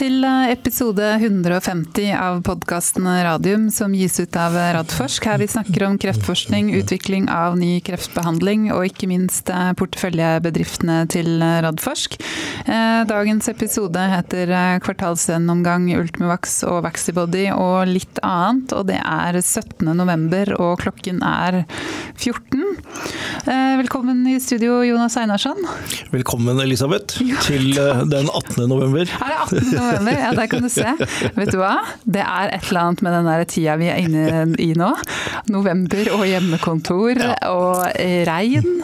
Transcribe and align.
til 0.00 0.24
eh, 0.24 0.50
episode 0.54 1.04
150 1.18 2.14
av 2.16 2.38
podkasten 2.46 3.04
Radium, 3.04 3.66
som 3.74 3.92
gis 3.92 4.16
ut 4.22 4.36
av 4.38 4.54
Radforsk. 4.56 5.26
Her 5.28 5.42
vi 5.42 5.48
snakker 5.50 5.84
om 5.84 5.98
kreftforskning, 6.00 6.70
utvikling 6.78 7.26
av 7.28 7.58
ny 7.60 7.74
kreftbehandling 7.84 8.70
og 8.72 8.86
ikke 8.88 9.10
minst 9.10 9.50
eh, 9.52 9.72
porteføljebedriftene 9.76 11.02
til 11.12 11.44
Radforsk. 11.66 12.16
Eh, 12.64 13.02
dagens 13.10 13.50
episode 13.52 14.06
heter 14.14 14.54
Kvartalsgjennomgang 14.86 15.90
Ultimovax 15.98 16.62
og 16.70 16.86
Vaxibody 16.86 17.50
og 17.52 17.92
litt 17.92 18.22
annet. 18.24 18.72
Og 18.72 18.88
det 18.88 19.02
er 19.02 19.36
17. 19.42 19.84
november, 19.84 20.54
og 20.56 20.80
klokken 20.80 21.20
er 21.26 21.64
14. 22.16 22.64
Velkommen 23.80 24.24
i 24.28 24.38
studio, 24.40 24.80
Jonas 24.84 25.16
Einarsson. 25.20 25.60
Velkommen, 26.12 26.60
Elisabeth, 26.62 27.20
til 27.44 27.72
den 27.74 28.28
18. 28.32 28.64
november. 28.70 29.04
Er 29.04 29.32
det 29.34 29.40
18. 29.44 29.60
november? 29.68 29.89
Ja, 30.10 30.30
der 30.36 30.46
kan 30.50 30.64
du 30.64 30.70
se. 30.72 30.86
Vet 31.36 31.52
du 31.54 31.58
hva? 31.60 31.74
Det 32.04 32.22
er 32.22 32.54
et 32.54 32.68
eller 32.70 32.90
annet 32.90 33.04
med 33.06 33.16
den 33.16 33.28
der 33.30 33.44
tida 33.50 33.76
vi 33.80 33.90
er 33.92 34.00
inne 34.02 34.46
i 34.60 34.70
nå. 34.78 34.90
November 35.52 36.12
og 36.16 36.24
hjemmekontor 36.28 37.20
ja. 37.20 37.34
og 37.50 37.84
regn. 38.28 38.80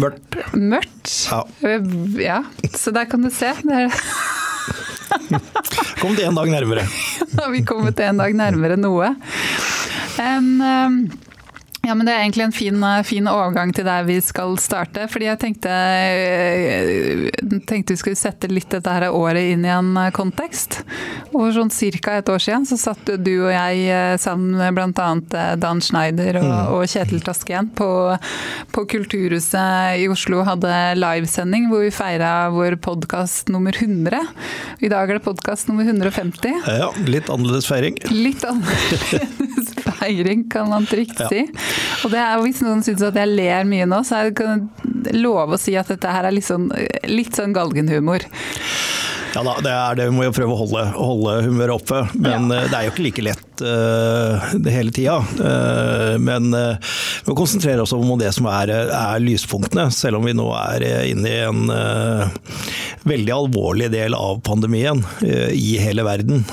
Mørkt. 0.00 0.38
Mørkt. 0.56 1.16
Ja. 1.30 1.42
ja. 2.20 2.38
Så 2.76 2.94
der 2.94 3.08
kan 3.10 3.24
du 3.24 3.30
se. 3.32 3.52
Det 3.62 3.84
er 3.86 4.00
Kom 6.00 6.14
til 6.16 6.24
en 6.26 6.36
dag 6.38 6.48
nærmere. 6.50 6.86
Nå 7.32 7.42
har 7.44 7.52
vi 7.52 7.64
kommet 7.66 8.00
en 8.02 8.20
dag 8.20 8.34
nærmere 8.36 8.78
noe. 8.80 9.12
Um, 10.20 11.08
ja, 11.82 11.94
men 11.94 12.06
Det 12.06 12.12
er 12.14 12.20
egentlig 12.22 12.44
en 12.44 12.54
fin, 12.54 12.84
fin, 13.04 13.26
overgang 13.26 13.72
til 13.74 13.86
der 13.86 14.04
vi 14.06 14.20
skal 14.22 14.54
starte. 14.58 15.08
fordi 15.10 15.26
Jeg 15.26 15.38
tenkte, 15.38 15.70
eh, 15.70 17.30
tenkte 17.66 17.96
vi 17.96 17.98
skulle 17.98 18.16
sette 18.16 18.46
litt 18.48 18.70
dette 18.70 18.90
her 18.90 19.10
året 19.10 19.50
inn 19.50 19.64
i 19.64 19.72
en 19.72 19.98
kontekst. 20.14 20.84
For 21.32 21.50
sånn 21.50 21.72
ca. 21.72 22.18
et 22.18 22.28
år 22.28 22.38
siden 22.38 22.66
så 22.68 22.78
satt 22.78 23.04
du 23.24 23.32
og 23.46 23.50
jeg 23.50 23.88
eh, 23.90 24.16
sammen 24.16 24.56
med 24.60 24.74
bl.a. 24.74 25.08
Eh, 25.34 25.56
Dan 25.56 25.80
Schneider 25.80 26.38
og, 26.38 26.46
mm. 26.46 26.72
og 26.76 26.86
Kjetil 26.86 27.20
Tasken 27.20 27.72
på, 27.74 28.16
på, 28.70 28.86
Kulturhuset 28.86 29.98
i 29.98 30.06
Oslo. 30.12 30.44
Hadde 30.46 30.94
livesending 31.00 31.66
hvor 31.72 31.82
vi 31.82 31.90
feira 31.90 32.50
vår 32.54 32.78
podkast 32.84 33.50
nummer 33.50 33.74
100. 33.74 34.22
I 34.80 34.92
dag 34.92 35.10
er 35.10 35.18
det 35.18 35.26
podkast 35.26 35.66
nummer 35.66 35.82
150. 35.88 36.62
Ja, 36.78 36.92
litt 37.08 37.26
annerledes 37.32 37.66
feiring. 37.66 37.98
Litt 38.12 38.46
annerledes 38.46 39.61
feiring, 40.02 40.46
kan 40.52 40.70
man 40.72 40.86
trygt 40.90 41.22
ja. 41.22 41.30
si. 41.30 41.46
Og 42.02 42.12
det 42.12 42.20
er, 42.20 42.40
Hvis 42.42 42.62
noen 42.64 42.82
syns 42.84 43.04
at 43.06 43.18
jeg 43.18 43.30
ler 43.32 43.68
mye 43.68 43.88
nå, 43.88 44.02
så 44.06 44.24
kan 44.36 44.66
jeg 45.06 45.16
love 45.22 45.56
å 45.56 45.60
si 45.60 45.76
at 45.78 45.90
dette 45.92 46.10
her 46.12 46.28
er 46.28 46.34
litt 46.34 46.48
sånn, 46.48 46.68
litt 47.10 47.38
sånn 47.38 47.54
galgenhumor. 47.56 48.26
Ja 49.32 49.42
da, 49.46 49.54
det 49.64 49.72
er 49.72 49.96
det. 49.96 50.08
Vi 50.10 50.16
må 50.16 50.26
jo 50.26 50.34
prøve 50.36 50.52
å 50.52 50.60
holde, 50.60 50.82
holde 50.92 51.36
humøret 51.46 51.78
oppe. 51.78 52.02
Men 52.18 52.50
ja. 52.52 52.62
Eh, 52.62 52.68
det 52.68 52.78
er 52.78 52.86
jo 52.86 52.92
ikke 52.92 53.06
like 53.06 53.24
lett 53.24 53.62
uh, 53.64 54.52
hele 54.68 54.92
tida. 54.92 55.18
Uh, 55.38 56.18
men 56.20 56.52
uh, 56.52 56.76
vi 57.22 57.32
må 57.32 57.36
konsentrere 57.38 57.84
oss 57.84 57.94
om 57.96 58.12
det 58.20 58.32
som 58.36 58.48
er, 58.52 58.72
er 58.92 59.22
lyspunktene, 59.24 59.88
selv 59.94 60.20
om 60.20 60.28
vi 60.28 60.36
nå 60.36 60.48
er 60.58 60.84
inne 61.08 61.30
i 61.30 61.38
en 61.46 61.62
veldig 63.08 63.32
alvorlig 63.34 63.88
del 63.92 64.14
av 64.14 64.40
pandemien 64.44 65.00
i 65.22 65.78
hele 65.80 66.04
verden. 66.06 66.44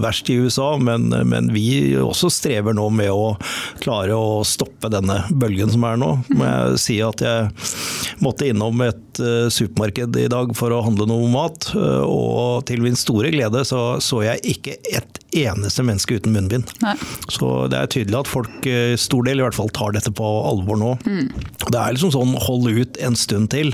Verst 0.00 0.30
i 0.32 0.38
USA, 0.40 0.76
men, 0.80 1.10
men, 1.28 1.50
vi 1.52 1.96
også 2.00 2.30
strever 2.32 2.76
nå 2.76 2.86
med 2.94 3.10
å 3.12 3.34
klare 3.82 4.16
å 4.16 4.40
stoppe 4.46 4.88
denne 4.92 5.18
bølgen 5.30 5.72
som 5.72 5.84
er 5.88 6.00
nå. 6.00 6.10
Må 6.32 6.48
jeg 6.48 6.80
si 6.80 6.98
at 7.04 7.24
jeg 7.24 7.50
måtte 8.24 8.48
innom 8.48 8.80
et 8.86 9.22
supermarked 9.52 10.16
i 10.22 10.28
dag 10.32 10.54
for 10.56 10.72
å 10.72 10.82
handle 10.86 11.08
noe 11.10 11.28
mat 11.32 11.68
og 12.12 12.66
til 12.68 12.82
min 12.84 12.98
store 12.98 13.32
glede 13.32 13.64
så 13.68 13.82
så 14.02 14.22
jeg 14.24 14.42
ikke 14.54 14.76
et 14.92 15.18
eneste 15.32 15.84
menneske 15.86 16.18
uten 16.20 16.34
munnbind. 16.34 16.68
Nei. 16.82 16.94
Så 17.32 17.66
det 17.72 17.78
er 17.78 17.90
tydelig 17.92 18.18
at 18.20 18.30
folk, 18.30 18.66
eh, 18.68 18.94
stor 19.00 19.24
del 19.26 19.40
i 19.40 19.44
hvert 19.46 19.56
fall, 19.56 19.70
tar 19.72 19.94
dette 19.96 20.12
på 20.12 20.28
alvor 20.48 20.78
nå. 20.80 20.92
Mm. 21.06 21.30
Det 21.64 21.78
er 21.78 21.96
liksom 21.96 22.12
sånn 22.14 22.34
hold 22.46 22.68
ut 22.68 23.00
en 23.00 23.16
stund 23.18 23.50
til, 23.54 23.72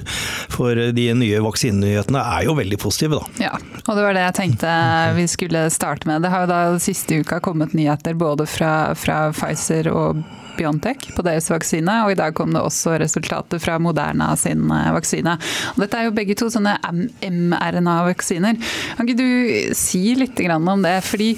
for 0.53 0.79
de 0.95 1.09
nye 1.19 1.43
vaksinenyhetene 1.45 2.23
er 2.39 2.47
jo 2.47 2.57
veldig 2.59 2.79
positive, 2.81 3.19
da. 3.19 3.49
Ja, 3.49 3.55
og 3.85 3.93
det 3.99 4.05
var 4.07 4.17
det 4.17 4.27
jeg 4.29 4.39
tenkte 4.39 4.75
vi 5.19 5.29
skulle 5.31 5.67
starte 5.75 6.11
med. 6.11 6.23
Det 6.23 6.33
har 6.35 6.47
jo 6.47 6.53
da 6.53 6.63
siste 6.83 7.23
uka 7.23 7.43
kommet 7.45 7.75
nyheter 7.77 8.15
både 8.19 8.47
fra, 8.49 8.95
fra 8.99 9.29
Pfizer 9.35 9.91
og 9.93 10.23
Biontech 10.59 11.09
på 11.17 11.25
deres 11.27 11.49
vaksine, 11.53 12.01
og 12.05 12.13
i 12.13 12.19
dag 12.19 12.35
kom 12.37 12.55
det 12.55 12.63
også 12.65 12.97
resultater 13.01 13.63
fra 13.63 13.79
Moderna 13.83 14.33
sin 14.39 14.67
eh, 14.75 14.91
vaksine. 14.97 15.37
Og 15.75 15.85
dette 15.85 16.01
er 16.01 16.09
jo 16.09 16.17
begge 16.17 16.37
to 16.39 16.51
sånne 16.53 16.77
mRNA-vaksiner. 17.23 18.59
Kan 18.99 19.09
ikke 19.09 19.21
du 19.23 19.75
si 19.79 20.03
litt 20.19 20.41
om 20.49 20.83
det? 20.85 20.99
Fordi 21.07 21.33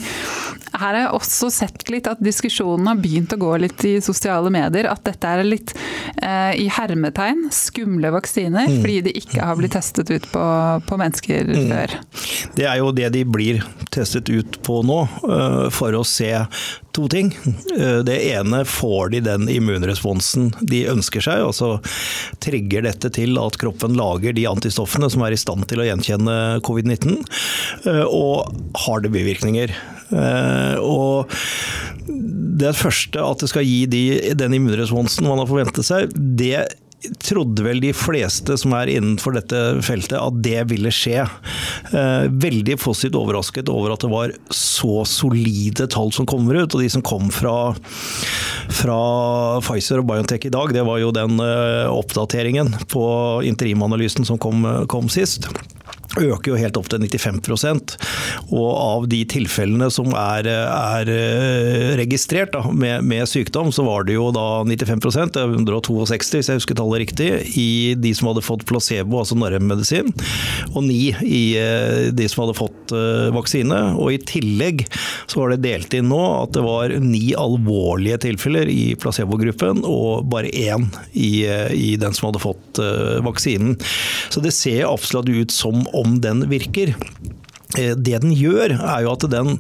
her 0.70 0.94
har 0.94 0.98
jeg 0.98 1.14
også 1.16 1.50
sett 1.53 1.84
litt 1.92 2.09
at 2.10 2.20
diskusjonen 2.22 2.88
har 2.88 3.00
begynt 3.00 3.32
å 3.34 3.41
gå 3.41 3.53
litt 3.62 3.84
i 3.88 3.97
sosiale 4.04 4.53
medier. 4.53 4.88
At 4.91 5.03
dette 5.06 5.28
er 5.28 5.47
litt 5.47 5.75
eh, 6.22 6.54
i 6.62 6.69
hermetegn 6.72 7.48
skumle 7.54 8.12
vaksiner, 8.14 8.69
mm. 8.70 8.80
fordi 8.82 8.98
de 9.09 9.14
ikke 9.20 9.44
har 9.44 9.59
blitt 9.59 9.75
testet 9.76 10.10
ut 10.12 10.28
på, 10.32 10.44
på 10.86 11.00
mennesker 11.00 11.50
mm. 11.50 11.62
før. 11.70 11.97
Det 12.56 12.69
er 12.69 12.80
jo 12.80 12.92
det 12.97 13.10
de 13.16 13.25
blir 13.26 13.64
testet 13.91 14.30
ut 14.30 14.60
på 14.66 14.80
nå, 14.86 15.00
uh, 15.26 15.66
for 15.75 15.97
å 15.98 16.04
se 16.06 16.32
to 17.00 17.10
ting. 17.12 17.32
Uh, 17.74 18.00
det 18.06 18.18
ene 18.30 18.62
får 18.68 19.14
de 19.14 19.22
den 19.24 19.48
immunresponsen 19.52 20.50
de 20.60 20.84
ønsker 20.92 21.24
seg, 21.24 21.44
og 21.48 21.56
så 21.56 21.72
trigger 22.44 22.86
dette 22.86 23.12
til 23.16 23.40
at 23.40 23.58
kroppen 23.60 23.96
lager 23.98 24.36
de 24.36 24.48
antistoffene 24.50 25.10
som 25.12 25.24
er 25.26 25.36
i 25.36 25.40
stand 25.40 25.66
til 25.70 25.82
å 25.82 25.88
gjenkjenne 25.88 26.36
covid-19, 26.66 27.22
uh, 27.88 28.04
og 28.06 28.52
har 28.86 29.02
det 29.04 29.14
bivirkninger. 29.16 29.74
Eh, 30.10 30.76
og 30.82 31.30
det 32.60 32.74
første, 32.78 33.22
at 33.22 33.42
det 33.42 33.50
skal 33.52 33.66
gi 33.66 33.84
de, 33.90 34.04
den 34.38 34.56
immunresponsen 34.58 35.28
man 35.28 35.42
har 35.42 35.50
forventet 35.50 35.86
seg, 35.86 36.14
det 36.14 36.66
trodde 37.22 37.64
vel 37.64 37.80
de 37.82 37.92
fleste 37.96 38.56
som 38.60 38.74
er 38.76 38.90
innenfor 38.92 39.34
dette 39.36 39.60
feltet 39.86 40.18
at 40.18 40.40
det 40.44 40.66
ville 40.70 40.92
skje. 40.94 41.24
Eh, 41.96 42.26
veldig 42.30 42.76
positivt 42.82 43.18
overrasket 43.20 43.70
over 43.72 43.94
at 43.94 44.04
det 44.04 44.12
var 44.12 44.34
så 44.54 45.04
solide 45.08 45.88
tall 45.92 46.12
som 46.14 46.28
kommer 46.28 46.60
ut. 46.60 46.74
Og 46.74 46.84
de 46.84 46.90
som 46.92 47.04
kom 47.04 47.30
fra, 47.34 47.72
fra 48.80 49.00
Pfizer 49.64 50.02
og 50.02 50.10
Biontech 50.10 50.48
i 50.48 50.54
dag, 50.54 50.74
det 50.76 50.86
var 50.86 51.00
jo 51.02 51.12
den 51.16 51.40
eh, 51.44 51.88
oppdateringen 51.90 52.74
på 52.92 53.04
interimanalysen 53.48 54.28
som 54.28 54.40
kom, 54.40 54.66
kom 54.90 55.08
sist 55.12 55.48
øker 56.19 56.53
jo 56.53 56.59
helt 56.59 56.78
opp 56.81 56.88
til 56.91 57.04
95% 57.06 57.94
og 58.50 58.71
av 58.75 59.06
de 59.10 59.21
tilfellene 59.31 59.87
som 59.94 60.10
er, 60.16 60.48
er 60.50 61.10
eh, 61.12 61.93
registrert 62.00 62.53
da, 62.54 62.65
med, 62.71 63.04
med, 63.06 63.28
sykdom, 63.31 63.71
så 63.75 63.84
var 63.87 64.06
det 64.09 64.16
jo 64.16 64.31
da 64.34 64.62
95 64.66 65.31
det 65.31 65.43
er 65.43 65.54
162 65.54 66.41
hvis 66.41 66.50
jeg 66.50 66.60
husker 66.60 66.78
tallet 66.78 67.04
riktig, 67.04 67.28
i 67.60 67.94
de 67.98 68.12
som 68.16 68.31
hadde 68.31 68.44
fått 68.44 68.65
placebo, 68.69 69.21
altså 69.21 69.38
narremedisin, 69.38 70.10
og 70.72 70.82
ni 70.87 71.12
i 71.26 71.43
eh, 71.60 72.10
de 72.16 72.28
som 72.31 72.44
hadde 72.44 72.59
fått 72.59 72.94
eh, 72.97 73.31
vaksine. 73.34 73.81
Og 74.00 74.15
i 74.15 74.21
tillegg 74.27 74.84
så 75.31 75.42
var 75.42 75.54
det 75.54 75.62
delt 75.66 75.94
inn 75.97 76.10
nå 76.10 76.21
at 76.41 76.54
det 76.56 76.65
var 76.65 76.94
ni 77.04 77.31
alvorlige 77.38 78.21
tilfeller 78.27 78.71
i 78.71 78.97
placebogruppen, 79.00 79.84
og 79.87 80.27
bare 80.32 80.50
én 80.50 80.88
i, 81.12 81.47
i 81.47 81.94
den 82.00 82.16
som 82.16 82.31
hadde 82.31 82.42
fått 82.42 82.81
vaksinen. 83.25 83.77
Så 84.32 84.42
det 84.42 84.53
ser 84.56 84.88
absolutt 84.88 85.31
ut 85.31 85.54
som 85.54 85.84
om 85.97 86.09
den 86.19 86.48
virker. 86.50 86.94
Eh, 87.78 87.94
det 87.94 88.22
den 88.25 88.34
gjør, 88.34 88.75
er 88.81 89.04
jo 89.06 89.15
at 89.15 89.28
den 89.31 89.59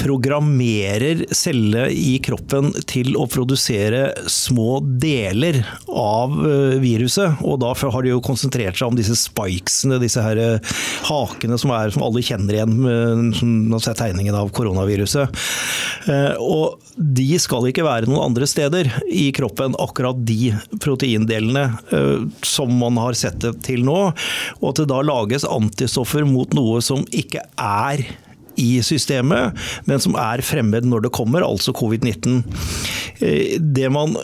programmerer 0.00 1.24
celler 1.34 1.90
i 1.92 2.18
kroppen 2.24 2.70
til 2.88 3.16
å 3.20 3.26
produsere 3.30 4.10
små 4.30 4.78
deler 4.80 5.60
av 5.88 6.34
eh, 6.46 6.76
viruset. 6.80 7.42
Og 7.44 7.58
da 7.60 7.74
har 7.76 8.04
de 8.04 8.14
jo 8.14 8.22
konsentrert 8.24 8.78
seg 8.78 8.88
om 8.88 8.96
disse 8.98 9.16
spikesene, 9.18 10.00
disse 10.02 10.24
her 10.24 10.40
eh, 10.40 10.78
hakene 11.10 11.58
som, 11.60 11.74
er, 11.76 11.92
som 11.92 12.06
alle 12.06 12.24
kjenner 12.24 12.56
igjen 12.56 12.76
når 12.80 13.44
man 13.74 13.82
ser 13.82 13.98
tegningen 13.98 14.36
av 14.36 14.50
koronaviruset. 14.56 15.40
Og 16.40 16.80
de 16.96 17.26
skal 17.40 17.68
ikke 17.68 17.84
være 17.84 18.08
noen 18.08 18.30
andre 18.30 18.48
steder 18.48 18.88
i 19.12 19.28
kroppen, 19.36 19.76
akkurat 19.80 20.18
de 20.26 20.54
proteindelene 20.80 21.66
som 22.46 22.72
man 22.80 22.98
har 23.00 23.18
sett 23.18 23.40
det 23.44 23.54
til 23.66 23.84
nå. 23.86 23.98
Og 24.60 24.66
at 24.72 24.82
det 24.82 24.88
da 24.92 25.02
lages 25.04 25.46
antistoffer 25.48 26.26
mot 26.28 26.56
noe 26.56 26.80
som 26.84 27.04
ikke 27.12 27.44
er 27.60 28.06
i 28.60 28.80
systemet, 28.84 29.56
men 29.88 30.02
som 30.02 30.16
er 30.20 30.44
fremmed 30.44 30.86
når 30.88 31.06
det 31.06 31.14
kommer, 31.16 31.44
altså 31.46 31.74
covid-19. 31.76 32.42
Det 33.60 33.88
man 33.92 34.14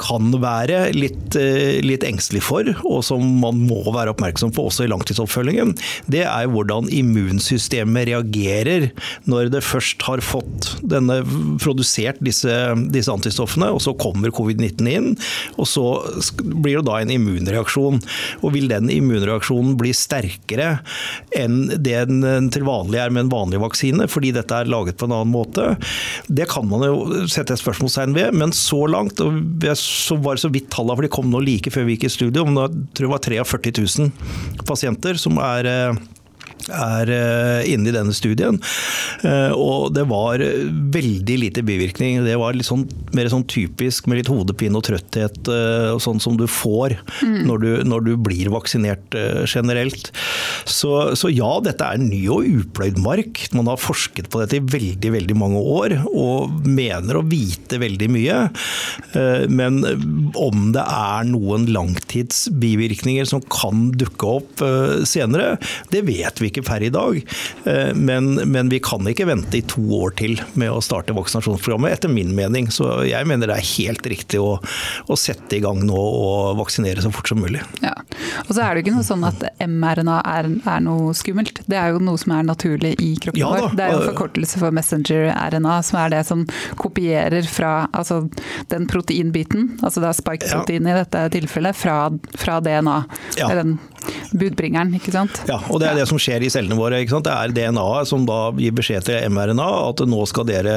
kan 0.00 0.30
være 0.42 0.88
litt, 0.94 1.36
litt 1.84 2.04
engstelig 2.06 2.44
for, 2.46 2.68
og 2.86 3.02
som 3.06 3.22
man 3.42 3.62
må 3.66 3.82
være 3.94 4.14
oppmerksom 4.14 4.52
på 4.54 4.68
også 4.68 4.86
i 4.86 4.90
langtidsoppfølgingen, 4.92 5.74
det 6.10 6.24
er 6.26 6.50
hvordan 6.50 6.90
immunsystemet 6.92 8.08
reagerer 8.10 8.90
når 9.30 9.50
det 9.54 9.64
først 9.64 10.02
har 10.06 10.22
fått 10.24 10.74
denne, 10.86 11.20
produsert 11.62 12.20
disse, 12.24 12.52
disse 12.94 13.12
antistoffene, 13.12 13.70
og 13.74 13.82
så 13.84 13.94
kommer 13.98 14.34
covid-19 14.34 14.90
inn. 14.90 15.10
og 15.58 15.68
Så 15.70 15.84
blir 16.42 16.80
det 16.80 16.86
da 16.88 17.00
en 17.00 17.12
immunreaksjon. 17.14 18.00
Og 18.42 18.54
Vil 18.54 18.68
den 18.70 18.90
immunreaksjonen 18.92 19.74
bli 19.80 19.94
sterkere 19.96 20.78
enn 21.34 21.66
det 21.74 22.04
den 22.10 22.50
til 22.54 22.64
vanlig 22.66 23.00
er 23.02 23.12
med 23.14 23.26
en 23.26 23.32
vanlig 23.32 23.60
vaksine, 23.62 23.83
fordi 24.10 24.32
dette 24.36 24.56
er 24.56 24.70
laget 24.70 24.98
på 25.00 25.08
en 25.08 25.16
annen 25.16 25.32
måte? 25.34 25.74
Det 26.28 26.48
kan 26.50 26.66
man 26.70 26.86
jo 26.86 27.26
sette 27.30 27.56
et 27.56 27.62
spørsmålstegn 27.62 28.16
ved, 28.16 28.34
men 28.36 28.54
så 28.56 28.84
langt 28.90 29.20
og 29.24 29.68
så 29.78 30.18
var 30.22 30.36
det 30.36 30.44
så 30.44 30.52
vidt 30.52 30.70
tallene, 30.72 30.96
for 30.98 31.06
de 31.06 31.12
kom 31.12 31.30
nå 31.32 31.42
like 31.44 31.72
før 31.74 31.88
vi 31.88 31.96
gikk 31.96 32.08
i 32.08 32.14
studio, 32.16 32.46
men 32.48 32.60
jeg 32.62 32.74
tror 32.96 33.08
det 33.08 33.14
var 33.14 33.24
43 33.48 33.74
000 34.00 34.66
pasienter 34.68 35.18
som 35.20 35.40
er 35.42 35.68
eh, 35.70 36.02
er 36.72 37.10
eh, 37.12 37.72
inne 37.72 37.90
i 37.90 37.94
denne 37.94 38.14
studien. 38.16 38.58
Eh, 39.24 39.52
og 39.52 39.92
det 39.96 40.06
var 40.10 40.42
veldig 40.94 41.36
lite 41.40 41.64
bivirkning. 41.66 42.22
Det 42.24 42.36
var 42.40 42.56
litt 42.56 42.68
sånn, 42.68 42.86
mer 43.16 43.28
sånn 43.32 43.46
typisk 43.50 44.08
med 44.08 44.20
litt 44.20 44.30
hodepine 44.32 44.78
og 44.78 44.86
trøtthet 44.88 45.50
eh, 45.50 45.90
og 45.92 46.02
sånn 46.04 46.22
som 46.22 46.38
du 46.40 46.46
får 46.50 46.96
mm. 47.20 47.42
når, 47.48 47.64
du, 47.64 47.70
når, 47.90 48.06
du, 48.08 48.12
blir 48.24 48.52
vaksinert 48.54 49.16
generelt. 49.50 50.10
Så, 50.70 51.16
så, 51.18 51.30
ja, 51.32 51.50
dette 51.64 51.84
er 51.84 52.00
ny 52.00 52.22
og 52.32 52.46
upløyd 52.62 53.00
mark. 53.02 53.42
Man 53.56 53.68
har 53.70 53.80
forsket 53.80 54.30
på 54.32 54.40
dette 54.40 54.58
i 54.58 54.64
veldig, 54.64 55.12
veldig 55.18 55.38
mange 55.38 55.60
år 55.60 55.96
og 56.08 56.64
mener 56.64 57.18
å 57.18 57.24
vite 57.26 57.80
veldig 57.82 58.08
mye. 58.14 58.38
Men 59.50 59.80
om 60.38 60.70
det 60.74 60.84
er 60.84 61.26
noen 61.28 61.66
langtidsbivirkninger 61.74 63.28
som 63.28 63.42
kan 63.52 63.90
dukke 63.98 64.30
opp 64.38 64.64
senere, 65.08 65.56
det 65.92 66.04
vet 66.08 66.33
vi 66.42 66.50
ikke 66.50 66.64
per 66.66 66.84
i 66.84 66.90
dag. 66.94 67.20
Eh, 67.64 67.92
men, 67.94 68.34
men, 68.50 68.70
vi 68.72 68.80
kan 68.84 69.06
ikke 69.10 69.28
vente 69.28 69.58
i 69.58 69.64
to 69.68 69.82
år 70.00 70.14
til 70.18 70.38
med 70.58 70.72
å 70.72 70.82
starte 70.84 71.16
vaksinasjonsprogrammet, 71.16 71.94
etter 71.96 72.12
min 72.12 72.34
mening. 72.36 72.70
Så 72.74 73.04
jeg 73.08 73.28
mener 73.30 73.50
det 73.50 73.58
er 73.60 73.70
helt 73.74 74.06
riktig 74.10 74.40
å, 74.42 74.56
å 74.58 75.18
sette 75.18 75.58
i 75.58 75.62
gang 75.64 75.82
nå 75.84 75.98
og 75.98 76.58
vaksinere 76.60 77.04
så 77.04 77.12
fort 77.14 77.30
som 77.30 77.42
mulig. 77.42 77.62
Ja. 77.84 77.94
Og 78.46 78.52
så 78.54 78.60
er 78.64 78.74
det 78.74 78.82
jo 78.82 78.86
ikke 78.86 78.96
noe 78.98 79.06
sånn 79.06 79.26
at 79.28 79.44
mRNA 79.64 80.18
er, 80.34 80.50
er 80.74 80.84
noe 80.84 81.14
skummelt. 81.16 81.62
Det 81.70 81.78
er 81.78 81.94
jo 81.94 82.02
noe 82.04 82.20
som 82.20 82.34
er 82.36 82.46
naturlig 82.46 82.94
i 83.02 83.14
kroppen 83.20 83.42
ja, 83.42 83.52
vår. 83.52 83.76
Det 83.78 83.86
er 83.86 83.94
jo 83.96 84.02
forkortelse 84.10 84.60
for 84.62 84.74
messenger-RNA, 84.74 85.78
som 85.86 86.00
er 86.02 86.14
det 86.14 86.22
som 86.28 86.44
kopierer 86.80 87.46
fra 87.48 87.74
altså 87.92 88.24
den 88.72 88.88
proteinbiten, 88.90 89.74
altså 89.82 90.02
det 90.02 90.10
er 90.10 90.18
spike-proteinet 90.18 90.90
ja. 90.90 90.96
i 90.96 91.02
dette 91.02 91.24
tilfellet, 91.38 91.76
fra, 91.76 91.98
fra 92.38 92.60
DNA. 92.64 92.98
Ja. 93.40 93.50
Den 93.54 93.78
budbringeren, 94.32 94.94
ikke 94.98 95.14
sant. 95.14 95.40
Ja, 95.48 95.60
og 95.70 95.80
det 95.82 95.90
er 95.90 95.98
det 95.98 96.06
som 96.10 96.20
skjer 96.20 96.44
i 96.44 96.50
cellene 96.52 96.78
våre. 96.78 97.00
ikke 97.02 97.16
sant? 97.16 97.28
Det 97.28 97.34
er 97.34 97.54
DNA-et 97.54 98.10
som 98.10 98.26
da 98.28 98.38
gir 98.58 98.74
beskjed 98.76 99.06
til 99.08 99.32
mRNA 99.32 99.68
at 99.88 100.02
nå 100.08 100.20
skal 100.30 100.48
dere 100.48 100.76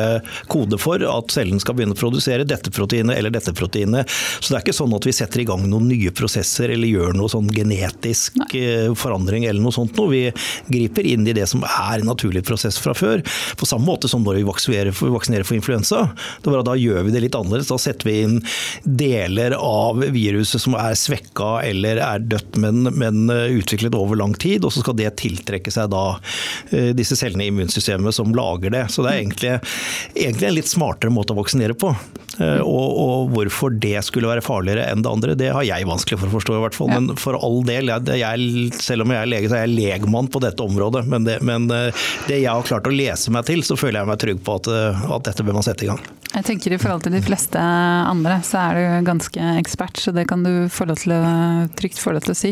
kode 0.52 0.80
for 0.82 1.02
at 1.04 1.34
cellen 1.34 1.62
skal 1.64 1.78
begynne 1.78 1.98
å 1.98 2.00
produsere 2.00 2.48
dette 2.48 2.72
proteinet 2.74 3.18
eller 3.18 3.34
dette 3.34 3.54
proteinet. 3.58 4.10
Så 4.40 4.52
det 4.52 4.60
er 4.60 4.66
ikke 4.66 4.78
sånn 4.78 4.96
at 4.98 5.08
vi 5.08 5.16
setter 5.16 5.44
i 5.44 5.48
gang 5.50 5.66
noen 5.70 5.90
nye 5.92 6.14
prosesser 6.16 6.74
eller 6.74 6.92
gjør 6.92 7.18
noe 7.18 7.32
sånn 7.32 7.50
genetisk 7.54 8.38
Nei. 8.42 8.50
Eh, 8.62 8.92
forandring 8.98 9.48
eller 9.48 9.64
noe 9.64 9.76
sånt 9.76 9.98
noe. 9.98 10.12
Vi 10.12 10.24
griper 10.72 11.08
inn 11.08 11.28
i 11.28 11.36
det 11.36 11.48
som 11.50 11.66
er 11.68 12.00
en 12.00 12.10
naturlig 12.12 12.46
prosess 12.48 12.80
fra 12.82 12.96
før. 12.98 13.24
På 13.58 13.68
samme 13.70 13.88
måte 13.88 14.10
som 14.12 14.24
når 14.26 14.42
vi 14.42 14.48
vaksinerer 14.48 14.96
for, 14.96 15.14
vaksinerer 15.16 15.48
for 15.48 15.58
influensa. 15.58 16.08
Da 16.46 16.76
gjør 16.78 17.08
vi 17.08 17.14
det 17.16 17.24
litt 17.26 17.38
annerledes. 17.38 17.72
Da 17.72 17.80
setter 17.82 18.10
vi 18.10 18.18
inn 18.26 18.38
deler 18.84 19.56
av 19.58 20.02
viruset 20.14 20.62
som 20.64 20.78
er 20.80 20.98
svekka 20.98 21.58
eller 21.66 22.02
er 22.04 22.24
dødt, 22.24 22.60
men, 22.62 22.90
men 22.98 23.17
eh, 23.34 23.58
utviklet 23.58 23.96
over 23.98 24.20
lang 24.20 24.36
tid. 24.38 24.66
Og 24.66 24.74
så 24.74 24.84
skal 24.84 24.98
det 25.00 25.16
tiltrekke 25.22 25.74
seg 25.74 25.92
da 25.94 26.06
eh, 26.72 26.94
disse 26.98 27.18
cellene 27.20 27.48
i 27.48 27.52
immunsystemet 27.52 28.16
som 28.16 28.36
lager 28.38 28.74
det. 28.74 28.86
Så 28.94 29.06
det 29.06 29.14
er 29.14 29.22
egentlig, 29.24 29.54
egentlig 30.14 30.50
en 30.50 30.58
litt 30.58 30.72
smartere 30.72 31.14
måte 31.14 31.36
å 31.36 31.40
vaksinere 31.42 31.78
på. 31.78 31.94
Eh, 32.38 32.62
og, 32.62 32.88
og, 33.02 33.32
hvorfor 33.34 33.74
det 33.82 33.98
skulle 34.06 34.30
være 34.30 34.46
farligere 34.46 34.86
enn 34.92 35.02
det 35.06 35.10
andre, 35.12 35.38
det 35.40 35.50
har 35.56 35.66
jeg 35.66 35.88
vanskelig 35.90 36.20
for 36.22 36.30
å 36.30 36.36
forstå. 36.38 36.58
i 36.58 36.64
hvert 36.66 36.78
fall. 36.78 36.94
Men 36.94 37.10
for 37.20 37.40
all 37.40 37.64
del, 37.68 37.92
jeg, 37.94 38.20
jeg, 38.22 38.72
selv 38.78 39.08
om 39.08 39.14
jeg 39.16 39.24
er 39.24 39.32
lege, 39.32 39.52
så 39.52 39.60
er 39.60 39.66
jeg 39.66 39.78
legmann 39.78 40.30
på 40.32 40.42
dette 40.44 40.64
området. 40.64 41.06
Men 41.10 41.28
det, 41.28 41.40
men 41.48 41.70
eh, 41.74 42.08
det, 42.30 42.42
jeg 42.44 42.52
har 42.52 42.68
klart 42.68 42.90
å 42.90 42.94
lese 42.94 43.34
meg 43.34 43.48
til, 43.50 43.66
så 43.66 43.80
føler 43.80 44.02
jeg 44.02 44.12
meg 44.12 44.22
trygg 44.22 44.44
på 44.46 44.60
at, 44.62 44.72
at 45.18 45.30
dette 45.32 45.46
bør 45.46 45.60
man 45.60 45.66
sette 45.66 45.88
i 45.88 45.92
gang. 45.92 46.04
Jeg 46.38 46.46
tenker 46.46 46.76
I 46.76 46.78
forhold 46.78 47.02
til 47.08 47.16
de 47.16 47.22
fleste 47.26 47.58
andre, 47.58 48.38
så 48.46 48.60
er 48.68 48.78
du 48.78 49.08
ganske 49.08 49.52
ekspert, 49.58 49.98
så 49.98 50.14
det 50.14 50.28
kan 50.30 50.44
du 50.46 50.68
få 50.70 50.86
lov 50.86 51.00
til 51.02 51.16
å, 51.16 51.22
trygt 51.80 51.98
få 51.98 52.14
lov 52.14 52.28
til 52.28 52.36
å 52.36 52.38
si. 52.38 52.52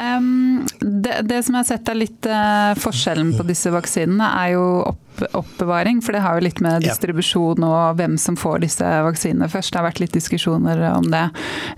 Um, 0.00 0.64
det, 0.80 1.20
det, 1.30 1.44
som 1.46 1.54
jeg 1.54 1.60
har 1.60 1.68
sett 1.68 1.92
er 1.92 2.00
litt 2.00 2.26
uh, 2.26 2.74
forskjellen 2.82 3.36
på 3.38 3.46
disse 3.46 3.70
vaksinene, 3.70 4.32
er 4.42 4.56
jo 4.56 4.64
opp 4.90 5.05
oppbevaring, 5.36 6.02
for 6.04 6.16
det 6.16 6.22
har 6.24 6.36
jo 6.36 6.46
litt 6.46 6.60
med 6.64 6.84
distribusjon 6.84 7.64
og 7.66 7.98
hvem 7.98 8.16
som 8.20 8.36
får 8.38 8.62
disse 8.64 8.90
vaksinene 9.06 9.48
først. 9.50 9.72
Det 9.72 9.80
har 9.80 9.86
vært 9.88 10.02
litt 10.02 10.16
diskusjoner 10.16 10.82
om 10.92 11.08
det. 11.12 11.24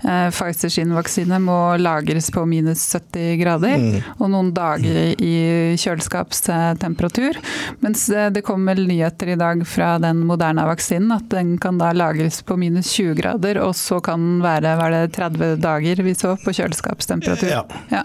Eh, 0.03 0.27
Pfizer 0.33 0.71
sin 0.73 0.93
vaksine 0.95 1.39
må 1.43 1.59
lagres 1.81 2.29
på 2.33 2.45
minus 2.49 2.85
70 2.93 3.39
grader 3.41 3.77
mm. 3.81 3.97
og 4.17 4.31
noen 4.33 4.51
dager 4.55 4.99
i 5.15 5.33
kjøleskapstemperatur. 5.79 7.39
Mens 7.83 8.05
det 8.09 8.43
kommer 8.45 8.79
nyheter 8.79 9.33
i 9.33 9.39
dag 9.39 9.63
fra 9.67 9.95
den 10.01 10.23
moderne 10.27 10.65
vaksinen 10.69 11.13
at 11.15 11.29
den 11.31 11.55
kan 11.61 11.79
da 11.79 11.91
lagres 11.95 12.41
på 12.45 12.57
minus 12.59 12.91
20 12.95 13.15
grader, 13.19 13.61
og 13.63 13.75
så 13.77 13.99
kan 14.03 14.19
den 14.19 14.43
være 14.43 14.75
var 14.79 14.93
det 14.93 15.03
30 15.15 15.55
dager 15.63 16.03
vi 16.05 16.15
så 16.17 16.35
på 16.39 16.53
kjøleskapstemperatur. 16.55 17.49
Ja. 17.51 17.63
ja. 17.91 18.03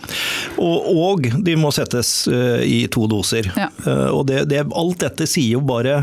Og, 0.58 0.88
og, 0.94 1.28
de 1.44 1.56
må 1.58 1.70
settes 1.74 2.12
uh, 2.30 2.60
i 2.64 2.84
to 2.92 3.06
doser. 3.10 3.50
Ja. 3.58 3.68
Og 4.14 4.24
det, 4.28 4.44
det, 4.50 4.62
alt 4.74 5.02
dette 5.02 5.23
dette 5.24 5.32
sier 5.32 5.56
jo 5.56 5.64
bare 5.64 6.02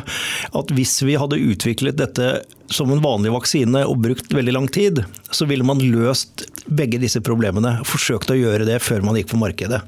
at 0.57 0.73
hvis 0.75 0.97
vi 1.05 1.17
hadde 1.19 1.39
utviklet 1.53 1.99
dette 2.01 2.33
som 2.71 2.91
en 2.91 3.01
vanlig 3.03 3.33
vaksine 3.33 3.83
og 3.87 4.01
brukt 4.03 4.33
veldig 4.33 4.55
lang 4.55 4.67
tid, 4.71 5.03
så 5.31 5.45
ville 5.49 5.65
man 5.67 5.81
løst 5.83 6.45
begge 6.71 6.99
disse 7.01 7.21
problemene. 7.23 7.77
Forsøkt 7.87 8.31
å 8.31 8.37
gjøre 8.37 8.65
det 8.67 8.79
før 8.83 9.03
man 9.05 9.17
gikk 9.19 9.31
på 9.33 9.39
markedet. 9.41 9.81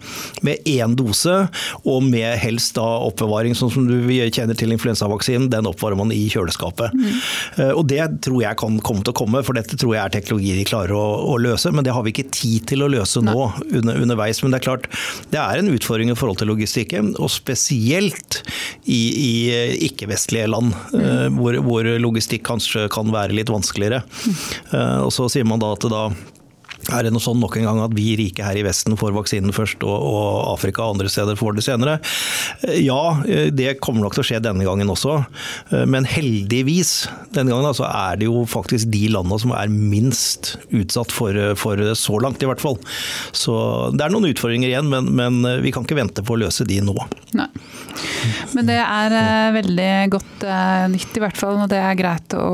Med 0.45 0.63
én 0.69 0.95
dose, 0.99 1.47
og 1.83 2.03
med 2.05 2.37
helst 2.41 2.75
da 2.77 2.85
oppbevaring, 3.07 3.55
sånn 3.57 3.71
som 3.73 3.87
du 3.87 3.97
kjenner 4.33 4.57
til 4.57 4.73
influensavaksinen, 4.75 5.49
den 5.53 5.69
oppvarer 5.69 5.99
man 5.99 6.11
i 6.15 6.21
kjøleskapet. 6.31 6.95
Mm. 6.95 7.19
Og 7.77 7.83
Det 7.93 8.01
tror 8.25 8.41
jeg 8.41 8.59
kan 8.59 8.79
komme 8.83 9.03
til 9.05 9.13
å 9.13 9.19
komme, 9.23 9.43
for 9.45 9.57
dette 9.57 9.77
tror 9.79 9.95
jeg 9.95 10.03
er 10.03 10.15
teknologi 10.15 10.55
de 10.57 10.67
klarer 10.67 10.95
å, 10.97 11.05
å 11.33 11.37
løse. 11.41 11.71
Men 11.71 11.85
det 11.85 11.93
har 11.95 12.05
vi 12.05 12.13
ikke 12.15 12.31
tid 12.33 12.67
til 12.71 12.85
å 12.85 12.91
løse 12.91 13.21
nå 13.23 13.37
under, 13.69 13.99
underveis. 14.01 14.41
Men 14.43 14.53
det 14.53 14.61
er 14.61 14.67
klart, 14.67 14.89
det 15.33 15.41
er 15.41 15.61
en 15.61 15.71
utfordring 15.73 16.11
i 16.11 16.17
forhold 16.17 16.41
til 16.41 16.51
logistikken, 16.51 17.13
og 17.21 17.31
spesielt 17.31 18.41
i, 18.83 19.01
i 19.13 19.33
ikke-vestlige 19.89 20.49
land, 20.51 20.73
mm. 20.93 21.37
hvor, 21.39 21.59
hvor 21.63 21.87
logistikk 22.01 22.45
kanskje 22.49 22.72
kanskje 22.73 22.89
kan 22.93 23.11
være 23.13 23.35
litt 23.35 23.51
vanskeligere. 23.51 24.01
Mm. 24.73 25.05
Og 25.05 25.11
så 25.13 25.29
sier 25.29 25.45
man 25.45 25.61
da 25.61 25.73
at 25.75 25.85
da 25.91 26.07
er 26.91 27.05
det 27.05 27.13
noe 27.13 27.23
sånn 27.23 27.39
nok 27.41 27.57
en 27.59 27.67
gang 27.67 27.81
at 27.83 27.93
vi 27.95 28.13
rike 28.19 28.45
her 28.45 28.57
i 28.59 28.65
Vesten 28.65 28.97
får 28.99 29.13
vaksinen 29.15 29.53
først, 29.55 29.83
og, 29.87 29.93
og 29.93 30.53
Afrika 30.53 30.83
og 30.85 30.97
andre 30.97 31.11
steder 31.11 31.37
får 31.39 31.57
det 31.57 31.65
senere? 31.65 31.97
Eh, 32.67 32.81
ja, 32.83 32.99
eh, 33.27 33.49
det 33.53 33.77
kommer 33.83 34.05
nok 34.05 34.17
til 34.17 34.23
å 34.23 34.27
skje 34.27 34.41
denne 34.43 34.65
gangen 34.67 34.91
også. 34.91 35.19
Men 35.89 36.07
heldigvis 36.07 37.07
denne 37.33 37.53
gangen 37.53 37.69
altså, 37.69 37.85
er 37.87 38.19
det 38.19 38.27
jo 38.27 38.43
faktisk 38.49 38.89
de 38.93 39.05
landene 39.13 39.39
som 39.41 39.53
er 39.55 39.71
minst 39.71 40.53
utsatt 40.73 41.13
for, 41.13 41.37
for 41.59 41.79
så 41.97 42.19
langt 42.23 42.43
i 42.43 42.49
hvert 42.49 42.61
fall. 42.63 42.77
Så 43.35 43.55
det 43.95 44.05
er 44.05 44.13
noen 44.13 44.29
utfordringer 44.31 44.71
igjen, 44.71 44.89
men, 44.91 45.09
men 45.17 45.63
vi 45.63 45.73
kan 45.73 45.85
ikke 45.85 45.97
vente 45.99 46.25
på 46.25 46.35
å 46.35 46.41
løse 46.43 46.67
de 46.67 46.81
nå. 46.85 46.95
Nei. 47.37 47.49
Men 48.53 48.67
det 48.69 48.79
er 48.81 49.55
veldig 49.55 49.91
godt 50.13 50.45
nytt 50.93 51.17
i 51.17 51.23
hvert 51.23 51.39
fall, 51.39 51.59
og 51.63 51.71
det 51.71 51.81
er 51.81 51.97
greit 51.99 52.37
å, 52.37 52.45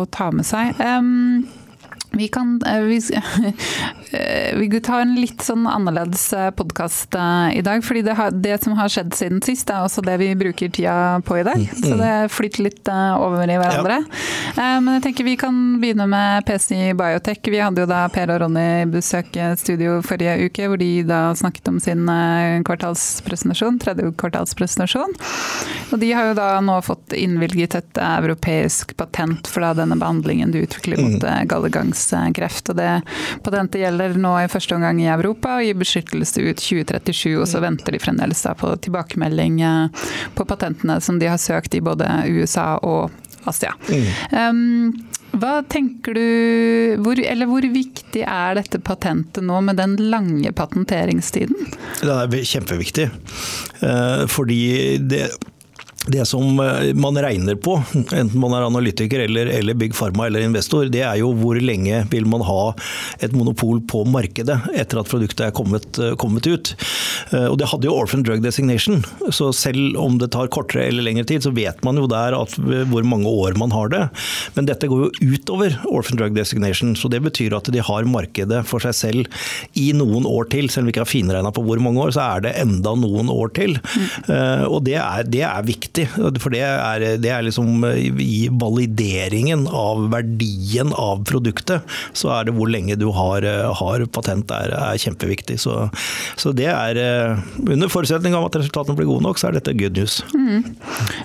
å 0.00 0.04
ta 0.12 0.30
med 0.34 0.46
seg. 0.48 0.74
Um, 0.80 1.44
vi 2.16 2.28
kan 2.28 2.62
eh, 2.66 2.80
vi, 2.80 2.96
eh, 4.10 4.58
vi 4.58 4.80
tar 4.80 5.00
en 5.00 5.14
litt 5.18 5.42
sånn 5.42 5.66
annerledes 5.66 6.26
eh, 6.32 6.50
podkast 6.50 7.14
i 7.54 7.62
dag. 7.62 7.84
fordi 7.84 8.02
det, 8.02 8.14
har, 8.18 8.30
det, 8.30 8.62
som 8.62 8.76
har 8.78 8.88
skjedd 8.88 9.14
siden 9.14 9.42
sist, 9.42 9.70
er 9.70 9.84
også 9.84 10.02
det 10.04 10.16
vi 10.20 10.30
bruker 10.38 10.70
tida 10.70 11.20
på 11.24 11.38
i 11.38 11.44
dag. 11.46 11.58
Mm. 11.58 11.82
Så 11.82 11.94
det 11.98 12.12
flytter 12.34 12.66
litt 12.66 12.88
over 13.18 13.50
i 13.50 13.58
hverandre. 13.58 14.00
Ja. 14.56 14.80
Men 14.80 14.98
jeg 14.98 15.04
tenker 15.08 15.26
vi 15.26 15.36
kan 15.40 15.60
begynne 15.82 16.06
med 16.10 16.46
PC 16.46 16.92
Biotech. 16.98 17.42
Vi 17.50 17.60
hadde 17.62 17.84
jo 17.84 17.90
da 17.90 18.04
Per 18.12 18.32
og 18.34 18.42
Ronny 18.44 18.84
besøk 18.90 19.34
studio 19.58 19.98
forrige 20.04 20.48
uke, 20.48 20.68
hvor 20.70 20.80
de 20.80 20.90
da 21.06 21.20
snakket 21.38 21.70
om 21.70 21.80
sin 21.82 22.06
kvartalspresentasjon, 22.66 23.80
tredje 23.82 24.10
kvartalspresentasjon. 24.20 25.14
Og 25.92 26.00
de 26.02 26.12
har 26.14 26.30
jo 26.30 26.38
da 26.38 26.48
nå 26.64 26.78
fått 26.84 27.14
innvilget 27.16 27.78
et 27.78 28.02
europeisk 28.04 28.96
patent 28.98 29.48
for 29.50 29.64
da 29.64 29.74
denne 29.82 29.98
behandlingen 30.00 30.54
du 30.54 30.60
utvikler 30.62 31.00
mot 31.00 31.22
mm. 31.22 31.48
gallegangs 31.50 32.03
livmorhalskreft. 32.12 32.70
og 32.70 32.76
det 32.76 33.02
Patentet 33.44 33.80
gjelder 33.80 34.16
nå 34.18 34.34
i 34.42 34.48
første 34.48 34.74
omgang 34.74 35.00
i 35.00 35.08
Europa 35.08 35.58
og 35.58 35.64
gir 35.64 35.74
beskyttelse 35.78 36.42
ut 36.42 36.60
2037. 36.60 37.40
og 37.40 37.48
Så 37.48 37.60
venter 37.60 37.92
de 37.92 37.98
fremdeles 37.98 38.46
på 38.58 38.76
tilbakemelding 38.80 39.62
på 40.34 40.44
patentene 40.44 41.00
som 41.00 41.18
de 41.18 41.26
har 41.26 41.38
søkt 41.38 41.74
i 41.74 41.80
både 41.80 42.06
USA 42.28 42.78
og 42.82 43.10
Asia. 43.46 43.74
Mm. 43.88 44.06
Um, 44.32 45.10
hva 45.34 45.64
tenker 45.66 46.14
du, 46.14 47.00
hvor, 47.02 47.18
eller 47.18 47.48
hvor 47.50 47.64
viktig 47.66 48.22
er 48.22 48.54
dette 48.54 48.78
patentet 48.78 49.42
nå 49.42 49.60
med 49.66 49.76
den 49.76 49.96
lange 49.98 50.52
patenteringstiden? 50.54 51.72
Det 52.00 52.14
er 52.14 52.46
kjempeviktig. 52.46 53.08
Eh, 53.82 54.22
fordi 54.30 54.62
det 55.02 55.32
det 56.06 56.26
som 56.28 56.60
eh, 56.60 56.94
man 56.94 57.16
regner 57.16 57.54
på, 57.54 57.78
enten 57.94 58.40
man 58.40 58.52
er 58.52 58.66
analytiker 58.66 59.24
eller, 59.24 59.46
eller, 59.46 59.74
Big 59.74 59.94
Pharma 59.96 60.26
eller 60.26 60.44
investor, 60.44 60.84
det 60.92 61.00
er 61.00 61.16
jo 61.22 61.30
hvor 61.38 61.56
lenge 61.56 62.02
vil 62.12 62.26
man 62.28 62.44
ha 62.44 62.74
et 63.24 63.32
monopol 63.32 63.80
på 63.88 64.02
markedet 64.08 64.58
etter 64.76 65.00
at 65.00 65.08
produktet 65.08 65.46
er 65.46 65.54
kommet, 65.56 65.88
eh, 65.98 66.12
kommet 66.20 66.46
ut. 66.46 66.74
Eh, 67.32 67.46
og 67.48 67.56
Det 67.60 67.70
hadde 67.70 67.88
jo 67.88 67.96
Orphan 67.96 68.24
Drug 68.26 68.44
Designation, 68.44 69.00
så 69.32 69.48
selv 69.56 69.96
om 70.00 70.18
det 70.20 70.32
tar 70.34 70.52
kortere 70.52 70.90
eller 70.90 71.06
lengre 71.06 71.24
tid, 71.30 71.46
så 71.46 71.54
vet 71.56 71.80
man 71.86 71.96
jo 72.00 72.08
der 72.10 72.36
at, 72.36 72.58
hvor 72.90 73.08
mange 73.08 73.30
år 73.30 73.56
man 73.60 73.72
har 73.72 73.88
det. 73.92 74.02
Men 74.58 74.68
dette 74.68 74.90
går 74.90 75.06
jo 75.06 75.32
utover 75.32 75.78
Orphan 75.88 76.20
Drug 76.20 76.36
Designation, 76.36 76.92
så 76.98 77.08
det 77.08 77.22
betyr 77.24 77.56
at 77.56 77.72
de 77.72 77.80
har 77.80 78.08
markedet 78.08 78.60
for 78.68 78.84
seg 78.84 78.98
selv 78.98 79.48
i 79.80 79.88
noen 79.96 80.28
år 80.28 80.50
til. 80.52 80.68
Selv 80.68 80.84
om 80.84 80.92
vi 80.92 80.96
ikke 80.98 81.06
har 81.06 81.12
finregna 81.14 81.54
på 81.54 81.64
hvor 81.64 81.80
mange 81.80 82.04
år, 82.04 82.12
så 82.12 82.26
er 82.26 82.44
det 82.44 82.56
enda 82.60 82.92
noen 82.98 83.32
år 83.32 83.54
til. 83.56 83.78
Mm. 83.80 84.68
Og 84.68 84.82
det 84.84 84.98
er, 85.00 85.24
det 85.28 85.44
er 85.48 85.64
viktig 85.64 85.93
viktig. 85.94 86.40
For 86.42 86.50
det 86.50 86.62
er, 86.62 87.04
det 87.18 87.30
er 87.30 87.42
liksom 87.44 87.84
i 88.20 88.48
valideringen 88.50 89.66
av 89.68 90.10
verdien 90.10 90.92
av 90.92 91.24
produktet, 91.24 91.82
så 92.12 92.32
er 92.34 92.44
det 92.44 92.54
hvor 92.54 92.68
lenge 92.68 92.96
du 92.96 93.10
har, 93.12 93.42
har 93.74 94.06
patent 94.06 94.50
er, 94.50 94.74
er 94.74 94.98
kjempeviktig. 94.98 95.58
Så, 95.60 95.90
så, 96.36 96.52
det 96.52 96.68
er 96.68 97.38
under 97.58 97.88
forutsetning 97.88 98.34
av 98.34 98.48
at 98.48 98.58
resultatene 98.60 98.96
blir 98.96 99.08
gode 99.08 99.24
nok, 99.24 99.38
så 99.38 99.48
er 99.48 99.58
dette 99.58 99.74
good 99.74 99.96
news. 99.96 100.22
Mm. 100.34 100.74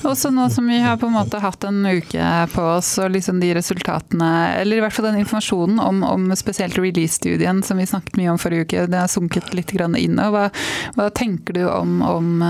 Også 0.03 0.31
nå 0.31 0.49
som 0.49 0.67
vi 0.69 0.79
har 0.79 0.97
på 0.97 1.09
en 1.09 1.17
måte 1.17 1.41
hatt 1.41 1.63
en 1.67 1.85
uke 1.85 2.29
på 2.53 2.67
oss, 2.75 2.97
og 2.99 3.13
liksom 3.15 3.39
de 3.41 3.53
resultatene, 3.57 4.31
eller 4.61 4.79
i 4.79 4.83
hvert 4.83 4.95
fall 4.95 5.09
den 5.09 5.21
informasjonen 5.23 5.79
om, 5.83 6.03
om 6.05 6.29
spesielt 6.37 6.77
release-studien 6.79 7.63
som 7.65 7.79
vi 7.79 7.89
snakket 7.89 8.19
mye 8.19 8.33
om 8.33 8.41
forrige 8.41 8.67
uke, 8.67 8.87
det 8.89 9.03
har 9.03 9.11
sunket 9.11 9.53
litt 9.53 9.71
inn. 9.79 10.17
Hva, 10.19 10.49
hva 10.97 11.05
tenker 11.15 11.55
du 11.55 11.61
om, 11.69 11.99
om 12.03 12.41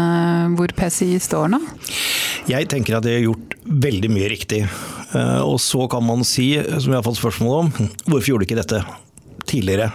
hvor 0.57 0.71
PCI 0.75 1.19
står 1.21 1.51
nå? 1.51 1.59
Jeg 2.49 2.69
tenker 2.71 2.97
at 2.97 3.05
de 3.05 3.15
har 3.17 3.25
gjort 3.27 3.55
veldig 3.65 4.11
mye 4.13 4.29
riktig. 4.31 4.63
Eh, 4.65 5.41
og 5.41 5.59
så 5.61 5.85
kan 5.91 6.05
man 6.05 6.25
si, 6.27 6.51
som 6.57 6.91
jeg 6.91 6.99
har 6.99 7.05
fått 7.05 7.21
spørsmål 7.21 7.57
om, 7.63 7.71
hvorfor 8.07 8.31
gjorde 8.31 8.45
de 8.45 8.49
ikke 8.49 8.61
dette 8.61 8.83
tidligere? 9.49 9.89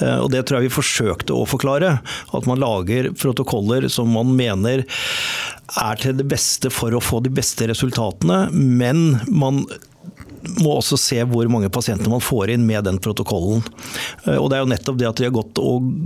Eh, 0.00 0.18
og 0.18 0.30
Det 0.32 0.44
tror 0.46 0.60
jeg 0.60 0.68
vi 0.68 0.76
forsøkte 0.76 1.36
å 1.36 1.46
forklare. 1.48 1.96
At 2.34 2.48
man 2.50 2.62
lager 2.62 3.12
protokoller 3.16 3.88
som 3.92 4.12
man 4.14 4.34
mener 4.38 4.84
er 5.80 6.00
til 6.00 6.18
det 6.18 6.28
beste 6.28 6.72
for 6.72 6.94
å 6.94 7.02
få 7.02 7.22
de 7.24 7.32
beste 7.32 7.68
resultatene, 7.70 8.44
men 8.52 9.22
man 9.30 9.64
må 10.60 10.76
også 10.76 10.98
se 11.00 11.18
hvor 11.28 11.48
mange 11.52 11.70
pasienter 11.72 12.10
man 12.10 12.22
får 12.22 12.54
inn 12.54 12.66
med 12.66 12.84
den 12.88 12.98
protokollen. 13.02 13.62
Eh, 14.26 14.36
og 14.36 14.50
Det 14.50 14.58
er 14.58 14.64
jo 14.64 14.70
nettopp 14.72 14.98
det 15.00 15.08
at 15.08 15.20
de 15.20 15.28
har 15.28 15.34
gått, 15.34 15.60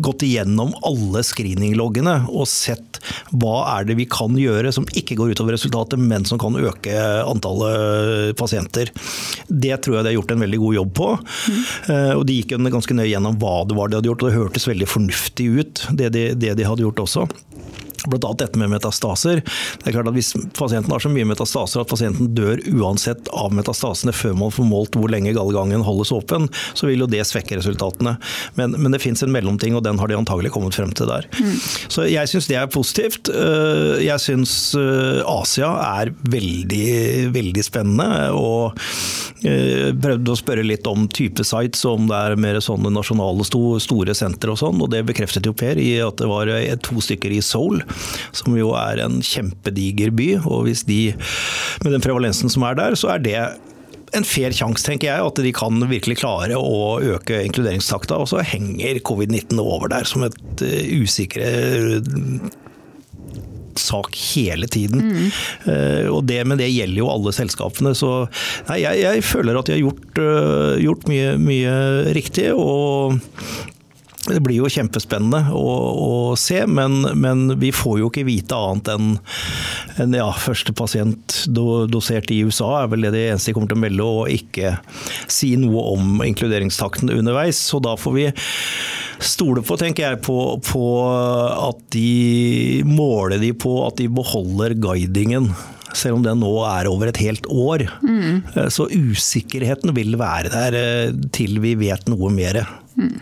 gått 0.04 0.24
igjennom 0.26 0.74
alle 0.86 1.22
screeningloggene 1.26 2.18
og 2.28 2.48
sett 2.50 3.00
hva 3.30 3.58
er 3.76 3.88
det 3.88 3.98
vi 3.98 4.08
kan 4.10 4.36
gjøre 4.38 4.72
som 4.74 4.86
ikke 4.96 5.16
går 5.18 5.34
utover 5.34 5.56
resultatet, 5.56 6.00
men 6.00 6.26
som 6.28 6.40
kan 6.42 6.56
øke 6.58 6.94
antallet 7.24 8.36
pasienter. 8.38 8.90
Det 9.48 9.76
tror 9.84 9.98
jeg 9.98 10.06
de 10.06 10.12
har 10.12 10.18
gjort 10.18 10.34
en 10.34 10.44
veldig 10.46 10.62
god 10.62 10.78
jobb 10.80 10.94
på. 10.96 11.08
Mm. 11.16 11.62
Og 12.16 12.24
De 12.26 12.38
gikk 12.38 12.56
ganske 12.56 12.96
nøye 12.96 13.10
gjennom 13.12 13.36
hva 13.40 13.56
det 13.68 13.76
var 13.78 13.90
de 13.90 14.00
hadde 14.00 14.10
gjort, 14.10 14.24
og 14.24 14.30
det 14.30 14.38
hørtes 14.38 14.68
veldig 14.68 14.88
fornuftig 14.90 15.48
ut, 15.60 15.84
det 15.98 16.10
de, 16.16 16.28
det 16.38 16.56
de 16.58 16.66
hadde 16.66 16.84
gjort 16.84 17.04
også. 17.06 17.26
Bl.a. 18.06 18.32
dette 18.38 18.58
med 18.60 18.70
metastaser. 18.72 19.42
Det 19.80 19.90
er 19.90 19.96
klart 19.96 20.10
at 20.10 20.16
Hvis 20.16 20.32
pasienten 20.56 20.92
har 20.92 21.02
så 21.02 21.10
mye 21.12 21.28
metastaser 21.28 21.82
at 21.82 21.90
pasienten 21.90 22.30
dør 22.36 22.60
uansett 22.76 23.30
av 23.34 23.54
metastasene 23.56 24.14
før 24.16 24.36
man 24.38 24.54
får 24.54 24.68
målt 24.68 24.96
hvor 24.98 25.10
lenge 25.12 25.34
gallegangen 25.36 25.84
holdes 25.86 26.12
åpen, 26.14 26.48
så 26.76 26.88
vil 26.90 27.04
jo 27.04 27.10
det 27.10 27.24
svekke 27.28 27.58
resultatene. 27.58 28.16
Men, 28.58 28.76
men 28.78 28.94
det 28.94 29.02
fins 29.04 29.22
en 29.24 29.32
mellomting, 29.34 29.76
og 29.76 29.84
den 29.86 30.00
har 30.00 30.10
de 30.10 30.18
antagelig 30.18 30.52
kommet 30.54 30.76
frem 30.76 30.92
til 30.96 31.10
der. 31.10 31.28
Mm. 31.36 31.56
Så 31.92 32.06
jeg 32.10 32.30
syns 32.30 32.48
det 32.50 32.58
er 32.60 32.70
positivt. 32.72 33.30
Eh, 33.32 34.04
jeg 34.06 34.22
syns 34.22 34.54
eh, 34.78 35.22
Asia 35.26 35.72
er 36.02 36.12
veldig, 36.36 37.32
veldig 37.34 37.64
spennende. 37.66 38.08
og 38.36 38.76
eh, 39.46 39.92
prøvde 40.02 40.32
å 40.32 40.38
spørre 40.38 40.66
litt 40.66 40.86
om 40.90 41.06
type 41.08 41.44
sites, 41.46 41.84
om 41.88 42.08
det 42.10 42.16
er 42.16 42.40
mer 42.40 42.60
sånne 42.64 42.92
nasjonale 42.94 43.46
store 43.46 44.16
sentre 44.16 44.54
og 44.54 44.60
sånn. 44.62 44.82
og 44.82 44.92
Det 44.94 45.04
bekreftet 45.08 45.46
jo 45.48 45.54
Per 45.56 45.78
i 45.80 45.96
at 46.04 46.18
det 46.20 46.28
var 46.28 46.50
to 46.84 47.00
stykker 47.02 47.32
i 47.32 47.42
Seoul 47.44 47.80
som 48.36 48.56
jo 48.58 48.72
er 48.78 49.02
en 49.04 49.20
kjempediger 49.24 50.12
by. 50.16 50.32
Og 50.44 50.66
hvis 50.68 50.84
de, 50.88 51.14
med 51.84 51.96
den 51.96 52.04
prevalensen 52.04 52.52
som 52.52 52.66
er 52.66 52.78
der, 52.78 52.98
så 52.98 53.16
er 53.16 53.24
det 53.24 53.38
en 54.14 54.26
fair 54.26 54.54
sjanse, 54.54 54.84
tenker 54.86 55.10
jeg, 55.10 55.24
at 55.30 55.40
de 55.42 55.52
kan 55.56 55.82
virkelig 55.90 56.20
klare 56.20 56.58
å 56.58 56.98
øke 57.16 57.40
inkluderingstakta. 57.48 58.20
Og 58.22 58.30
så 58.30 58.44
henger 58.46 59.02
covid-19 59.06 59.60
over 59.62 59.90
der 59.92 60.06
som 60.08 60.26
et 60.26 60.62
uh, 60.62 61.02
usikre 61.02 61.50
uh, 61.98 62.46
sak 63.76 64.16
hele 64.34 64.68
tiden. 64.72 65.02
Mm. 65.02 65.30
Uh, 65.66 66.06
og 66.14 66.20
det, 66.30 66.40
men 66.48 66.60
det 66.60 66.70
gjelder 66.72 67.02
jo 67.02 67.12
alle 67.12 67.34
selskapene. 67.36 67.94
Så 67.98 68.12
nei, 68.70 68.82
jeg, 68.84 69.02
jeg, 69.04 69.26
føler 69.26 69.58
at 69.58 69.68
de 69.68 69.76
har 69.76 69.84
gjort, 69.84 70.20
uh, 70.22 70.76
gjort 70.82 71.08
mye, 71.10 71.34
mye, 71.42 71.78
riktig. 72.16 72.52
Og 72.54 73.18
det 74.26 74.42
blir 74.44 74.58
jo 74.60 74.70
kjempespennende 74.70 75.52
å, 75.54 75.64
å 76.02 76.12
se, 76.40 76.62
men, 76.66 77.02
men, 77.14 77.46
vi 77.60 77.70
får 77.74 78.00
jo 78.00 78.10
ikke 78.10 78.26
vite 78.26 78.58
annet 78.58 78.90
enn 78.94 79.12
en, 80.02 80.16
ja, 80.16 80.28
første 80.40 80.74
pasient 80.76 81.42
do, 81.46 81.86
dosert 81.90 82.30
i 82.34 82.42
USA 82.46 82.72
er 82.82 82.90
vel 82.92 83.06
det 83.06 83.14
de 83.14 83.24
eneste 83.30 83.52
de 83.52 83.56
kommer 83.56 83.70
til 83.72 83.78
å 83.78 83.84
melde, 83.84 84.06
og 84.06 84.32
ikke 84.32 84.76
si 85.32 85.54
noe 85.60 85.84
om 85.94 86.24
inkluderingstakten 86.26 87.12
underveis. 87.14 87.60
Så 87.70 87.80
da 87.84 87.94
får 87.98 88.16
vi 88.16 88.26
stole 89.22 89.62
på, 89.64 89.78
tenker 89.80 90.10
jeg, 90.10 90.20
på, 90.26 90.36
på 90.66 90.84
at 91.06 91.80
de 91.94 92.82
måler 92.88 93.40
de 93.42 93.54
på 93.56 93.78
at 93.86 93.96
de 94.00 94.10
beholder 94.12 94.76
guidingen 94.80 95.50
selv 95.96 96.18
om 96.18 96.24
den 96.26 96.42
nå 96.42 96.52
er 96.68 96.88
over 96.90 97.10
et 97.10 97.20
helt 97.22 97.46
år. 97.48 97.86
Mm. 98.04 98.68
Så 98.72 98.88
usikkerheten 98.92 99.94
vil 99.96 100.18
være 100.20 100.52
der 100.52 100.78
eh, 100.80 101.14
til 101.34 101.60
vi 101.64 101.76
vet 101.80 102.08
noe 102.12 102.32
mer. 102.34 102.62
Mm. 102.98 103.16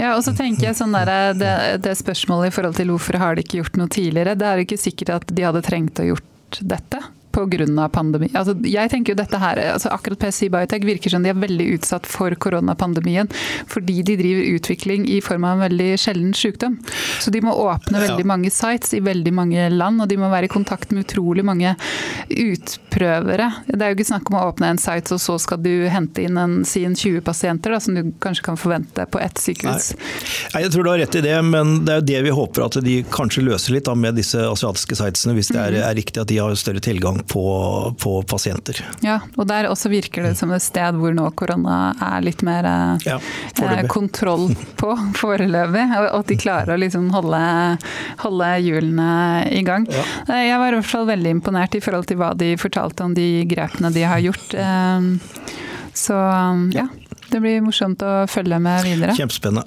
Ja, 0.00 0.14
og 0.16 0.22
så 0.26 0.34
tenker 0.36 0.70
jeg 0.70 0.78
sånn 0.78 0.94
der, 0.96 1.34
det, 1.38 1.54
det, 1.84 1.96
spørsmålet 2.00 2.50
i 2.50 2.54
forhold 2.54 2.78
til 2.78 2.92
hvorfor 2.92 3.18
har 3.22 3.36
de 3.36 3.44
ikke 3.44 3.60
gjort 3.62 3.80
noe 3.80 3.92
tidligere. 3.92 4.36
Det 4.38 4.48
er 4.48 4.60
jo 4.60 4.66
ikke 4.66 4.80
sikkert 4.80 5.16
at 5.16 5.34
de 5.34 5.48
hadde 5.48 5.64
trengt 5.66 6.00
å 6.02 6.08
gjort 6.12 6.60
dette 6.60 7.00
pga. 7.32 7.88
pandemi. 7.92 8.30
Altså, 8.34 8.54
jeg 8.66 8.90
tenker 8.90 9.12
jo 9.12 9.20
dette 9.22 9.38
her, 9.38 9.58
altså 9.74 9.90
Akkurat 9.92 10.20
PSI 10.22 10.48
Biotech 10.52 10.84
virker 10.86 11.12
som 11.12 11.24
de 11.24 11.32
er 11.32 11.38
veldig 11.38 11.68
utsatt 11.76 12.06
for 12.08 12.34
koronapandemien. 12.34 13.30
Fordi 13.70 14.02
de 14.02 14.16
driver 14.20 14.50
utvikling 14.56 15.06
i 15.10 15.20
form 15.24 15.44
av 15.44 15.56
en 15.56 15.64
veldig 15.66 15.90
sjelden 16.00 16.32
sykdom. 16.36 16.78
Så 17.20 17.32
de 17.34 17.42
må 17.44 17.54
åpne 17.54 18.02
veldig 18.02 18.26
mange 18.28 18.52
sites 18.52 18.94
i 18.94 19.02
veldig 19.04 19.32
mange 19.34 19.68
land, 19.72 20.02
og 20.02 20.10
de 20.10 20.18
må 20.20 20.30
være 20.32 20.48
i 20.48 20.52
kontakt 20.52 20.92
med 20.92 21.06
utrolig 21.06 21.44
mange 21.46 21.74
utprøvere. 22.28 23.50
Det 23.68 23.80
er 23.80 23.92
jo 23.92 23.98
ikke 23.98 24.10
snakk 24.12 24.30
om 24.30 24.38
å 24.40 24.46
åpne 24.50 24.72
en 24.74 24.80
site, 24.82 25.14
og 25.14 25.22
så 25.22 25.38
skal 25.42 25.62
du 25.62 25.72
hente 25.92 26.24
inn 26.24 26.38
en, 26.40 26.60
si 26.68 26.84
en 26.88 26.96
20 26.96 27.24
pasienter, 27.26 27.74
da, 27.74 27.80
som 27.82 27.96
du 27.96 28.12
kanskje 28.22 28.46
kan 28.46 28.60
forvente 28.60 29.06
på 29.10 29.20
ett 29.22 29.40
sykehus. 29.40 29.92
Nei. 29.96 30.62
Jeg 30.62 30.72
tror 30.74 30.86
du 30.86 30.92
har 30.92 31.02
rett 31.02 31.18
i 31.18 31.24
det, 31.24 31.36
men 31.46 31.74
det 31.86 31.94
er 31.94 32.02
jo 32.02 32.08
det 32.12 32.22
vi 32.28 32.34
håper 32.36 32.66
at 32.66 32.80
de 32.84 32.98
kanskje 33.12 33.44
løser 33.46 33.76
litt 33.76 33.88
da, 33.88 33.96
med 33.98 34.18
disse 34.18 34.38
asiatiske 34.38 34.98
sitesene, 34.98 35.36
hvis 35.38 35.52
det 35.52 35.60
er, 35.60 35.78
mhm. 35.78 35.88
er 35.90 35.98
riktig 35.98 36.22
at 36.22 36.30
de 36.30 36.40
har 36.42 36.58
større 36.58 36.82
tilgang 36.84 37.21
på, 37.28 37.44
på, 38.02 38.12
pasienter. 38.28 38.78
Ja, 39.04 39.18
og 39.36 39.46
der 39.50 39.68
også 39.70 39.90
virker 39.92 40.26
det 40.26 40.34
som 40.38 40.52
et 40.54 40.64
sted 40.64 40.96
hvor 40.98 41.14
nå 41.16 41.28
korona 41.38 41.94
er 42.02 42.24
litt 42.24 42.44
mer 42.46 42.66
eh, 42.68 43.06
ja, 43.06 43.18
eh, 43.62 43.82
kontroll 43.90 44.50
på 44.80 44.94
foreløpig. 45.18 45.86
Og 45.98 46.08
at 46.20 46.32
de 46.32 46.38
klarer 46.40 46.74
å 46.74 46.80
liksom 46.80 47.10
holde, 47.14 47.42
holde 48.22 48.52
hjulene 48.64 49.10
i 49.52 49.62
gang. 49.66 49.86
Ja. 49.92 50.06
Eh, 50.28 50.46
jeg 50.48 50.62
var 50.62 50.72
i 50.72 50.80
hvert 50.80 50.92
fall 50.94 51.10
veldig 51.10 51.36
imponert 51.38 51.76
i 51.78 51.82
forhold 51.84 52.08
til 52.10 52.20
hva 52.22 52.32
de 52.38 52.54
fortalte 52.60 53.06
om 53.06 53.16
de 53.16 53.28
grepene 53.50 53.92
de 53.94 54.06
har 54.08 54.22
gjort. 54.22 54.56
Så 55.92 56.16
ja, 56.72 56.86
det 57.32 57.40
blir 57.40 57.62
morsomt 57.64 58.02
å 58.04 58.22
følge 58.30 58.58
med 58.62 58.86
videre. 58.86 59.14
Kjempespennende. 59.16 59.66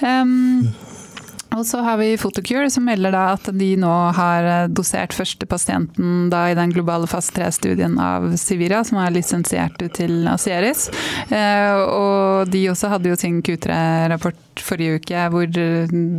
Um, 0.00 0.72
Og 1.54 1.66
så 1.66 1.80
har 1.86 1.98
vi 2.00 2.16
Photocure 2.18 2.70
som 2.70 2.86
melder 2.88 3.14
da 3.14 3.24
at 3.34 3.48
de 3.54 3.70
nå 3.80 3.92
har 4.16 4.48
eh, 4.48 4.70
dosert 4.72 5.14
første 5.14 5.46
pasienten 5.46 6.28
da 6.32 6.48
i 6.50 6.56
den 6.58 6.72
globale 6.74 7.08
fase 7.10 7.34
3-studien 7.36 7.94
av 8.02 8.32
Sivira, 8.40 8.82
som 8.86 8.98
er 9.02 9.14
lisensiert 9.14 9.78
til 9.96 10.26
Asieris. 10.30 10.88
Eh, 11.30 11.82
og 11.84 12.50
de 12.50 12.66
også 12.72 12.90
hadde 12.94 13.12
jo 13.12 13.18
sin 13.20 13.40
Q3-rapport 13.44 14.40
forrige 14.62 15.00
uke 15.00 15.22
hvor 15.32 15.48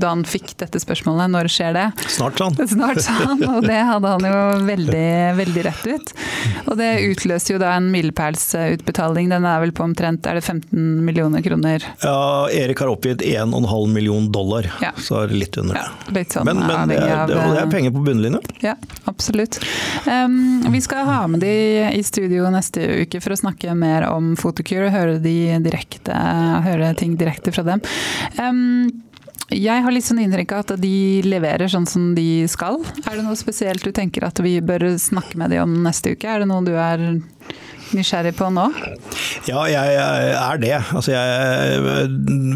Dan 0.01 0.23
fikk 0.27 0.55
dette 0.59 0.79
spørsmålet, 0.81 1.31
når 1.31 1.49
skjer 1.51 1.75
det? 1.75 1.85
Snart, 2.11 2.39
sa 2.39 2.49
han. 2.49 2.67
Snart, 2.75 3.01
sa 3.03 3.15
han, 3.21 3.43
og 3.47 3.67
det 3.67 3.79
hadde 3.89 4.13
han 4.15 4.27
jo 4.27 4.41
veldig, 4.67 5.09
veldig 5.39 5.65
rett 5.67 5.85
ut. 5.87 6.13
Og 6.65 6.79
det 6.79 6.89
utløser 7.11 7.55
jo 7.55 7.61
da 7.61 7.75
en 7.77 7.91
milepælsutbetaling, 7.93 9.31
den 9.31 9.47
er 9.47 9.63
vel 9.63 9.75
på 9.75 9.85
omtrent 9.85 10.27
er 10.27 10.39
det 10.39 10.45
15 10.45 11.05
millioner 11.05 11.43
kroner? 11.45 11.85
Ja, 12.03 12.47
Erik 12.51 12.83
har 12.83 12.91
oppgitt 12.91 13.23
1,5 13.25 13.93
million 13.95 14.27
dollar. 14.31 14.67
Ja. 14.83 14.91
Så 14.99 15.24
det 15.31 15.39
litt 15.39 15.57
under 15.61 15.77
det. 15.77 15.83
Ja, 15.83 16.13
litt 16.17 16.35
sånn 16.35 16.47
men, 16.47 16.61
men 16.63 16.91
det, 16.91 16.99
er, 17.01 17.31
det, 17.31 17.39
er 17.61 17.71
penger 17.71 17.95
på 17.95 18.03
bunnlinja. 18.05 18.41
Ja, 18.63 18.75
absolutt. 19.09 19.59
Um, 20.07 20.65
vi 20.73 20.81
skal 20.83 21.07
ha 21.07 21.21
med 21.31 21.43
de 21.45 21.55
i 21.91 22.03
studio 22.05 22.49
neste 22.53 22.85
uke 23.05 23.21
for 23.23 23.35
å 23.35 23.39
snakke 23.39 23.75
mer 23.77 24.07
om 24.09 24.33
Photocure 24.39 24.89
og 24.89 24.95
høre, 24.95 25.17
de 25.23 25.35
høre 26.65 26.93
ting 26.99 27.17
direkte 27.19 27.55
fra 27.55 27.65
dem. 27.67 27.83
Um, 28.39 28.87
jeg 29.53 29.83
har 29.85 29.93
litt 29.93 30.07
sånn 30.07 30.23
inntrykk 30.23 30.55
av 30.55 30.63
at 30.63 30.71
de 30.81 31.21
leverer 31.25 31.69
sånn 31.69 31.85
som 31.85 32.09
de 32.17 32.47
skal. 32.49 32.79
Er 33.05 33.19
det 33.19 33.25
noe 33.27 33.37
spesielt 33.37 33.85
du 33.85 33.91
tenker 33.93 34.25
at 34.25 34.41
vi 34.41 34.57
bør 34.65 34.87
snakke 34.97 35.37
med 35.37 35.53
dem 35.53 35.67
om 35.67 35.75
neste 35.85 36.15
uke? 36.15 36.25
Er 36.25 36.41
det 36.41 36.49
noe 36.49 36.65
du 36.65 36.73
er 36.73 37.05
nysgjerrig 37.93 38.33
på 38.37 38.49
nå? 38.53 38.65
Ja, 39.49 39.65
jeg 39.69 39.95
er 39.99 40.61
det. 40.61 40.75
Altså, 40.95 41.13
jeg 41.13 41.25
er 41.37 42.09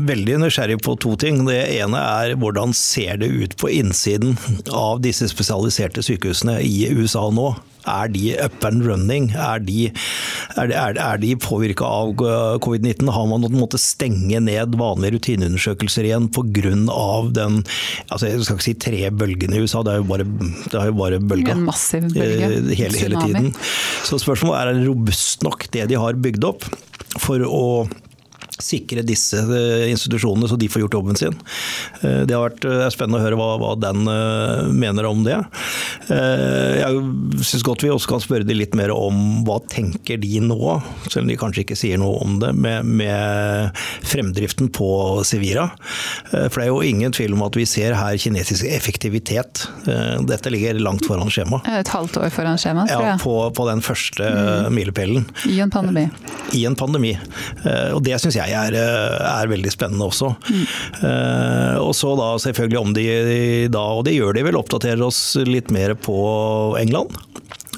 veldig 0.09 0.39
nysgjerrig 0.45 0.79
på 0.85 0.95
to 1.01 1.15
ting. 1.19 1.43
Det 1.47 1.59
ene 1.77 2.01
er 2.01 2.35
hvordan 2.39 2.73
ser 2.77 3.19
det 3.21 3.29
ut 3.29 3.57
på 3.59 3.71
innsiden 3.79 4.37
av 4.73 5.03
disse 5.05 5.29
spesialiserte 5.31 6.03
sykehusene 6.05 6.59
i 6.65 6.89
USA 6.95 7.27
nå? 7.33 7.51
Er 7.89 8.13
de 8.13 8.23
up 8.45 8.63
and 8.67 8.85
running? 8.87 9.29
Er 9.35 9.59
de, 9.65 9.89
er, 10.55 10.71
er, 10.71 10.99
er 10.99 11.21
de 11.21 11.33
påvirka 11.39 11.87
av 11.87 12.15
covid-19? 12.63 13.11
Har 13.15 13.27
man 13.31 13.47
måttet 13.57 13.83
stenge 13.83 14.39
ned 14.45 14.77
vanlige 14.79 15.17
rutineundersøkelser 15.17 16.07
igjen 16.07 16.29
pga. 16.31 16.47
den 17.35 17.59
altså 18.09 18.29
Jeg 18.29 18.43
skal 18.45 18.57
ikke 18.57 18.67
si 18.69 18.75
tre 18.79 19.03
bølgene 19.11 19.59
i 19.59 19.63
USA, 19.65 19.83
det 19.83 19.93
er 19.93 20.01
jo 20.03 20.07
bare, 20.09 20.25
det 20.25 20.79
er 20.79 20.91
jo 20.91 20.97
bare 20.99 21.19
bølga. 21.19 21.57
En 21.57 21.67
massiv 21.67 22.07
bølge. 22.13 22.49
Eh, 22.49 22.73
hele, 22.79 23.03
hele 23.03 23.23
tiden. 23.27 23.51
Så 24.07 24.19
spørsmålet 24.21 24.61
er 24.61 24.69
er 24.69 24.77
det 24.77 24.87
robust 24.87 25.43
nok, 25.45 25.67
det 25.73 25.89
de 25.89 25.97
har 25.99 26.21
bygd 26.21 26.45
opp, 26.47 26.67
for 27.19 27.43
å 27.45 27.65
sikre 28.63 29.03
disse 29.07 29.39
eh, 29.39 29.87
institusjonene 29.91 30.49
så 30.49 30.57
de 30.59 30.69
får 30.71 30.83
gjort 30.83 30.97
jobben 30.99 31.19
sin. 31.19 31.37
Eh, 32.01 32.21
det 32.27 32.35
har 32.35 32.45
vært 32.45 32.67
eh, 32.67 32.85
spennende 32.93 33.21
å 33.21 33.23
høre 33.23 33.39
hva, 33.39 33.49
hva 33.61 33.73
den 33.79 34.07
mener 34.75 35.07
om 35.07 35.21
det. 35.25 35.37
Jeg 36.09 37.43
syns 37.45 37.63
godt 37.65 37.83
vi 37.83 37.91
også 37.91 38.09
kan 38.11 38.21
spørre 38.23 38.47
de 38.47 38.55
litt 38.55 38.75
mer 38.77 38.91
om 38.93 39.43
hva 39.47 39.59
tenker 39.71 40.19
de 40.21 40.41
nå, 40.43 40.57
selv 41.07 41.23
om 41.23 41.29
de 41.29 41.37
kanskje 41.39 41.63
ikke 41.63 41.77
sier 41.79 41.99
noe 42.01 42.19
om 42.23 42.37
det, 42.41 42.51
med, 42.57 42.87
med 42.87 43.79
fremdriften 44.07 44.71
på 44.75 44.89
Sivira. 45.27 45.67
For 46.31 46.57
det 46.57 46.65
er 46.65 46.71
jo 46.71 46.81
ingen 46.85 47.13
tvil 47.15 47.35
om 47.37 47.45
at 47.45 47.57
vi 47.59 47.67
ser 47.69 47.97
her 47.97 48.17
kinesisk 48.21 48.67
effektivitet. 48.69 49.65
Dette 50.29 50.53
ligger 50.53 50.79
langt 50.81 51.05
foran 51.07 51.31
skjema. 51.33 51.61
Et 51.79 51.93
halvt 51.93 52.21
år 52.23 52.33
foran 52.33 52.59
skjema, 52.61 52.87
tror 52.89 53.05
jeg. 53.05 53.15
Ja, 53.15 53.19
på, 53.23 53.35
på 53.55 53.67
den 53.69 53.83
første 53.85 54.29
mm. 54.29 54.73
milepælen. 54.75 55.29
I 55.49 55.59
en 55.65 55.73
pandemi. 55.73 56.07
I 56.57 56.65
en 56.69 56.77
pandemi. 56.79 57.15
Og 57.93 58.01
det 58.05 58.17
syns 58.23 58.39
jeg 58.39 58.48
er, 58.55 58.75
eh, 58.77 59.17
er, 59.29 59.51
veldig 59.51 59.71
spennende 59.73 60.07
også. 60.09 60.33
Mm. 60.49 60.63
Uh, 61.03 61.75
og 61.83 61.93
så 61.97 62.13
da 62.19 62.29
selvfølgelig 62.43 62.79
om 62.79 62.93
de 62.95 63.07
da, 63.71 63.83
og 63.99 64.05
det 64.07 64.15
gjør 64.17 64.37
de 64.37 64.45
vel, 64.49 64.59
oppdaterer 64.59 65.03
oss 65.05 65.21
litt 65.47 65.73
mer 65.73 65.95
på 65.99 66.19
England. 66.79 67.15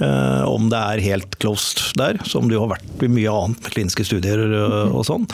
Uh, 0.01 0.47
om 0.49 0.69
det 0.71 0.79
er 0.79 1.03
helt 1.05 1.35
closed 1.43 1.93
der, 1.99 2.17
som 2.25 2.47
det 2.49 2.55
jo 2.57 2.63
har 2.63 2.73
vært 2.73 3.03
mye 3.05 3.33
annet 3.35 3.61
med 3.61 3.75
kliniske 3.75 4.05
studier 4.07 4.41
uh, 4.49 4.89
og 4.89 5.05
sånn. 5.05 5.27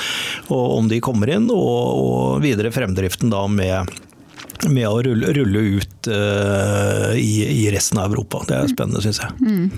Og 0.52 0.66
om 0.82 0.92
de 0.92 1.00
kommer 1.04 1.32
inn, 1.32 1.48
og, 1.54 1.86
og 2.02 2.44
videre 2.44 2.74
fremdriften 2.76 3.32
da 3.32 3.46
med 3.52 3.96
med 4.66 4.88
å 4.90 5.02
rulle, 5.06 5.32
rulle 5.36 5.60
ut 5.78 6.10
uh, 6.10 7.14
i, 7.14 7.46
i, 7.46 7.72
resten 7.74 8.00
av 8.02 8.12
Europa. 8.12 8.42
Det 8.48 8.56
er 8.58 8.72
spennende, 8.72 9.02
syns 9.04 9.22
jeg. 9.22 9.36
Mm. 9.42 9.70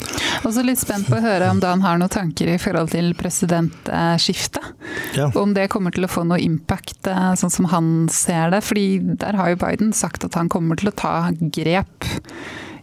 Også 0.47 0.63
litt 0.65 0.81
spent 0.81 1.09
på 1.09 1.17
å 1.17 1.23
høre 1.23 1.49
om 1.51 1.61
Dan 1.63 1.83
har 1.83 1.99
noen 1.99 2.13
tanker 2.13 2.51
i 2.53 2.57
forhold 2.61 2.93
til 2.93 3.11
presidentskiftet. 3.19 4.71
Ja. 5.17 5.29
Om 5.35 5.53
det 5.57 5.69
kommer 5.73 5.93
til 5.95 6.07
å 6.07 6.11
få 6.11 6.23
noe 6.27 6.39
impact, 6.43 7.01
eh, 7.09 7.31
sånn 7.39 7.53
som 7.53 7.69
han 7.73 8.09
ser 8.13 8.53
det. 8.53 8.63
Fordi 8.65 9.17
der 9.19 9.37
har 9.39 9.53
jo 9.53 9.61
Biden 9.61 9.93
sagt 9.95 10.25
at 10.27 10.37
han 10.39 10.51
kommer 10.51 10.79
til 10.79 10.91
å 10.91 10.95
ta 10.95 11.15
grep 11.39 12.07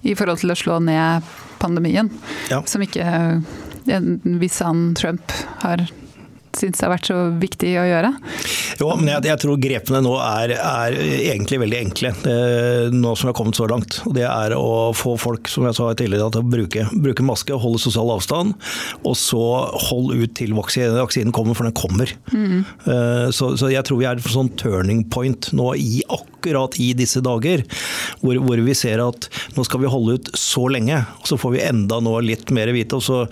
i 0.06 0.14
forhold 0.14 0.42
til 0.42 0.52
å 0.54 0.58
slå 0.58 0.80
ned 0.84 1.26
pandemien. 1.62 2.10
Ja. 2.52 2.62
Som 2.68 2.84
ikke 2.86 3.06
eh, 3.06 4.02
Hvis 4.42 4.60
han 4.66 4.90
Trump 4.98 5.32
har 5.62 5.86
syns 6.56 6.82
har 6.84 6.92
vært 6.92 7.10
så 7.10 7.18
viktig 7.40 7.74
å 7.80 7.86
gjøre? 7.88 8.12
Jo, 8.80 8.90
men 8.98 9.10
jeg, 9.14 9.26
jeg 9.30 9.42
tror 9.42 9.60
grepene 9.62 10.02
nå 10.04 10.14
er, 10.20 10.56
er, 10.56 10.98
egentlig 11.16 11.60
veldig 11.62 11.80
enkle, 11.84 12.12
nå 12.92 13.14
som 13.16 13.28
vi 13.28 13.32
har 13.32 13.38
kommet 13.38 13.58
så 13.58 13.68
langt. 13.70 14.00
Det 14.16 14.26
er 14.26 14.56
å 14.56 14.92
få 14.96 15.16
folk 15.20 15.50
som 15.50 15.66
jeg 15.68 15.78
sa 15.78 15.90
tidligere, 15.96 16.30
til 16.34 16.44
å 16.44 16.50
bruke, 16.56 16.86
bruke 16.92 17.26
maske, 17.26 17.56
holde 17.56 17.80
sosial 17.82 18.10
avstand. 18.14 18.56
Og 19.06 19.16
så 19.18 19.42
hold 19.88 20.14
ut 20.16 20.34
til 20.38 20.54
vaksinen, 20.56 20.98
vaksinen 21.00 21.34
kommer, 21.34 21.56
for 21.56 21.68
den 21.68 21.76
kommer. 21.76 22.12
Mm. 22.32 22.64
Uh, 22.86 23.28
så, 23.34 23.54
så, 23.58 23.70
jeg 23.72 23.84
tror 23.86 24.00
vi 24.00 24.08
er 24.08 24.22
på 24.22 24.32
sånn 24.32 24.52
turning 24.58 25.04
point 25.12 25.50
nå 25.56 25.72
i 25.80 26.02
akkurat 26.12 26.78
i 26.82 26.92
disse 26.98 27.22
dager. 27.24 27.64
Hvor, 28.22 28.38
hvor, 28.42 28.62
vi 28.66 28.74
ser 28.76 29.02
at 29.04 29.28
nå 29.56 29.64
skal 29.66 29.82
vi 29.82 29.90
holde 29.90 30.18
ut 30.18 30.30
så 30.38 30.66
lenge, 30.72 31.02
og 31.20 31.30
så 31.30 31.38
får 31.40 31.56
vi 31.56 31.64
enda 31.66 32.00
nå 32.02 32.16
litt 32.24 32.52
mer 32.54 32.72
vite. 32.74 32.98
og 32.98 33.04
Så, 33.04 33.22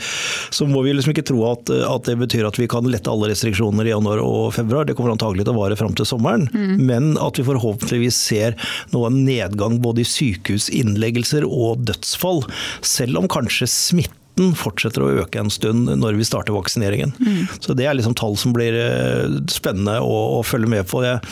så 0.54 0.68
må 0.70 0.84
vi 0.87 0.94
liksom 0.94 1.14
ikke 1.14 1.26
tro 1.30 1.44
at, 1.52 1.70
at 1.70 2.10
det 2.10 2.18
betyr 2.20 2.48
at 2.48 2.60
vi 2.60 2.68
kan 2.70 2.87
lette 2.90 3.12
alle 3.14 3.31
restriksjoner 3.33 3.88
i 3.88 3.94
januar 3.94 4.22
og 4.22 4.50
februar. 4.57 4.88
Det 4.88 4.96
kommer 4.98 5.14
antagelig 5.14 5.46
til 5.46 5.55
å 5.55 5.61
vare 5.61 5.79
fram 5.79 5.94
til 5.96 6.09
sommeren. 6.09 6.48
Mm. 6.53 6.74
Men 6.88 7.14
at 7.22 7.38
vi 7.38 7.46
forhåpentligvis 7.46 8.18
ser 8.18 8.59
noe 8.94 9.12
nedgang 9.14 9.81
både 9.85 10.05
i 10.05 10.09
sykehusinnleggelser 10.09 11.46
og 11.48 11.87
dødsfall. 11.88 12.44
Selv 12.85 13.22
om 13.22 13.31
kanskje 13.31 13.70
smitten 13.70 14.55
fortsetter 14.59 15.05
å 15.05 15.12
øke 15.22 15.40
en 15.40 15.53
stund 15.55 15.92
når 16.00 16.18
vi 16.18 16.27
starter 16.27 16.57
vaksineringen. 16.57 17.14
Mm. 17.20 17.42
Så 17.61 17.79
Det 17.79 17.87
er 17.87 17.96
liksom 17.96 18.16
tall 18.18 18.37
som 18.40 18.55
blir 18.57 18.74
eh, 18.74 19.40
spennende 19.53 20.00
å, 20.03 20.40
å 20.40 20.44
følge 20.46 20.72
med 20.74 20.88
på. 20.90 21.05
Jeg 21.07 21.22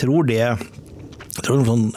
tror 0.00 0.28
det 0.28 0.42
jeg 1.34 1.42
tror 1.42 1.64
sånn, 1.66 1.88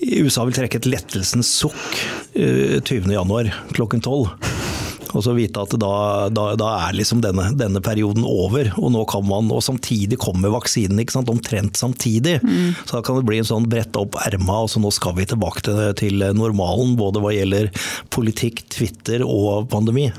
USA 0.00 0.44
vil 0.46 0.56
trekke 0.56 0.78
et 0.78 0.88
lettelsens 0.88 1.50
sukk 1.60 1.96
20.1 2.36 3.10
eh, 3.10 3.56
klokken 3.74 4.04
12 4.04 4.69
og 5.14 5.24
så 5.24 5.34
vite 5.36 5.62
at 5.62 5.74
da, 5.80 5.92
da, 6.32 6.46
da 6.58 6.70
er 6.86 6.96
liksom 6.98 7.22
denne, 7.24 7.50
denne, 7.58 7.82
perioden 7.84 8.26
over, 8.26 8.72
og 8.78 8.92
nå 8.94 9.04
kan 9.10 9.24
man, 9.26 9.50
og 9.54 9.62
samtidig 9.64 10.20
kommer 10.22 10.52
vaksinen 10.54 11.00
ikke 11.02 11.18
sant, 11.18 11.32
omtrent 11.32 11.80
samtidig. 11.80 12.38
Mm. 12.44 12.74
Så 12.84 12.98
da 12.98 13.04
kan 13.06 13.18
det 13.18 13.26
bli 13.28 13.40
en 13.40 13.48
sånn 13.48 13.68
brette 13.70 14.02
opp 14.02 14.18
erma, 14.24 14.62
og 14.64 14.72
så 14.72 14.82
nå 14.82 14.92
skal 14.94 15.16
vi 15.18 15.28
tilbake 15.30 15.64
til, 15.66 15.80
til 15.98 16.26
normalen. 16.36 16.96
Både 17.00 17.22
hva 17.22 17.32
gjelder 17.34 17.70
politikk, 18.14 18.64
Twitter 18.72 19.24
og 19.26 19.70
pandemi. 19.72 20.10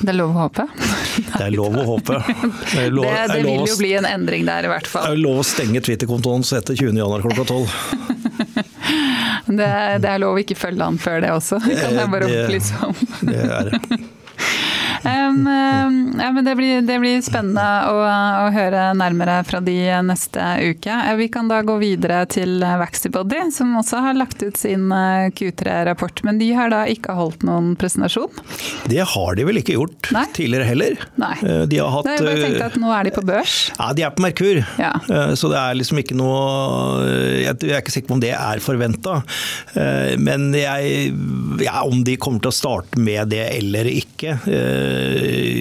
Det 0.00 0.14
er 0.14 0.16
lov 0.16 0.32
å 0.32 0.46
håpe? 0.46 0.64
Det 1.36 1.42
er 1.44 1.52
lov 1.52 1.76
å 1.76 1.84
håpe. 1.94 2.16
Det, 2.74 2.86
lov, 2.94 3.04
det, 3.04 3.26
det 3.34 3.42
vil 3.44 3.66
jo 3.68 3.76
bli 3.80 3.92
en 3.98 4.08
endring 4.08 4.46
der, 4.48 4.68
i 4.68 4.72
hvert 4.72 4.88
fall. 4.88 5.04
Det 5.10 5.18
er 5.18 5.24
lov 5.26 5.42
å 5.42 5.46
stenge 5.46 5.82
Twitter-kontoen 5.84 6.46
etter 6.56 6.78
20.1 6.78 7.26
klokka 7.26 7.46
12. 7.52 8.18
Det, 9.46 9.66
det, 10.02 10.08
er 10.10 10.22
lov 10.22 10.38
å 10.38 10.42
ikke 10.42 10.58
følge 10.58 10.84
han 10.84 10.98
før 11.00 11.20
det 11.24 11.34
også, 11.34 11.60
kan 11.64 11.96
jeg 11.96 12.12
bare 12.12 12.30
opplyse 12.30 12.80
om. 12.86 12.96
Det 13.26 13.44
er 13.44 13.70
det. 13.70 14.00
Um, 15.04 15.46
ja, 16.20 16.32
men 16.32 16.44
det 16.44 16.54
blir, 16.56 16.82
det 16.82 16.98
blir 17.00 17.20
spennende 17.24 17.64
å, 17.88 18.00
å, 18.04 18.48
høre 18.54 18.90
nærmere 18.98 19.40
fra 19.48 19.60
de 19.64 19.76
neste 20.04 20.44
uke. 20.70 20.96
Vi 21.20 21.28
kan 21.32 21.48
da 21.50 21.60
gå 21.66 21.76
videre 21.80 22.22
til 22.30 22.60
Vaxibody, 22.60 23.42
som 23.54 23.72
også 23.80 24.02
har 24.04 24.18
lagt 24.18 24.42
ut 24.44 24.58
sin 24.60 24.90
eh, 24.94 25.30
Q3-rapport. 25.36 26.22
Men 26.26 26.40
de 26.40 26.50
har 26.56 26.72
da 26.72 26.82
ikke 26.90 27.16
holdt 27.16 27.44
noen 27.46 27.72
presentasjon? 27.80 28.42
Det 28.90 29.02
har 29.14 29.38
de 29.38 29.46
vel 29.48 29.62
ikke 29.62 29.78
gjort 29.78 30.10
Nei? 30.14 30.26
tidligere 30.36 30.68
heller. 30.68 31.06
Nei. 31.20 31.34
Eh, 31.40 31.64
de 31.70 31.80
har 31.80 31.94
hatt, 31.94 32.10
jeg 32.10 32.26
bare 32.26 32.44
tenkte 32.44 32.70
at 32.70 32.78
nå 32.80 32.92
er 32.96 33.08
de 33.08 33.14
på 33.16 33.24
børs? 33.26 33.58
Ja, 33.78 33.90
de 33.96 34.06
er 34.06 34.14
på 34.16 34.24
Merkur. 34.24 34.62
Ja. 34.80 34.92
Så 35.36 35.50
det 35.52 35.58
er 35.60 35.76
liksom 35.76 35.98
ikke 36.00 36.16
noe 36.18 37.06
Jeg 37.40 37.54
er 37.70 37.80
ikke 37.80 37.92
sikker 37.92 38.10
på 38.10 38.16
om 38.18 38.22
det 38.22 38.32
er 38.36 38.60
forventa. 38.62 39.20
Men 40.20 40.50
jeg, 40.56 41.12
ja, 41.62 41.82
om 41.86 42.02
de 42.06 42.16
kommer 42.20 42.42
til 42.42 42.52
å 42.52 42.54
starte 42.54 43.00
med 43.00 43.30
det 43.32 43.42
eller 43.56 43.88
ikke 43.90 44.36
eh, 44.50 44.89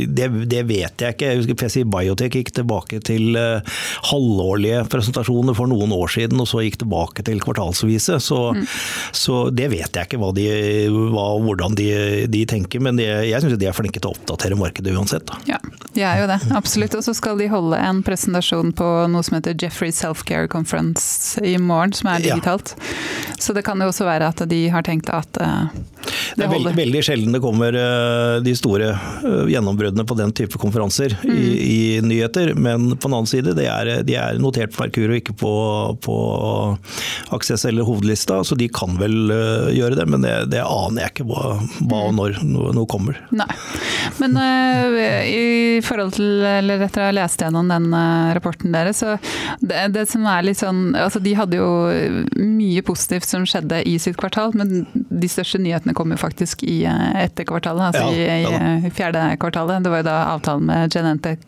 det, 0.08 0.28
det, 0.50 0.64
vet 0.70 1.04
jeg 1.04 1.16
ikke. 1.16 1.30
Jeg 1.30 1.40
husker 1.42 1.58
PCI 1.60 1.84
Biotech 1.90 2.36
gikk 2.40 2.52
tilbake 2.56 3.00
til 3.06 3.38
eh, 3.40 3.80
halvårlige 4.10 4.84
presentasjoner 4.92 5.58
for 5.58 5.72
noen 5.72 5.94
år 5.96 6.12
siden, 6.16 6.40
og 6.42 6.50
så 6.50 6.64
gikk 6.66 6.80
tilbake 6.84 7.26
til 7.28 7.42
kvartalsvise. 7.44 8.20
Så, 8.24 8.40
mm. 8.56 8.66
så 9.16 9.42
det 9.56 9.70
vet 9.74 10.00
jeg 10.00 10.10
ikke 10.10 10.22
hva 10.22 10.32
de, 10.36 10.48
hva, 10.94 11.28
hvordan 11.46 11.78
de, 11.80 11.90
de, 12.32 12.44
tenker, 12.50 12.84
men 12.84 13.00
de, 13.00 13.08
jeg 13.30 13.44
syns 13.44 13.60
de 13.60 13.70
er 13.70 13.78
flinke 13.78 14.02
til 14.02 14.12
å 14.12 14.16
oppdatere 14.18 14.60
markedet 14.60 14.96
uansett. 14.96 15.28
Da. 15.30 15.40
Ja, 15.56 15.62
de 15.96 16.06
er 16.06 16.24
jo 16.24 16.30
det, 16.32 16.40
absolutt. 16.58 16.98
Og 17.00 17.06
så 17.06 17.16
skal 17.18 17.40
de 17.42 17.50
holde 17.52 17.80
en 17.80 18.04
presentasjon 18.06 18.74
på 18.78 18.90
noe 19.12 19.26
som 19.26 19.40
heter 19.40 19.58
Jeffrey 19.60 19.94
Selfcare 19.96 20.50
Conference 20.52 21.42
i 21.46 21.56
morgen, 21.62 21.96
som 21.98 22.12
er 22.14 22.26
digitalt. 22.26 22.76
Ja. 22.78 23.36
Så 23.40 23.56
det 23.56 23.66
kan 23.68 23.80
jo 23.82 23.90
også 23.92 24.08
være 24.08 24.34
at 24.34 24.44
de 24.50 24.66
har 24.74 24.86
tenkt 24.86 25.12
at 25.14 25.38
det 26.38 26.46
er 26.46 26.52
veldig, 26.52 26.74
veldig, 26.78 27.02
sjelden 27.06 27.36
det 27.36 27.42
kommer 27.44 27.76
eh, 27.76 28.40
de 28.44 28.54
store 28.58 28.92
eh, 28.94 29.19
gjennombruddene 29.50 30.06
på 30.08 30.18
den 30.20 30.34
type 30.36 30.60
konferanser 30.62 31.16
mm. 31.22 31.34
i, 31.34 31.46
i, 31.66 31.80
nyheter. 32.02 32.54
Men 32.56 32.92
på 32.96 33.08
den 33.08 33.18
annen 33.18 33.30
side, 33.30 33.56
er, 33.64 33.92
de 34.06 34.18
er 34.20 34.40
notert 34.42 34.74
på 34.76 34.84
Merkur 34.84 35.12
og 35.12 35.20
ikke 35.20 35.36
på, 35.40 35.54
på 36.06 36.18
Aksess 37.36 37.66
eller 37.70 37.88
hovedlista, 37.88 38.42
så 38.44 38.58
de 38.60 38.70
kan 38.74 38.98
vel 39.00 39.34
eh, 39.34 39.70
gjøre 39.78 40.00
det. 40.00 40.08
Men 40.10 40.26
det, 40.26 40.36
det 40.54 40.64
aner 40.66 41.06
jeg 41.06 41.16
ikke 41.16 41.30
hva, 41.32 41.58
hva 41.84 42.04
og 42.10 42.14
mm. 42.14 42.20
når 42.22 42.40
noe, 42.48 42.74
noe, 42.78 42.88
kommer. 42.90 43.20
Nei. 43.36 43.50
Men 44.18 44.38
uh, 44.40 44.96
i 45.30 45.82
forhold 45.86 46.16
til, 46.18 46.42
eller 46.42 46.82
etter 46.88 47.04
å 47.04 47.10
ha 47.10 47.16
lest 47.16 47.44
gjennom 47.44 47.70
den 47.70 47.92
rapporten 48.36 48.74
deres, 48.74 49.04
så 49.04 49.18
det, 49.60 49.90
det, 49.94 50.08
som 50.10 50.26
er 50.30 50.48
litt 50.48 50.60
sånn 50.60 50.96
altså 50.98 51.20
De 51.24 51.34
hadde 51.38 51.60
jo 51.60 51.68
mye 52.40 52.82
positivt 52.86 53.28
som 53.30 53.46
skjedde 53.48 53.82
i 53.88 53.98
sitt 54.02 54.18
kvartal, 54.20 54.56
men 54.58 54.86
de 54.94 55.30
største 55.32 55.60
nyhetene 55.62 55.96
kom 55.98 56.14
jo 56.14 56.20
faktisk 56.20 56.64
i 56.68 56.82
eh, 56.88 57.24
etter 57.26 57.48
kvartalet, 57.50 57.90
altså 57.90 58.10
ja, 58.14 58.38
i, 58.40 58.48
i, 58.50 58.60
eh, 58.60 58.90
fjerde 59.10 59.38
kvartalet. 59.38 59.84
Det 59.84 59.90
var 59.90 59.98
jo 59.98 60.08
da 60.08 60.18
avtalen 60.34 60.66
med 60.66 60.94
Genentech 60.94 61.40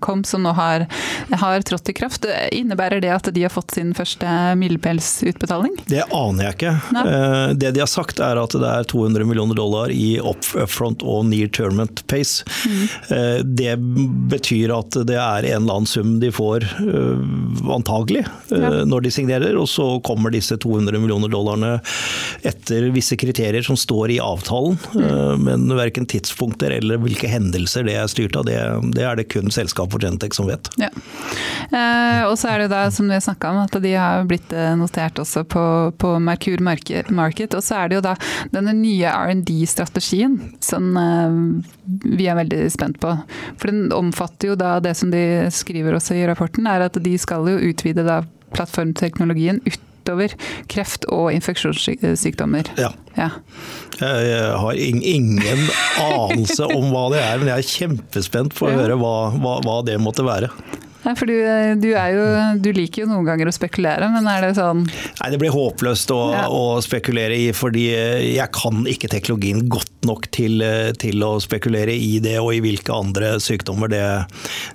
kom, 0.00 0.24
som 0.24 0.42
nå 0.42 0.52
har, 0.52 0.86
har 1.30 1.62
trådt 1.62 1.88
i 1.88 1.92
kraft. 1.92 2.26
Innebærer 2.52 3.00
det 3.00 3.10
at 3.10 3.30
de 3.34 3.42
har 3.42 3.50
fått 3.52 3.74
sin 3.74 3.94
første 3.94 4.26
milepælsutbetaling? 4.56 5.76
Det 5.86 6.04
aner 6.12 6.44
jeg 6.44 6.56
ikke. 6.58 6.74
Nei. 6.96 7.04
Eh, 7.06 7.54
det 7.60 7.74
de 7.76 7.82
har 7.84 7.90
sagt 7.90 8.20
er 8.20 8.40
at 8.40 8.54
det 8.54 8.66
er 8.66 8.88
200 8.90 9.24
millioner 9.28 9.58
dollar 9.58 9.90
i 9.90 10.18
upfront 10.20 11.02
og 11.02 11.26
near 11.30 11.50
tournament 11.54 12.04
pace. 12.10 12.44
Mm. 12.66 13.44
Det 13.44 13.74
betyr 14.30 14.72
at 14.74 14.96
det 15.06 15.18
er 15.18 15.46
en 15.52 15.62
eller 15.62 15.80
annen 15.80 15.88
sum 15.88 16.18
de 16.22 16.30
får, 16.34 16.64
antagelig, 17.70 18.24
ja. 18.50 18.70
når 18.88 19.04
de 19.04 19.12
signerer. 19.14 19.56
Og 19.58 19.68
så 19.70 19.86
kommer 20.06 20.32
disse 20.34 20.58
200 20.60 21.00
millioner 21.02 21.30
dollarene 21.32 21.76
etter 22.46 22.88
visse 22.94 23.18
kriterier 23.20 23.64
som 23.66 23.78
står 23.78 24.16
i 24.16 24.20
avtalen. 24.22 24.78
Mm. 24.94 25.46
Men 25.46 25.76
verken 25.78 26.08
tidspunkter 26.10 26.79
eller 26.80 27.00
hvilke 27.02 27.30
hendelser 27.30 27.86
det 27.86 27.96
er 28.00 28.10
styrt 28.10 28.36
av, 28.38 28.46
det, 28.48 28.56
det 28.96 29.04
er 29.06 29.18
det 29.18 29.28
kun 29.32 29.52
selskapet 29.54 29.94
for 29.94 30.04
Gentex 30.04 30.40
som 30.40 30.48
vet. 30.48 30.70
Ja. 30.80 30.90
Eh, 31.70 32.22
og 32.26 32.36
så 32.40 32.52
er 32.52 32.64
det 32.64 32.70
da, 32.72 32.82
som 32.94 33.10
vi 33.10 33.20
snakka 33.22 33.52
om, 33.52 33.60
at 33.64 33.76
de 33.82 33.94
har 33.94 34.26
blitt 34.28 34.52
eh, 34.56 34.72
notert 34.78 35.20
også 35.22 35.44
på, 35.44 35.64
på 36.00 36.14
Merkur 36.22 36.62
Market. 36.64 37.56
Og 37.56 37.64
så 37.64 37.82
er 37.82 37.90
det 37.90 38.00
jo 38.00 38.06
da 38.08 38.16
denne 38.54 38.74
nye 38.76 39.12
R&D-strategien 39.12 40.38
som 40.64 40.90
eh, 40.96 41.38
vi 42.06 42.30
er 42.30 42.38
veldig 42.40 42.64
spent 42.72 43.00
på. 43.02 43.14
For 43.60 43.72
den 43.72 43.90
omfatter 43.94 44.52
jo 44.52 44.58
da 44.58 44.78
det 44.82 44.96
som 44.98 45.12
de 45.12 45.24
skriver 45.54 45.98
også 45.98 46.18
i 46.18 46.26
rapporten, 46.30 46.68
er 46.70 46.88
at 46.88 46.98
de 47.00 47.14
skal 47.20 47.48
jo 47.50 47.60
utvide 47.70 48.06
da 48.06 48.22
plattformteknologien 48.54 49.62
ut 49.66 49.86
utover 50.10 50.34
kreft 50.70 51.06
og 51.10 51.30
infeksjonssykdommer. 51.34 52.72
Ja. 52.80 52.92
ja. 53.16 53.30
Jeg 54.00 54.52
har 54.64 54.74
ingen 54.74 55.66
anelse 56.00 56.68
om 56.68 56.90
hva 56.92 57.08
det 57.14 57.22
er, 57.22 57.40
men 57.40 57.52
jeg 57.52 57.58
er 57.58 57.72
kjempespent 57.74 58.56
på 58.56 58.68
å 58.68 58.76
høre 58.76 59.00
hva, 59.00 59.16
hva, 59.38 59.58
hva 59.64 59.80
det 59.86 60.00
måtte 60.02 60.26
være. 60.26 60.50
Nei, 61.00 61.14
for 61.16 61.30
du, 61.30 61.32
du, 61.80 61.86
jo, 61.96 62.24
du, 62.60 62.66
liker 62.76 63.02
jo 63.02 63.08
noen 63.08 63.24
ganger 63.24 63.48
å 63.48 63.54
spekulere, 63.56 64.10
men 64.12 64.26
er 64.28 64.44
det 64.44 64.50
sånn 64.58 64.82
Nei, 64.84 65.30
det 65.32 65.38
blir 65.40 65.54
håpløst 65.54 66.12
å, 66.12 66.18
ja. 66.34 66.42
å, 66.52 66.76
spekulere 66.84 67.38
i, 67.40 67.46
fordi 67.56 67.86
jeg 67.88 68.48
kan 68.52 68.84
ikke 68.84 69.08
teknologien 69.08 69.64
godt 69.72 70.04
nok 70.04 70.28
til, 70.36 70.60
til, 71.00 71.24
å 71.24 71.38
spekulere 71.40 71.94
i 71.96 72.18
det, 72.20 72.36
og 72.42 72.52
i 72.52 72.60
hvilke 72.66 72.92
andre 72.92 73.32
sykdommer 73.40 73.88
det, 73.92 74.04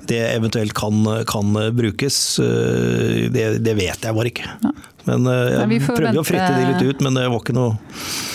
det 0.10 0.24
eventuelt 0.32 0.74
kan, 0.78 0.98
kan 1.30 1.54
brukes. 1.78 2.20
Det, 2.42 3.46
det, 3.62 3.78
vet 3.78 4.10
jeg 4.10 4.18
bare 4.18 4.34
ikke. 4.34 4.50
Ja. 4.66 4.74
Men 5.06 5.28
eh, 5.30 5.54
jeg 5.54 5.70
Nei, 5.70 5.78
prøvde 5.84 6.08
vente... 6.08 6.22
å 6.22 6.24
fritte 6.26 6.54
de 6.56 6.64
litt 6.72 6.82
ut, 6.82 7.02
men 7.06 7.14
det 7.20 7.26
var 7.30 7.40
ikke 7.44 7.54
noe, 7.56 7.76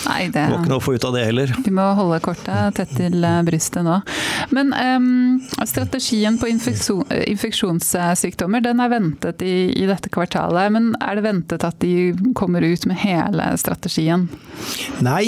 Nei, 0.07 0.21
det... 0.31 0.45
var 0.47 0.57
ikke 0.61 0.71
noe 0.71 0.79
å 0.79 0.83
få 0.83 0.93
ut 0.95 1.05
av 1.07 1.13
det 1.17 1.23
heller. 1.27 1.47
Vi 1.65 1.71
må 1.75 1.85
holde 1.97 2.19
kortet 2.23 2.75
tett 2.79 2.93
til 2.95 3.23
eh, 3.27 3.41
brystet 3.47 3.83
nå. 3.87 3.95
Men 4.55 4.67
um, 4.73 5.39
strategien 5.67 6.37
på 6.39 6.47
infeksjonssykdommer 6.51 8.59
den 8.63 8.79
er 8.83 8.89
ventet 8.91 9.41
i, 9.45 9.71
i, 9.75 9.85
dette 9.89 10.09
kvartalet. 10.13 10.71
Men 10.73 10.83
er 11.03 11.13
det 11.19 11.25
ventet 11.27 11.61
at 11.67 11.77
de 11.83 11.93
kommer 12.37 12.61
ut 12.63 12.85
med 12.89 12.97
hele 13.03 13.45
strategien? 13.59 14.21
Nei, 15.03 15.23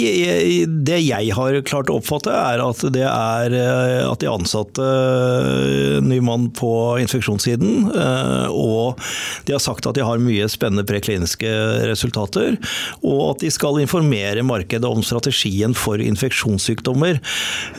det 0.64 1.00
jeg 1.04 1.32
har 1.36 1.60
klart 1.68 1.92
å 1.92 1.98
oppfatte 2.00 2.32
er 2.32 2.58
at 2.64 2.80
det 2.94 3.06
er 3.10 3.58
eh, 3.58 4.08
at 4.08 4.20
de 4.24 4.32
ansatte 4.32 4.84
ny 6.04 6.20
mann 6.24 6.50
på 6.56 6.98
infeksjonssiden, 7.02 7.90
og 8.54 9.00
de 9.46 9.52
har 9.54 9.62
sagt 9.62 9.86
at 9.88 9.96
de 9.96 10.02
har 10.06 10.18
mye 10.22 10.48
spennende 10.50 10.84
prekliniske 10.88 11.33
kliniske 11.34 11.88
resultater, 11.88 12.56
og 13.02 13.34
at 13.34 13.42
de 13.42 13.50
skal 13.50 13.80
informere 13.80 14.42
markedet 14.42 14.86
om 14.86 15.02
strategien 15.02 15.74
for 15.74 15.98
infeksjonssykdommer. 15.98 17.20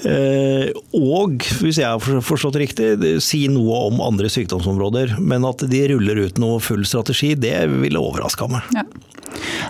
Eh, 0.06 0.72
og, 0.94 1.42
hvis 1.62 1.80
jeg 1.80 1.88
har 1.88 2.22
forstått 2.22 2.56
riktig, 2.56 2.96
si 3.22 3.48
noe 3.48 3.88
om 3.90 4.02
andre 4.02 4.30
sykdomsområder. 4.30 5.18
Men 5.20 5.46
at 5.46 5.64
de 5.68 5.88
ruller 5.90 6.28
ut 6.28 6.38
noe 6.38 6.60
full 6.60 6.86
strategi, 6.86 7.36
det 7.36 7.68
ville 7.70 8.00
overraska 8.00 8.48
meg. 8.48 8.64
Ja. 8.76 8.86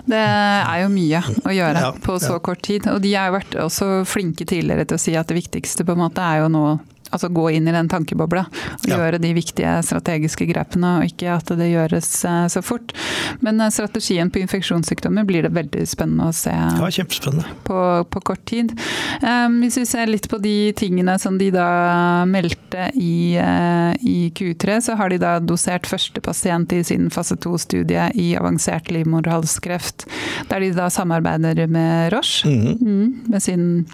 Det 0.06 0.18
er 0.20 0.82
jo 0.84 0.90
mye 0.92 1.22
å 1.42 1.52
gjøre 1.54 1.80
ja, 1.82 1.94
på 1.98 2.18
så 2.22 2.36
ja. 2.36 2.42
kort 2.44 2.62
tid. 2.62 2.86
Og 2.92 3.00
de 3.02 3.14
har 3.16 3.30
jo 3.30 3.38
vært 3.38 3.56
også 3.66 3.88
flinke 4.06 4.46
tidligere 4.46 4.86
til 4.86 4.98
å 4.98 5.02
si 5.02 5.16
at 5.18 5.30
det 5.30 5.40
viktigste 5.40 5.86
på 5.86 5.96
en 5.96 6.04
måte 6.04 6.22
er 6.22 6.44
jo 6.44 6.52
nå 6.52 6.66
altså 7.10 7.30
gå 7.32 7.48
inn 7.56 7.68
i 7.68 7.74
den 7.74 7.88
tankebobla 7.90 8.46
og 8.48 8.88
ja. 8.88 8.98
gjøre 8.98 9.20
de 9.22 9.32
viktige 9.36 9.72
strategiske 9.86 10.48
grepene, 10.50 10.98
og 11.00 11.10
ikke 11.10 11.36
at 11.36 11.52
det 11.58 11.68
gjøres 11.70 12.10
eh, 12.28 12.46
så 12.52 12.62
fort. 12.64 12.94
Men 13.44 13.60
eh, 13.60 13.72
strategien 13.74 14.30
på 14.32 14.40
infeksjonssykdommer 14.42 15.26
blir 15.28 15.46
det 15.46 15.52
veldig 15.56 15.84
spennende 15.88 16.30
å 16.30 16.36
se 16.36 16.52
ja. 16.54 16.74
På, 17.66 17.80
på 18.10 18.22
kort 18.26 18.44
tid. 18.48 18.72
Um, 19.22 19.60
hvis 19.62 19.78
vi 19.80 19.86
ser 19.88 20.10
litt 20.10 20.28
på 20.30 20.38
de 20.42 20.72
tingene 20.76 21.16
som 21.20 21.38
de 21.38 21.50
da 21.54 22.24
meldte 22.28 22.90
i, 22.94 23.36
uh, 23.40 23.92
i 24.00 24.30
Q3, 24.36 24.78
så 24.88 24.96
har 24.98 25.12
de 25.12 25.20
da 25.22 25.36
dosert 25.42 25.88
første 25.88 26.22
pasient 26.24 26.72
i 26.74 26.82
sin 26.86 27.08
fase 27.14 27.36
2-studie 27.42 28.08
i 28.18 28.28
avansert 28.38 28.90
livmorhalskreft, 28.92 30.06
der 30.50 30.64
de 30.64 30.72
da 30.76 30.88
samarbeider 30.92 31.66
med 31.66 32.12
Roche, 32.14 32.48
mm 32.48 32.62
-hmm. 32.62 32.82
mm, 32.82 33.24
med, 33.26 33.42
sin, 33.42 33.86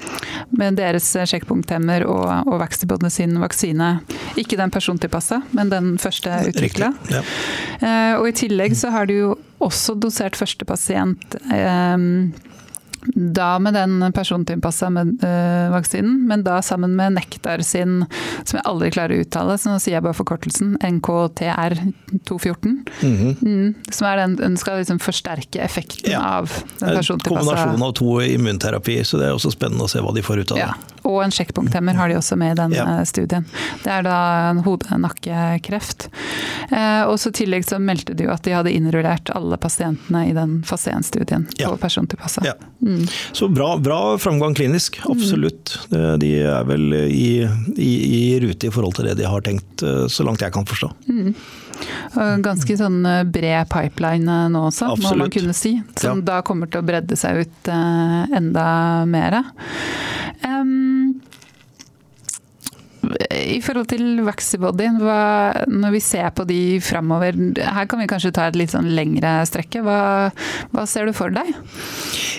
med, 0.51 0.77
deres 0.77 1.12
sjekkpunkthemmer 1.12 2.07
og, 2.07 2.46
og 2.46 2.61
Vaxibody 3.03 3.11
sin 3.11 3.41
vaksine. 3.41 4.01
Ikke 4.37 4.57
den 4.57 4.71
persontilpassa, 4.71 5.43
men 5.53 5.71
den 5.71 5.99
første 5.99 6.31
utvikla. 6.49 6.93
Ja. 7.11 7.23
Uh, 7.83 8.21
og 8.21 8.29
i 8.29 8.33
tillegg 8.33 8.77
så 8.79 8.93
har 8.95 9.07
du 9.07 9.15
jo 9.15 9.35
også 9.62 9.95
dosert 9.95 10.37
første 10.37 10.65
pasient. 10.65 11.37
Um, 11.51 12.33
da 13.15 13.59
med 13.59 13.75
den 13.75 14.12
persontilpassa 14.15 14.87
uh, 14.87 15.71
vaksinen, 15.73 16.27
men 16.29 16.45
da 16.47 16.62
sammen 16.62 16.97
med 16.97 17.12
Nektar 17.17 17.62
sin, 17.67 18.05
som 18.45 18.59
jeg 18.59 18.67
aldri 18.69 18.91
klarer 18.95 19.17
å 19.17 19.25
uttale, 19.25 19.59
så 19.59 19.73
nå 19.73 19.79
sier 19.83 19.97
jeg 19.99 20.05
bare 20.07 20.17
forkortelsen, 20.17 20.77
NKTR214. 20.83 22.77
Mm 23.03 23.17
-hmm. 23.17 23.37
mm, 23.43 23.75
som 23.91 24.07
er 24.07 24.17
den, 24.17 24.37
den 24.37 24.57
skal 24.57 24.79
liksom 24.79 24.99
forsterke 24.99 25.61
effekten 25.61 26.12
ja. 26.12 26.21
av 26.38 26.53
den 26.79 26.97
persontilpassa 26.97 27.51
Kombinasjon 27.51 27.83
av 27.83 27.93
to 27.93 28.23
immunterapi, 28.23 29.05
så 29.05 29.19
det 29.19 29.27
er 29.27 29.35
også 29.35 29.51
spennende 29.51 29.85
å 29.85 29.88
se 29.88 30.01
hva 30.01 30.15
de 30.15 30.23
får 30.23 30.38
ut 30.38 30.51
av 30.51 30.57
det. 30.57 30.62
Ja. 30.62 30.75
Og 31.03 31.19
en 31.25 31.35
sjekkpunkthemmer 31.35 31.97
har 31.99 32.09
de 32.09 32.17
også 32.19 32.37
med 32.38 32.55
i 32.55 32.59
den 32.61 32.75
ja. 32.77 32.85
Eh, 32.99 33.05
studien. 33.09 33.47
Det 33.83 33.91
er 33.91 34.05
da 34.07 34.19
en 34.51 34.62
hode-nakkekreft. 34.67 36.09
Eh, 36.71 37.03
og 37.09 37.19
så 37.21 37.33
I 37.33 37.37
tillegg 37.43 37.67
så 37.67 37.81
meldte 37.83 38.15
de 38.15 38.29
jo 38.29 38.35
at 38.35 38.45
de 38.47 38.55
hadde 38.55 38.73
innrullert 38.75 39.33
alle 39.35 39.59
pasientene 39.61 40.27
i 40.29 40.35
den 40.37 40.61
fase 40.67 40.95
1-studien 40.95 41.49
på 41.59 41.75
persontilpassa. 41.83 42.45
Ja. 42.47 42.55
Mm. 42.83 42.91
Mm. 42.92 43.09
Så 43.33 43.48
bra, 43.48 43.74
bra, 43.78 44.00
framgang 44.18 44.55
klinisk, 44.55 45.00
absolutt. 45.09 45.74
Mm. 45.90 46.20
De 46.22 46.33
er 46.42 46.68
vel 46.68 46.87
i, 47.09 47.31
i, 47.76 47.92
i, 48.18 48.22
rute 48.42 48.68
i 48.68 48.72
forhold 48.74 48.98
til 48.98 49.09
det 49.11 49.18
de 49.20 49.28
har 49.28 49.44
tenkt, 49.44 49.85
eh, 49.87 50.07
så 50.12 50.26
langt 50.26 50.44
jeg 50.44 50.55
kan 50.55 50.66
forstå. 50.68 50.90
Mm. 51.09 51.35
Ganske 52.44 52.76
sånn 52.78 53.00
eh, 53.09 53.22
bred 53.24 53.70
pipeline 53.72 54.28
eh, 54.28 54.50
nå 54.52 54.66
også, 54.68 54.92
Absolutt. 54.92 55.09
må 55.09 55.24
man 55.24 55.35
kunne 55.35 55.57
si. 55.57 55.76
Som 55.98 56.22
ja. 56.22 56.28
da 56.35 56.40
kommer 56.46 56.70
til 56.70 56.83
å 56.83 56.87
bredde 56.87 57.18
seg 57.18 57.44
ut 57.44 57.72
enda 57.72 58.66
mer. 59.09 59.42
Um, 60.42 60.91
I 63.03 63.59
forhold 63.65 63.88
til 63.91 64.23
Vaxibody, 64.27 64.87
når 64.95 65.95
vi 65.95 66.01
ser 66.05 66.31
på 66.37 66.47
de 66.47 66.79
framover, 66.85 67.38
her 67.59 67.88
kan 67.91 68.03
vi 68.03 68.09
kanskje 68.11 68.35
ta 68.37 68.47
et 68.49 68.59
litt 68.59 68.73
sånn 68.75 68.93
lengre 68.95 69.41
strekke. 69.49 69.83
Hva, 69.83 70.31
hva 70.71 70.85
ser 70.87 71.11
du 71.11 71.17
for 71.17 71.35
deg? 71.35 71.51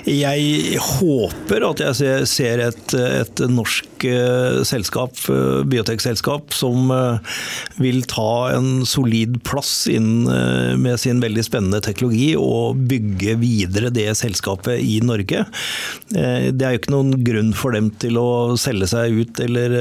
Jeg 0.08 0.80
håper 0.84 1.64
at 1.68 1.82
jeg 1.84 2.28
ser 2.28 2.64
et, 2.64 2.96
et 2.96 3.44
norsk 3.52 4.06
uh, 4.08 4.60
selskap, 4.68 5.16
uh, 5.32 5.62
biotekselskap, 5.68 6.52
som 6.56 6.92
uh, 6.92 7.38
vil 7.80 8.04
ta 8.12 8.54
en 8.56 8.84
solid 8.88 9.40
plass 9.48 9.86
inn 9.92 10.26
med 10.80 11.00
sin 11.02 11.22
veldig 11.24 11.44
spennende 11.46 11.82
teknologi 11.84 12.34
og 12.40 12.80
bygge 12.90 13.36
videre 13.42 13.92
det 13.94 14.10
selskapet 14.20 14.82
i 14.84 15.00
Norge. 15.04 15.44
Det 16.14 16.64
er 16.64 16.76
jo 16.76 16.80
ikke 16.80 16.94
noen 16.94 17.16
grunn 17.26 17.52
for 17.58 17.76
dem 17.76 17.90
til 18.02 18.20
å 18.22 18.56
selge 18.60 18.90
seg 18.92 19.18
ut 19.24 19.42
eller 19.44 19.76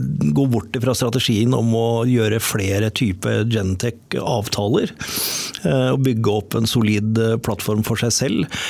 gå 0.00 0.46
bort 0.52 0.76
fra 0.82 0.94
strategien 0.96 1.54
om 1.56 1.72
å 1.76 1.86
gjøre 2.08 2.40
flere 2.42 2.90
typer 2.94 3.44
Gentech-avtaler. 3.52 4.94
Og 5.66 6.02
bygge 6.02 6.32
opp 6.32 6.56
en 6.58 6.68
solid 6.68 7.18
plattform 7.44 7.84
for 7.86 8.00
seg 8.00 8.14
selv. 8.16 8.62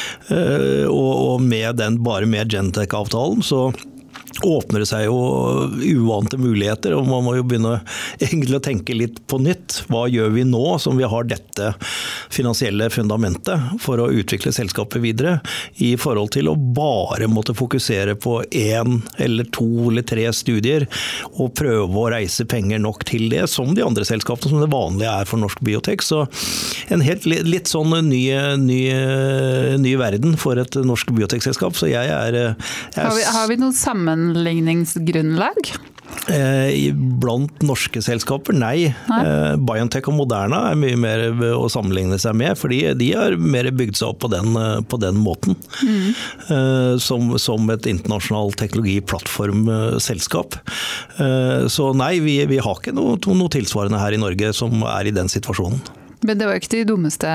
Og 0.92 1.42
med 1.44 1.80
den, 1.80 2.00
bare 2.04 2.28
med 2.28 2.52
Gentech-avtalen 2.52 3.44
så 3.46 3.70
åpner 4.40 4.82
det 4.82 4.88
seg 4.88 5.06
jo 5.06 5.16
uante 6.06 6.38
muligheter, 6.40 6.94
og 6.96 7.08
man 7.08 7.24
må 7.26 7.36
jo 7.36 7.44
begynne 7.46 7.78
egentlig 8.24 8.58
å 8.58 8.64
tenke 8.64 8.96
litt 8.96 9.20
på 9.30 9.38
nytt. 9.42 9.82
Hva 9.92 10.06
gjør 10.10 10.32
vi 10.36 10.46
nå 10.48 10.64
som 10.82 10.98
vi 10.98 11.08
har 11.08 11.28
dette 11.28 11.72
finansielle 12.32 12.88
fundamentet 12.92 13.82
for 13.82 14.00
å 14.00 14.10
utvikle 14.12 14.54
selskapet 14.54 15.02
videre, 15.04 15.38
i 15.84 15.94
forhold 16.00 16.32
til 16.36 16.50
å 16.50 16.56
bare 16.56 17.28
måtte 17.30 17.56
fokusere 17.56 18.16
på 18.20 18.40
én 18.48 19.00
eller 19.22 19.48
to 19.54 19.68
eller 19.90 20.06
tre 20.06 20.28
studier, 20.34 20.88
og 21.36 21.54
prøve 21.58 22.02
å 22.02 22.08
reise 22.12 22.46
penger 22.48 22.82
nok 22.82 23.04
til 23.08 23.28
det, 23.32 23.44
som 23.52 23.74
de 23.76 23.84
andre 23.84 24.06
selskapene, 24.08 24.52
som 24.52 24.62
det 24.62 24.72
vanlige 24.72 25.12
er 25.12 25.28
for 25.28 25.42
norsk 25.42 25.62
biotek. 25.64 26.04
Så 26.04 26.24
en 26.92 27.04
helt 27.04 27.26
litt 27.26 27.70
sånn 27.70 27.92
ny, 28.08 28.22
ny, 28.60 28.80
ny 29.82 29.94
verden 30.00 30.36
for 30.40 30.58
et 30.60 30.76
norsk 30.80 31.12
biotekselskap. 31.14 31.76
Så 31.78 31.90
jeg 31.90 32.08
er, 32.08 32.38
jeg 32.38 32.96
er 32.96 33.02
har, 33.02 33.16
vi, 33.16 33.24
har 33.36 33.48
vi 33.50 33.58
noen 33.60 33.76
sammen 33.76 34.21
sammenligningsgrunnlag? 34.22 35.72
Eh, 36.28 36.92
blant 36.92 37.62
norske 37.64 38.02
selskaper, 38.04 38.54
nei. 38.54 38.92
nei. 39.08 39.20
Eh, 39.26 39.54
Biontech 39.58 40.06
og 40.10 40.16
Moderna 40.18 40.60
er 40.70 40.76
mye 40.78 40.98
mer 41.00 41.24
å 41.56 41.70
sammenligne 41.72 42.18
seg 42.20 42.36
med, 42.38 42.54
fordi 42.60 42.82
de 42.98 43.08
har 43.16 43.36
mer 43.40 43.70
bygd 43.72 43.96
seg 43.98 44.12
opp 44.12 44.20
på 44.26 44.30
den, 44.30 44.52
eh, 44.58 44.82
på 44.86 45.00
den 45.02 45.18
måten. 45.18 45.56
Mm. 45.82 46.12
Som, 47.02 47.32
som, 47.40 47.70
et 47.72 47.86
internasjonalt 47.88 48.58
teknologiplattformselskap. 48.60 50.58
Så 51.72 51.88
nei, 51.96 52.12
vi, 52.22 52.36
vi 52.50 52.60
har 52.62 52.78
ikke 52.78 52.94
noe, 52.94 53.16
noe 53.16 53.52
tilsvarende 53.52 54.00
her 54.02 54.14
i 54.14 54.20
Norge 54.20 54.52
som 54.56 54.84
er 54.84 55.08
i 55.08 55.14
den 55.14 55.30
situasjonen. 55.32 55.80
Men 56.22 56.38
det 56.38 56.46
var 56.46 56.58
ikke 56.58 56.70
de 56.76 56.84
dummeste 56.92 57.28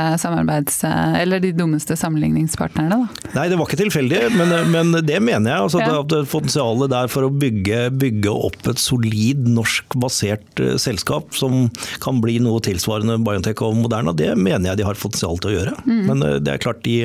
de 1.44 1.52
dummeste 1.56 1.96
sammenligningspartnerne, 2.00 2.96
da? 2.96 3.32
Nei, 3.36 3.48
det 3.52 3.58
var 3.60 3.68
ikke 3.68 3.80
tilfeldig, 3.82 4.22
men, 4.38 4.54
men 4.72 4.96
det 5.06 5.20
mener 5.24 5.52
jeg. 5.52 5.66
Altså, 5.66 5.82
ja. 5.84 6.00
det 6.08 6.24
Potensialet 6.32 6.92
der 6.92 7.10
for 7.12 7.28
å 7.28 7.32
bygge, 7.32 7.88
bygge 8.00 8.32
opp 8.32 8.70
et 8.72 8.80
solid 8.82 9.48
norskbasert 9.52 10.62
uh, 10.64 10.76
selskap 10.82 11.36
som 11.38 11.68
kan 12.04 12.22
bli 12.24 12.38
noe 12.44 12.62
tilsvarende 12.64 13.18
Biontech 13.26 13.62
og 13.66 13.76
Moderna, 13.80 14.14
det 14.16 14.34
mener 14.40 14.72
jeg 14.72 14.82
de 14.82 14.88
har 14.88 15.00
potensial 15.00 15.40
til 15.42 15.52
å 15.52 15.56
gjøre. 15.58 15.76
Mm. 15.88 16.02
Men 16.08 16.24
uh, 16.26 16.36
det 16.44 16.54
er 16.54 16.64
klart 16.64 16.84
de, 16.88 16.98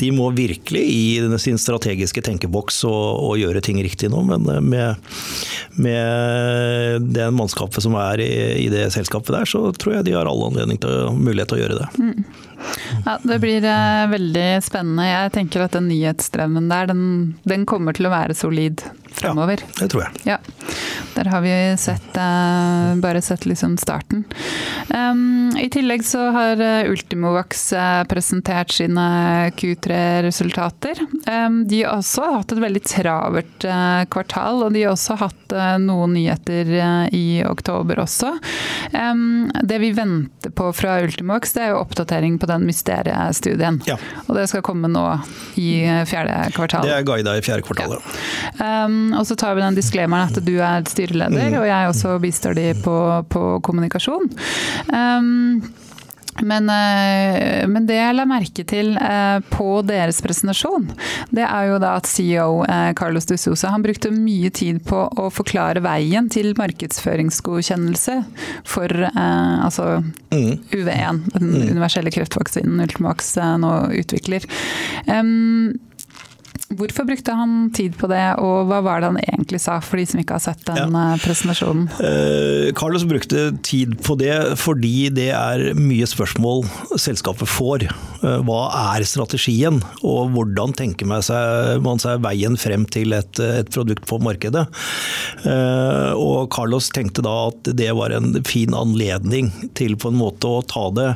de, 0.00 0.10
må 0.14 0.30
virkelig 0.34 0.82
i 0.82 1.38
sin 1.42 1.58
strategiske 1.60 2.22
tenkeboks 2.26 2.82
og, 2.88 3.06
og 3.28 3.38
gjøre 3.40 3.62
ting 3.64 3.80
riktig 3.84 4.10
nå, 4.12 4.22
men 4.28 4.48
uh, 4.50 4.60
med, 4.64 5.14
med 5.78 7.10
det 7.14 7.30
mannskapet 7.34 7.84
som 7.84 7.96
er 8.00 8.22
i, 8.24 8.32
i 8.66 8.68
det 8.72 8.88
selskapet 8.94 9.34
der, 9.36 9.50
så 9.50 9.66
tror 9.78 9.98
jeg 9.98 10.08
de 10.08 10.18
har 10.18 10.30
all 10.30 10.46
anledning 10.48 10.80
til 10.82 10.90
å 10.90 11.03
mulighet 11.12 11.52
til 11.52 11.58
å 11.58 11.62
gjøre 11.62 11.78
det. 11.82 11.88
Mm. 12.00 12.24
Ja, 13.04 13.16
Det 13.22 13.38
blir 13.42 13.66
eh, 13.68 14.04
veldig 14.12 14.48
spennende. 14.64 15.08
Jeg 15.10 15.32
tenker 15.36 15.66
at 15.66 15.76
den 15.76 15.88
nyhetsstrømmen 15.90 16.70
der, 16.72 16.88
den, 16.92 17.04
den 17.44 17.66
kommer 17.68 17.96
til 17.96 18.08
å 18.08 18.14
være 18.14 18.36
solid 18.38 18.84
fremover. 19.14 19.62
Ja, 19.64 19.80
det 19.80 19.90
tror 19.94 20.06
jeg. 20.06 20.24
Ja. 20.34 20.38
Der 21.14 21.30
har 21.30 21.40
vi 21.40 21.54
sett, 21.78 22.16
uh, 22.16 22.94
bare 23.02 23.22
sett 23.22 23.46
liksom 23.46 23.76
starten. 23.78 24.24
Um, 24.88 25.56
I 25.60 25.68
tillegg 25.70 26.04
så 26.04 26.28
har 26.34 26.60
eh, 26.60 26.90
Ultimovax 26.90 27.72
eh, 27.72 28.04
presentert 28.04 28.70
sine 28.70 29.04
Q3-resultater. 29.56 30.98
Um, 31.26 31.62
de 31.68 31.82
har 31.82 31.96
også 31.96 32.26
hatt 32.34 32.52
et 32.52 32.60
veldig 32.62 32.82
travert 32.84 33.66
uh, 33.68 34.02
kvartal, 34.12 34.64
og 34.66 34.74
de 34.74 34.84
har 34.84 34.94
også 34.94 35.16
hatt 35.22 35.54
uh, 35.54 35.76
noen 35.80 36.16
nyheter 36.16 36.72
i 37.14 37.42
oktober 37.46 38.02
også. 38.02 38.34
Um, 38.92 39.50
det 39.62 39.78
vi 39.82 39.92
venter 39.96 40.52
på 40.54 40.70
fra 40.76 40.98
Ultimovax, 41.04 41.54
det 41.56 41.64
er 41.66 41.72
jo 41.74 41.80
oppdatering 41.82 42.38
på 42.42 42.50
den 42.50 42.66
mysteriestudien. 42.68 43.80
Ja. 43.88 43.96
Og 44.26 44.34
det 44.38 44.48
skal 44.50 44.64
komme 44.66 44.90
nå 44.90 45.04
i 45.60 45.70
fjerde 46.08 46.36
kvartal. 46.56 46.86
Det 46.86 46.98
er 46.98 47.06
guida 47.06 47.36
i 47.38 47.44
fjerde 47.44 47.66
kvartal, 47.66 47.96
ja. 47.96 48.68
Um, 48.84 49.03
og 49.12 49.26
så 49.28 49.36
tar 49.38 49.56
vi 49.56 49.64
den 49.64 49.78
disclaimeren 49.78 50.32
at 50.32 50.40
du 50.44 50.54
er 50.56 50.84
styreleder, 50.88 51.52
mm. 51.52 51.60
og 51.60 51.68
jeg 51.68 51.92
også 51.92 52.18
bistår 52.22 52.58
de 52.58 52.68
på, 52.84 52.98
på 53.30 53.46
kommunikasjon. 53.66 54.30
Um, 54.88 55.64
men, 56.42 56.68
eh, 56.70 57.66
men, 57.68 57.86
det 57.86 57.98
jeg 57.98 58.16
la 58.16 58.24
merke 58.26 58.64
til 58.66 58.94
eh, 58.98 59.38
på 59.52 59.68
deres 59.86 60.18
presentasjon, 60.24 60.88
det 61.34 61.44
er 61.46 61.68
jo 61.70 61.78
da 61.82 61.94
at 62.00 62.10
CEO 62.10 62.64
eh, 62.66 62.90
Carlos 62.98 63.28
de 63.30 63.38
Sousa 63.38 63.70
han 63.70 63.84
brukte 63.84 64.10
mye 64.14 64.50
tid 64.54 64.82
på 64.88 65.04
å 65.20 65.28
forklare 65.34 65.82
veien 65.84 66.28
til 66.32 66.52
markedsføringsgodkjennelse 66.58 68.18
for 68.66 68.90
altså 69.14 70.00
mm. 70.34 70.52
UV1, 70.74 71.24
den 71.36 71.50
mm. 71.52 71.70
universelle 71.74 72.12
kreftvaksinen 72.14 72.82
Ultimax 72.82 73.34
nå 73.62 73.72
utvikler. 74.02 74.46
Um, 75.06 75.76
Hvorfor 76.78 77.06
brukte 77.08 77.34
han 77.36 77.70
tid 77.74 77.96
på 77.98 78.08
det, 78.10 78.22
og 78.42 78.68
hva 78.70 78.80
var 78.84 79.02
det 79.02 79.10
han 79.12 79.20
egentlig 79.22 79.60
sa, 79.62 79.78
for 79.84 80.00
de 80.00 80.06
som 80.08 80.20
ikke 80.22 80.38
har 80.38 80.44
sett 80.44 80.64
den 80.68 80.94
ja. 80.94 81.04
Eh, 81.14 81.20
presentasjonen? 81.22 81.86
Eh, 81.98 82.72
Carlos 82.76 83.06
brukte 83.08 83.46
tid 83.66 83.96
på 84.04 84.16
det 84.20 84.34
fordi 84.60 85.08
det 85.14 85.30
er 85.36 85.66
mye 85.78 86.06
spørsmål 86.08 86.64
selskapet 87.00 87.50
får. 87.50 87.86
Eh, 88.24 88.40
hva 88.46 88.60
er 88.94 89.06
strategien, 89.08 89.80
og 90.02 90.32
hvordan 90.34 90.74
tenker 90.76 91.08
man 91.08 91.24
seg, 91.24 91.82
man 91.84 92.00
seg 92.02 92.22
veien 92.24 92.58
frem 92.60 92.86
til 92.88 93.14
et, 93.16 93.40
et, 93.40 93.70
produkt 93.74 94.06
på 94.08 94.20
markedet? 94.22 94.64
Eh, 95.44 96.12
og 96.14 96.50
Carlos 96.54 96.90
tenkte 96.94 97.24
da 97.24 97.34
at 97.50 97.72
det 97.76 97.90
var 97.96 98.14
en 98.16 98.38
fin 98.46 98.74
anledning 98.76 99.50
til 99.76 99.98
på 100.00 100.12
en 100.12 100.20
måte 100.20 100.50
å 100.50 100.62
ta 100.66 100.88
det 100.94 101.10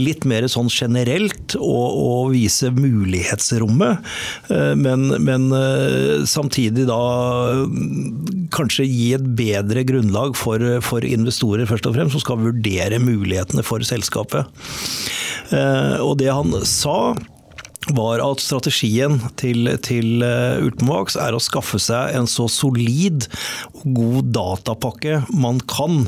litt 0.00 0.26
mer 0.28 0.46
sånn 0.50 0.70
generelt, 0.72 1.41
og, 1.58 1.98
og 2.02 2.32
vise 2.34 2.70
mulighetsrommet. 2.74 4.12
Eh, 4.52 4.72
men 4.78 5.08
men, 5.22 5.48
eh, 5.56 6.24
samtidig 6.28 6.86
da 6.88 7.00
kanskje 8.54 8.86
gi 8.88 9.08
et 9.16 9.26
bedre 9.38 9.84
grunnlag 9.88 10.36
for, 10.38 10.62
for, 10.84 11.04
investorer, 11.06 11.66
først 11.68 11.88
og 11.88 11.96
fremst, 11.96 12.16
som 12.16 12.24
skal 12.24 12.42
vurdere 12.42 13.00
mulighetene 13.02 13.64
for 13.66 13.84
selskapet. 13.86 14.48
Eh, 15.52 15.98
og 16.00 16.18
det 16.22 16.32
han 16.32 16.54
sa 16.68 17.14
var 17.90 18.22
at 18.22 18.42
strategien 18.42 19.18
til, 19.40 19.66
til 19.82 20.22
eh, 20.22 20.62
Ultimovax 20.62 21.16
er 21.18 21.34
å 21.34 21.40
skaffe 21.42 21.80
seg 21.82 22.14
en 22.14 22.28
så 22.30 22.46
solid 22.50 23.26
og 23.72 23.86
god 23.96 24.28
datapakke 24.36 25.18
man 25.34 25.58
kan 25.70 26.04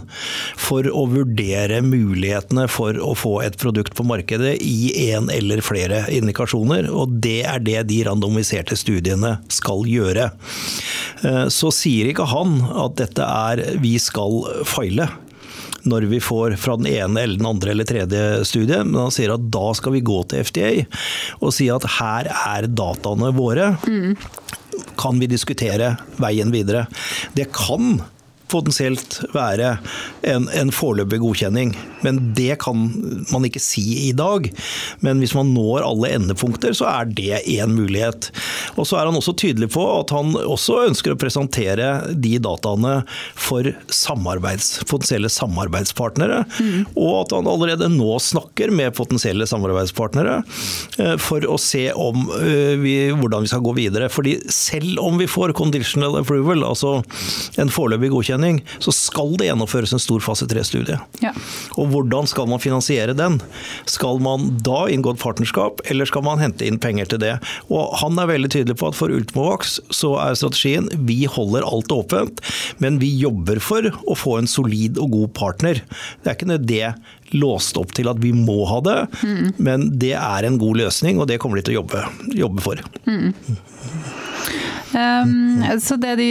for 0.61 0.87
å 0.87 1.07
vurdere 1.11 1.81
mulighetene 1.85 2.69
for 2.71 2.99
å 3.03 3.13
få 3.19 3.35
et 3.47 3.59
produkt 3.61 3.97
på 3.99 4.07
markedet 4.07 4.55
i 4.63 5.11
en 5.11 5.31
eller 5.35 5.65
flere 5.67 6.05
indikasjoner. 6.15 6.89
Og 6.95 7.19
det 7.25 7.41
er 7.51 7.65
det 7.65 7.81
de 7.91 8.01
randomiserte 8.07 8.79
studiene 8.79 9.37
skal 9.53 9.83
gjøre. 9.91 10.31
Eh, 11.27 11.45
så 11.51 11.75
sier 11.75 12.13
ikke 12.13 12.31
han 12.31 12.61
at 12.71 12.99
dette 13.03 13.27
er 13.27 13.67
vi 13.83 13.97
skal 14.03 14.45
feile 14.69 15.11
når 15.88 16.09
vi 16.11 16.20
får 16.23 16.57
fra 16.61 16.77
den 16.81 16.88
ene 16.90 17.25
eller 17.25 17.40
den 17.40 17.49
andre 17.49 17.75
eller 17.75 17.88
tredje 17.88 18.23
studiet, 18.49 18.87
men 18.88 19.07
han 19.07 19.14
sier 19.14 19.35
at 19.35 19.47
da 19.53 19.66
skal 19.77 19.97
vi 19.97 20.05
gå 20.05 20.20
til 20.31 20.44
FDA 20.47 20.73
og 21.40 21.53
si 21.55 21.68
at 21.73 21.87
her 21.99 22.31
er 22.33 22.68
dataene 22.70 23.33
våre. 23.37 23.75
Mm. 23.88 24.16
Kan 25.01 25.20
vi 25.20 25.31
diskutere 25.31 25.94
veien 26.23 26.53
videre? 26.55 26.87
Det 27.37 27.51
kan 27.55 27.99
potensielt 28.55 29.19
være 29.35 29.77
en, 30.31 30.49
en 30.55 30.73
foreløpig 30.75 31.21
godkjenning. 31.25 31.75
Men 32.05 32.21
det 32.37 32.59
kan 32.62 32.87
man 33.33 33.47
ikke 33.49 33.62
si 33.62 33.85
i 34.09 34.12
dag. 34.17 34.49
Men 35.05 35.21
hvis 35.23 35.35
man 35.37 35.53
når 35.55 35.85
alle 35.87 36.12
endepunkter, 36.19 36.75
så 36.77 36.88
er 36.90 37.11
det 37.11 37.43
én 37.51 37.75
mulighet. 37.75 38.31
Og 38.79 38.88
så 38.88 38.99
er 38.99 39.09
han 39.09 39.19
også 39.19 39.37
tydelig 39.40 39.71
på 39.75 39.85
at 39.99 40.12
han 40.14 40.35
også 40.38 40.85
ønsker 40.88 41.14
å 41.14 41.21
presentere 41.21 41.90
de 42.14 42.37
dataene 42.43 43.01
for 43.35 43.69
samarbeids, 43.93 44.83
potensielle 44.90 45.31
samarbeidspartnere. 45.33 46.43
Mm. 46.59 46.85
Og 46.95 47.12
at 47.23 47.35
han 47.37 47.51
allerede 47.51 47.90
nå 47.93 48.19
snakker 48.23 48.73
med 48.75 48.95
potensielle 48.97 49.49
samarbeidspartnere 49.49 50.40
eh, 50.99 51.17
for 51.23 51.47
å 51.49 51.59
se 51.61 51.87
om 51.93 52.27
eh, 52.40 52.75
vi, 52.81 52.97
hvordan 53.17 53.45
vi 53.45 53.53
skal 53.53 53.64
gå 53.64 53.75
videre. 53.79 54.11
Fordi 54.12 54.37
selv 54.53 55.01
om 55.03 55.19
vi 55.21 55.31
får 55.31 55.57
conditional 55.57 56.21
approval, 56.21 56.64
altså 56.67 56.99
en 57.61 57.73
foreløpig 57.73 58.12
godkjenning, 58.12 58.43
løsning, 58.44 58.64
så 58.78 58.92
skal 58.92 59.37
det 59.38 59.48
gjennomføres 59.48 59.92
en 59.92 60.02
stor 60.02 60.20
fase 60.20 60.46
3-studie. 60.46 60.98
Ja. 61.22 61.33
Og 61.76 61.88
hvordan 61.92 62.26
skal 62.26 62.48
man 62.48 62.61
finansiere 62.61 63.14
den? 63.14 63.40
Skal 63.87 64.20
man 64.20 64.59
da 64.62 64.87
inngå 64.88 65.14
et 65.14 65.22
partnerskap, 65.22 65.80
eller 65.90 66.07
skal 66.07 66.24
man 66.24 66.38
hente 66.38 66.66
inn 66.66 66.78
penger 66.78 67.07
til 67.07 67.20
det? 67.20 67.38
Og 67.70 67.94
han 68.00 68.18
er 68.18 68.30
veldig 68.30 68.50
tydelig 68.50 68.78
på 68.78 68.90
at 68.90 68.98
for 68.98 69.12
Ultimovax 69.12 69.80
så 69.90 70.16
er 70.20 70.38
strategien 70.38 70.88
vi 71.07 71.24
holder 71.26 71.64
alt 71.64 71.92
åpent, 71.92 72.40
men 72.78 72.98
vi 72.98 73.11
jobber 73.18 73.61
for 73.61 73.90
å 74.07 74.14
få 74.14 74.38
en 74.40 74.50
solid 74.50 74.98
og 74.98 75.12
god 75.14 75.35
partner. 75.35 75.83
Det 76.22 76.30
er 76.30 76.38
ikke 76.38 76.61
det 76.64 76.94
låst 77.35 77.78
opp 77.80 77.90
til 77.96 78.07
at 78.11 78.20
vi 78.22 78.30
må 78.37 78.62
ha 78.68 78.78
det, 78.85 78.98
mm. 79.24 79.57
men 79.64 79.88
det 79.98 80.14
er 80.18 80.46
en 80.46 80.59
god 80.61 80.85
løsning, 80.85 81.18
og 81.18 81.26
det 81.30 81.40
kommer 81.42 81.59
de 81.59 81.66
til 81.66 81.74
å 81.74 81.80
jobbe, 81.80 82.04
jobbe 82.44 82.62
for. 82.62 82.85
Mm. 83.09 83.33
Um, 84.94 85.64
så 85.80 85.96
det 86.00 86.16
de 86.20 86.30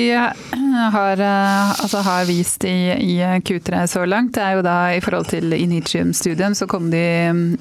har, 0.93 1.19
eh, 1.19 1.81
altså 1.83 2.01
har 2.05 2.25
vist 2.25 2.63
i, 2.65 2.91
i, 2.91 3.17
Q3 3.45 3.85
så 3.87 4.05
langt, 4.05 4.33
det 4.35 4.43
er 4.43 4.57
jo 4.57 4.65
da 4.65 4.77
i 4.95 5.01
forhold 5.03 5.29
til 5.31 5.53
Initium-studien, 5.55 6.55
så 6.55 6.67
kom 6.69 6.89
de 6.93 7.03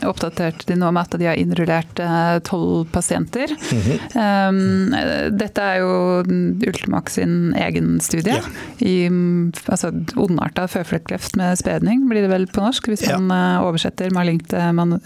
oppdatert 0.06 0.32
oppdaterte 0.32 0.68
de 0.72 0.78
nå 0.78 0.90
med 0.92 1.02
at 1.02 1.18
de 1.20 1.28
har 1.28 1.38
innrullert 1.40 2.00
eh, 2.02 2.38
tolv 2.46 2.86
pasienter. 2.92 3.50
Mm 3.72 3.80
-hmm. 3.82 4.48
um, 4.48 5.38
dette 5.38 5.62
er 5.62 5.80
jo 5.80 6.22
Ultimax 6.66 7.12
sin 7.14 7.54
egen 7.56 8.00
studie 8.00 8.34
ja. 8.34 8.42
i 8.78 9.08
mm, 9.08 9.52
altså, 9.66 9.92
ondarta 10.16 10.68
føflekkreft 10.68 11.36
med 11.36 11.58
spedning, 11.58 12.08
blir 12.08 12.22
det 12.22 12.30
vel 12.30 12.46
på 12.46 12.60
norsk, 12.60 12.88
hvis 12.88 13.02
ja. 13.02 13.18
man 13.18 13.30
eh, 13.56 13.66
oversetter 13.66 14.10
malignt 14.10 14.52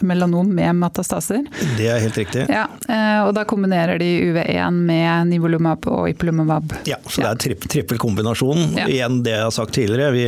melanom 0.01 0.47
med 0.47 0.75
metastaser. 0.77 1.45
Det 1.77 1.89
er 1.89 1.99
helt 2.01 2.17
riktig. 2.17 2.47
Ja, 2.49 2.67
og 3.27 3.35
da 3.35 3.45
kombinerer 3.45 3.99
de 3.99 4.21
UV1 4.33 4.71
med 4.71 5.27
nivolumab 5.27 5.86
og 5.91 6.09
Iplumumab. 6.11 6.75
Ja, 6.89 6.99
så 7.07 7.23
det 7.23 7.29
er 7.31 7.41
tripp, 7.47 7.67
trippelkombinasjon. 7.73 8.77
Ja. 8.77 8.87
Igjen 8.91 9.21
det 9.27 9.35
jeg 9.37 9.47
har 9.47 9.55
sagt 9.55 9.75
tidligere. 9.77 10.13
Vi 10.15 10.27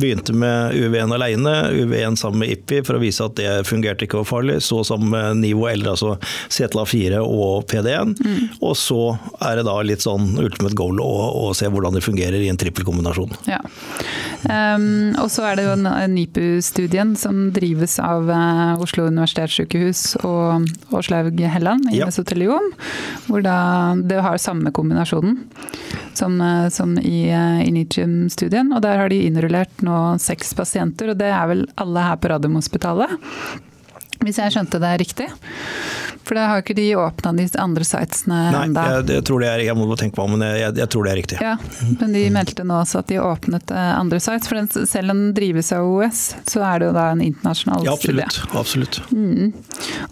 begynte 0.00 0.34
med 0.36 0.76
UV1 0.76 1.14
alene, 1.16 1.54
UV1 1.74 2.18
sammen 2.20 2.44
med 2.44 2.54
IPI 2.54 2.82
for 2.86 2.98
å 2.98 3.02
vise 3.02 3.26
at 3.26 3.36
det 3.40 3.50
fungerte 3.68 4.06
ikke 4.06 4.20
var 4.22 4.28
farlig. 4.28 4.60
Så 4.66 4.82
sammen 4.86 5.12
med 5.14 5.42
Nivo 5.44 5.66
L, 5.70 5.86
altså 5.90 6.16
CTLA4 6.48 7.20
og 7.24 7.66
PD1. 7.70 8.14
Mm. 8.20 8.60
Og 8.60 8.76
så 8.78 9.00
er 9.40 9.60
det 9.60 9.66
da 9.68 9.76
litt 9.86 10.04
sånn 10.04 10.34
ultimate 10.40 10.76
goal 10.78 11.00
å, 11.02 11.10
å 11.44 11.50
se 11.56 11.68
hvordan 11.70 11.96
det 11.96 12.04
fungerer 12.04 12.40
i 12.40 12.50
en 12.52 12.60
trippelkombinasjon. 12.60 13.34
Ja. 13.50 13.60
Um, 14.40 15.12
og 15.20 15.28
så 15.32 15.44
er 15.50 15.58
det 15.58 15.66
jo 15.66 15.76
NIPU-studien 15.80 17.12
som 17.18 17.50
drives 17.54 17.98
av 18.02 18.30
uh, 18.30 18.80
Oslo 18.80 19.06
universitetssykehus 19.10 20.20
og 20.24 20.70
Åslaug 20.96 21.40
Helland 21.52 21.90
i 21.92 22.00
ja. 22.00 22.08
mesoteliom, 22.08 22.70
hvor 23.26 23.44
da 23.44 23.58
det 24.00 24.20
har 24.24 24.40
samme 24.40 24.72
kombinasjonen 24.90 25.48
som, 26.14 26.40
uh, 26.40 26.68
som 26.68 26.98
i 26.98 27.30
uh, 27.30 27.68
Initium-studien. 27.68 28.72
Og 28.74 28.82
der 28.82 28.98
har 28.98 29.08
de 29.08 29.22
innrullert 29.26 29.82
nå 29.86 30.18
seks 30.18 30.54
pasienter, 30.54 31.12
og 31.12 31.20
det 31.20 31.30
er 31.30 31.46
vel 31.50 31.66
alle 31.80 32.04
her 32.08 32.18
på 32.20 32.32
Radiumhospitalet. 32.32 33.14
Hvis 34.20 34.40
jeg 34.42 34.52
skjønte 34.52 34.80
det 34.82 34.96
riktig? 35.00 35.30
For 36.30 36.38
da 36.38 36.44
har 36.46 36.60
ikke 36.62 36.76
de 36.78 36.84
åpna 36.94 37.32
de 37.34 37.44
andre 37.58 37.82
sitesene 37.82 38.36
ennå? 38.52 38.82
Jeg, 38.86 39.06
jeg, 39.10 39.22
tror 39.26 39.42
det 39.42 39.48
er, 39.50 39.62
jeg 39.66 39.74
må 39.74 39.96
tenke 39.98 40.14
på 40.14 40.28
men 40.30 40.44
jeg, 40.46 40.76
jeg, 40.78 40.86
tror 40.94 41.08
det 41.08 41.10
er 41.10 41.18
riktig. 41.18 41.38
Ja, 41.42 41.56
Men 41.98 42.14
de 42.14 42.22
meldte 42.30 42.62
nå 42.62 42.76
også 42.84 43.00
at 43.00 43.08
de 43.10 43.18
åpnet 43.18 43.72
eh, 43.74 43.88
andre 43.96 44.20
sites. 44.22 44.46
For 44.46 44.60
den, 44.60 44.86
selv 44.86 45.10
om 45.10 45.24
den 45.24 45.32
drives 45.34 45.72
av 45.74 45.88
OS, 45.90 46.20
så 46.46 46.62
er 46.68 46.78
det 46.78 46.86
jo 46.86 46.94
da 46.94 47.08
en 47.16 47.24
internasjonal 47.24 47.82
ja, 47.88 47.96
absolutt, 47.98 48.30
studie. 48.30 48.60
Absolutt. 48.62 49.00
Mm. 49.10 49.50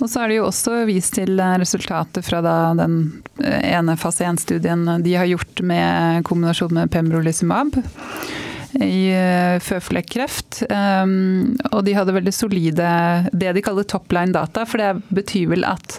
Og 0.01 0.05
så 0.09 0.25
har 0.25 0.35
de 0.35 0.41
jo 0.41 0.49
også 0.49 0.75
vist 0.91 1.15
til 1.21 1.39
eh, 1.39 1.55
resultatet 1.63 2.27
fra 2.27 2.43
den 2.43 2.99
eh, 3.39 3.71
ene 3.77 3.95
fase 4.03 4.27
1-studien 4.27 4.83
de 5.07 5.15
har 5.15 5.31
gjort 5.31 5.63
med 5.71 6.27
kombinasjon 6.27 6.75
med 6.81 6.91
pembrolizumab 6.99 7.79
i 8.85 9.11
eh, 9.11 9.59
føflekkreft. 9.63 10.63
Um, 10.71 11.57
og 11.73 11.85
de 11.87 11.97
hadde 11.97 12.15
veldig 12.15 12.35
solide 12.35 12.91
det 13.33 13.55
de 13.57 13.65
kaller 13.65 13.87
top 13.89 14.13
line 14.15 14.35
data, 14.37 14.67
for 14.69 14.83
det 14.83 15.15
betyr 15.15 15.53
vel 15.55 15.67
at 15.69 15.99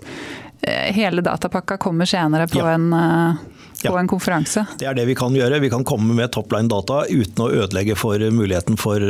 eh, 0.62 0.90
hele 0.96 1.24
datapakka 1.26 1.80
kommer 1.82 2.10
senere 2.10 2.48
på 2.52 2.62
ja. 2.64 2.76
en 2.78 2.94
uh, 2.94 3.48
på 3.82 3.94
ja. 3.94 4.00
en 4.00 4.10
konferanse. 4.12 4.66
Det 4.80 4.90
er 4.90 4.98
det 4.98 5.08
vi 5.10 5.16
kan 5.18 5.36
gjøre. 5.36 5.62
Vi 5.64 5.72
kan 5.72 5.86
komme 5.88 6.16
med 6.18 6.32
topline-data 6.36 7.06
uten 7.10 7.46
å 7.46 7.50
ødelegge 7.64 7.96
for 8.00 8.22
muligheten 8.34 8.78
for 8.80 9.04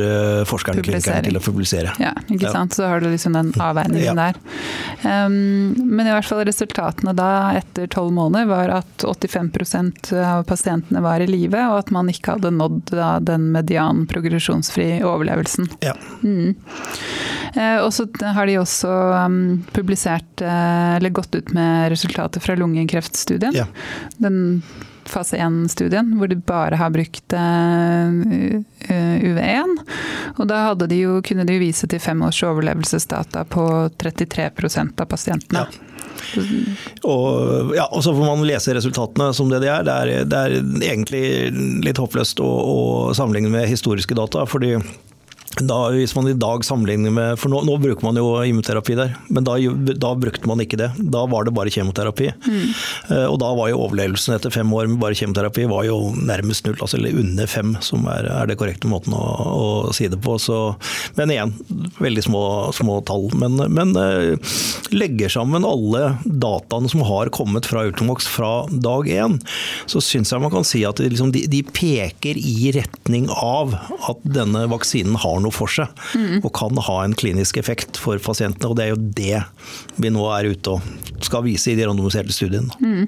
forskeren 0.50 0.80
forskerne 0.84 1.24
til 1.26 1.38
å 1.38 1.42
publisere. 1.44 1.94
Ja, 2.02 2.14
ikke 2.30 2.52
sant. 2.54 2.76
Så 2.78 2.88
har 2.90 3.02
du 3.02 3.10
liksom 3.10 3.34
den 3.34 3.52
avveiningen 3.70 4.20
ja. 4.20 4.30
der. 4.30 4.40
Um, 5.04 5.74
men 5.78 6.08
i 6.08 6.14
hvert 6.14 6.28
fall 6.28 6.44
resultatene 6.48 7.14
da 7.18 7.30
etter 7.58 7.90
tolv 7.92 8.14
måneder 8.16 8.50
var 8.50 8.74
at 8.80 9.06
85% 9.06 10.14
av 10.20 10.44
pasientene 10.50 11.02
var 11.04 11.24
i 11.24 11.30
live, 11.30 11.62
og 11.72 11.84
at 11.84 11.94
man 11.96 12.12
ikke 12.12 12.38
hadde 12.38 12.54
nådd 12.56 12.94
da, 12.94 13.12
den 13.24 13.50
median 13.56 14.06
progresjonsfri 14.10 15.02
overlevelsen. 15.06 15.70
Ja. 15.86 15.96
Mm. 16.24 16.56
Uh, 17.56 17.80
og 17.84 17.92
så 17.96 18.06
har 18.36 18.50
de 18.50 18.60
også 18.62 18.92
um, 19.26 19.40
publisert, 19.74 20.44
uh, 20.44 20.98
eller 20.98 21.14
gått 21.16 21.36
ut 21.36 21.54
med 21.56 21.90
resultater 21.94 22.44
fra 22.44 22.58
lungekreftstudien. 22.60 23.56
Ja. 23.58 23.66
Den 24.22 24.59
fase 25.10 25.40
1-studien, 25.42 26.14
hvor 26.18 26.30
de 26.30 26.38
bare 26.38 26.78
har 26.78 26.92
brukt 26.94 27.34
uh, 27.34 28.60
eh, 28.86 29.16
UV1. 29.26 29.76
Og 30.38 30.48
da 30.50 30.62
de 30.86 31.02
jo, 31.02 31.20
kunne 31.26 31.46
de 31.48 31.58
jo 31.58 31.64
vise 31.64 31.90
til 31.90 32.02
fem 32.04 32.22
års 32.26 32.42
overlevelsesdata 32.46 33.46
på 33.50 33.66
33% 33.98 35.02
av 35.02 35.10
pasientene. 35.10 35.66
Ja. 35.66 35.86
Og, 37.08 37.74
ja, 37.74 37.88
og, 37.88 38.04
så 38.04 38.14
får 38.14 38.26
man 38.26 38.46
lese 38.46 38.76
resultatene 38.76 39.32
som 39.34 39.50
det 39.50 39.64
de 39.64 39.70
er. 39.72 39.86
Det 39.88 39.96
er, 39.96 40.26
det 40.30 40.40
er 40.40 40.58
egentlig 40.92 41.24
litt 41.86 42.02
håpløst 42.02 42.42
å, 42.44 42.50
å 42.50 42.80
sammenligne 43.18 43.52
med 43.54 43.70
historiske 43.72 44.18
data. 44.18 44.46
fordi 44.50 44.76
da, 45.58 45.78
hvis 45.90 46.14
man 46.14 46.28
i 46.30 46.36
dag 46.38 46.62
sammenligner 46.66 47.12
med 47.14 47.40
For 47.42 47.50
nå, 47.52 47.64
nå 47.66 47.76
bruker 47.82 48.06
man 48.06 48.18
jo 48.20 48.28
immunterapi 48.46 48.96
der, 49.00 49.16
men 49.34 49.48
da, 49.48 49.56
da, 49.98 50.12
brukte 50.20 50.48
man 50.50 50.62
ikke 50.62 50.78
det. 50.78 50.92
Da 51.12 51.24
var 51.32 51.48
det 51.48 51.56
bare 51.58 51.72
kjemoterapi. 51.74 52.30
Mm. 52.46 52.68
Uh, 53.10 53.26
og 53.32 53.40
da 53.42 53.50
var 53.58 53.72
jo 53.72 53.80
overlevelsen 53.82 54.36
etter 54.36 54.54
fem 54.54 54.70
år 54.76 54.88
med 54.92 55.02
bare 55.02 55.18
kjemoterapi 55.18 55.66
var 55.72 55.88
jo 55.88 55.98
nærmest 56.16 56.68
null, 56.68 56.78
altså 56.78 57.00
eller 57.00 57.18
under 57.18 57.50
fem, 57.50 57.74
som 57.86 58.06
er, 58.12 58.30
er 58.30 58.50
det 58.50 58.60
korrekte 58.60 58.92
måten 58.92 59.16
å, 59.18 59.24
å, 59.50 59.66
si 59.96 60.08
det 60.12 60.22
på. 60.22 60.38
Så, 60.42 60.60
men 61.18 61.34
igjen, 61.34 61.56
veldig 61.98 62.26
små, 62.30 62.44
små 62.76 63.00
tall. 63.10 63.28
Men, 63.42 63.58
men 63.74 63.96
uh, 63.98 64.54
legger 64.94 65.34
sammen 65.34 65.68
alle 65.68 66.14
dataene 66.26 66.94
som 66.94 67.04
har 67.10 67.34
kommet 67.34 67.68
fra 67.70 67.88
Ultimox 67.90 68.30
fra 68.30 68.54
dag 68.70 69.10
én, 69.10 69.40
så 69.90 70.04
syns 70.04 70.30
jeg 70.34 70.46
man 70.46 70.54
kan 70.54 70.68
si 70.68 70.86
at 70.88 71.02
liksom, 71.02 71.34
de, 71.34 71.48
de 71.50 71.66
peker 71.66 72.38
i 72.38 72.72
retning 72.78 73.28
av 73.34 73.74
at 74.12 74.24
denne 74.30 74.68
vaksinen 74.70 75.18
har 75.20 75.39
noe 75.44 75.56
for 75.56 75.72
seg, 75.72 75.92
mm. 76.16 76.42
og 76.44 76.52
kan 76.58 76.80
ha 76.90 76.98
en 77.04 77.16
klinisk 77.18 77.60
effekt 77.62 78.00
for 78.00 78.20
pasientene. 78.24 78.72
og 78.72 78.80
Det 78.80 78.86
er 78.86 78.94
jo 78.94 79.02
det 79.20 79.44
vi 80.00 80.12
nå 80.14 80.26
er 80.34 80.52
ute 80.54 80.76
og 80.76 81.10
skal 81.24 81.44
vise 81.44 81.72
i 81.72 81.76
de 81.76 81.86
randomiserte 81.88 82.34
studiene. 82.34 82.72
Mm. 82.80 83.08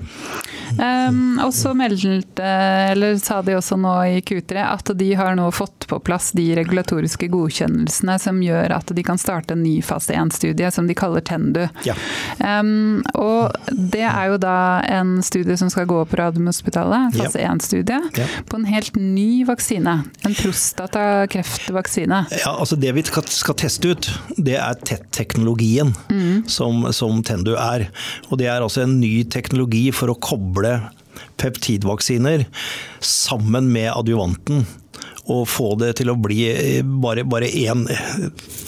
Um, 0.79 1.39
og 1.43 1.53
så 1.55 1.73
meldte, 1.75 2.45
eller 2.91 3.17
sa 3.19 3.41
de 3.43 3.55
også 3.57 3.77
nå 3.79 3.93
i 4.07 4.21
Q3 4.23 4.61
at 4.63 4.91
de 4.97 5.09
har 5.19 5.35
nå 5.35 5.49
fått 5.55 5.87
på 5.89 5.99
plass 6.03 6.31
de 6.37 6.45
regulatoriske 6.55 7.27
godkjennelsene 7.31 8.15
som 8.21 8.39
gjør 8.43 8.75
at 8.77 8.93
de 8.95 9.03
kan 9.03 9.19
starte 9.19 9.55
en 9.55 9.63
ny 9.63 9.79
fase 9.83 10.15
1-studie 10.15 10.69
som 10.71 10.87
de 10.87 10.95
kaller 10.97 11.23
TENDU. 11.27 11.65
Ja. 11.87 11.95
Um, 12.39 13.01
og 13.19 13.55
det 13.71 14.05
er 14.07 14.31
jo 14.31 14.39
da 14.41 14.57
en 14.87 15.17
studie 15.25 15.57
som 15.59 15.71
skal 15.73 15.89
gå 15.89 16.03
på 16.07 16.19
Radiumhospitalet, 16.19 17.17
fase 17.19 17.43
1-studie, 17.43 17.99
ja. 18.17 18.29
på 18.47 18.59
en 18.59 18.67
helt 18.69 18.95
ny 18.99 19.43
vaksine. 19.47 19.97
En 20.27 20.37
prostatakreftvaksine. 20.37 22.23
Ja, 22.43 22.55
altså 22.55 22.79
Det 22.79 22.93
vi 22.95 23.03
skal 23.05 23.57
teste 23.59 23.91
ut, 23.91 24.11
det 24.37 24.55
er 24.59 24.79
TET-teknologien 24.79 25.93
mm. 26.09 26.47
som, 26.51 26.80
som 26.95 27.21
TENDU 27.25 27.53
er. 27.55 27.87
Og 28.29 28.41
det 28.41 28.49
er 28.49 28.61
altså 28.63 28.85
en 28.85 28.99
ny 29.01 29.21
teknologi 29.31 29.87
for 29.95 30.11
å 30.11 30.19
koble 30.21 30.77
peptidvaksiner 31.41 32.45
sammen 33.03 33.69
med 33.73 33.91
adjuvanten 33.93 34.65
å 35.29 35.41
få 35.45 35.73
det 35.79 35.93
til 35.99 36.11
å 36.11 36.17
bli 36.19 36.39
eh, 36.49 36.81
bare, 36.83 37.23
bare 37.27 37.49
én, 37.49 37.83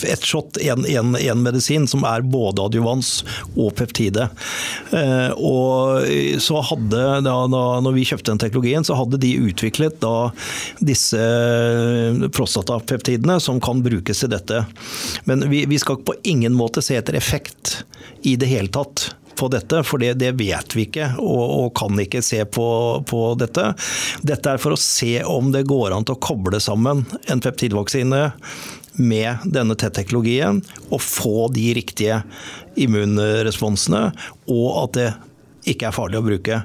ett 0.05 0.25
shot, 0.25 0.59
én 0.61 1.41
medisin, 1.41 1.87
som 1.89 2.05
er 2.07 2.25
både 2.25 2.67
adjuvans 2.67 3.11
og 3.55 3.73
peptide. 3.79 4.27
Eh, 4.93 5.31
og 5.37 6.05
så 6.43 6.61
hadde, 6.69 7.01
da, 7.25 7.35
da 7.49 7.63
når 7.83 7.97
vi 7.97 8.05
kjøpte 8.09 8.31
den 8.31 8.43
teknologien, 8.43 8.85
så 8.85 8.97
hadde 8.99 9.21
de 9.21 9.33
utviklet 9.49 9.99
da 10.03 10.29
disse 10.83 11.23
prostatapeptidene 12.33 13.39
som 13.43 13.61
kan 13.63 13.81
brukes 13.85 14.23
til 14.23 14.33
dette. 14.33 14.63
Men 15.29 15.47
vi, 15.49 15.65
vi 15.69 15.81
skal 15.81 16.01
på 16.05 16.15
ingen 16.27 16.55
måte 16.57 16.83
se 16.85 16.97
etter 16.99 17.17
effekt 17.17 17.81
i 18.23 18.37
det 18.39 18.51
hele 18.51 18.71
tatt 18.73 19.11
på 19.43 19.49
dette, 19.51 19.81
for 19.83 19.99
det, 19.99 20.13
det 20.21 20.31
vet 20.39 20.75
vi 20.77 20.87
ikke 20.87 21.09
og, 21.19 21.43
og, 21.43 21.67
kan 21.75 21.99
ikke 21.99 22.23
se 22.23 22.43
på, 22.47 22.67
på, 23.09 23.23
dette. 23.39 23.73
Dette 24.23 24.53
er 24.55 24.61
for 24.61 24.75
å 24.75 24.79
se 24.79 25.17
om 25.27 25.51
det 25.53 25.65
går 25.69 25.95
an 25.95 26.07
til 26.07 26.15
å 26.15 26.23
koble 26.23 26.61
sammen 26.63 27.03
en 27.27 27.43
peptidvaksine 27.43 28.23
med 29.01 29.45
denne 29.49 29.75
TET-teknologien 29.79 30.61
og 30.93 31.01
få 31.01 31.49
de 31.53 31.71
riktige 31.75 32.21
immunresponsene, 32.79 34.11
og 34.53 34.67
at 34.83 34.97
det 34.99 35.07
ikke 35.69 35.89
er 35.89 35.95
farlig 35.95 36.19
å 36.19 36.25
bruke. 36.25 36.59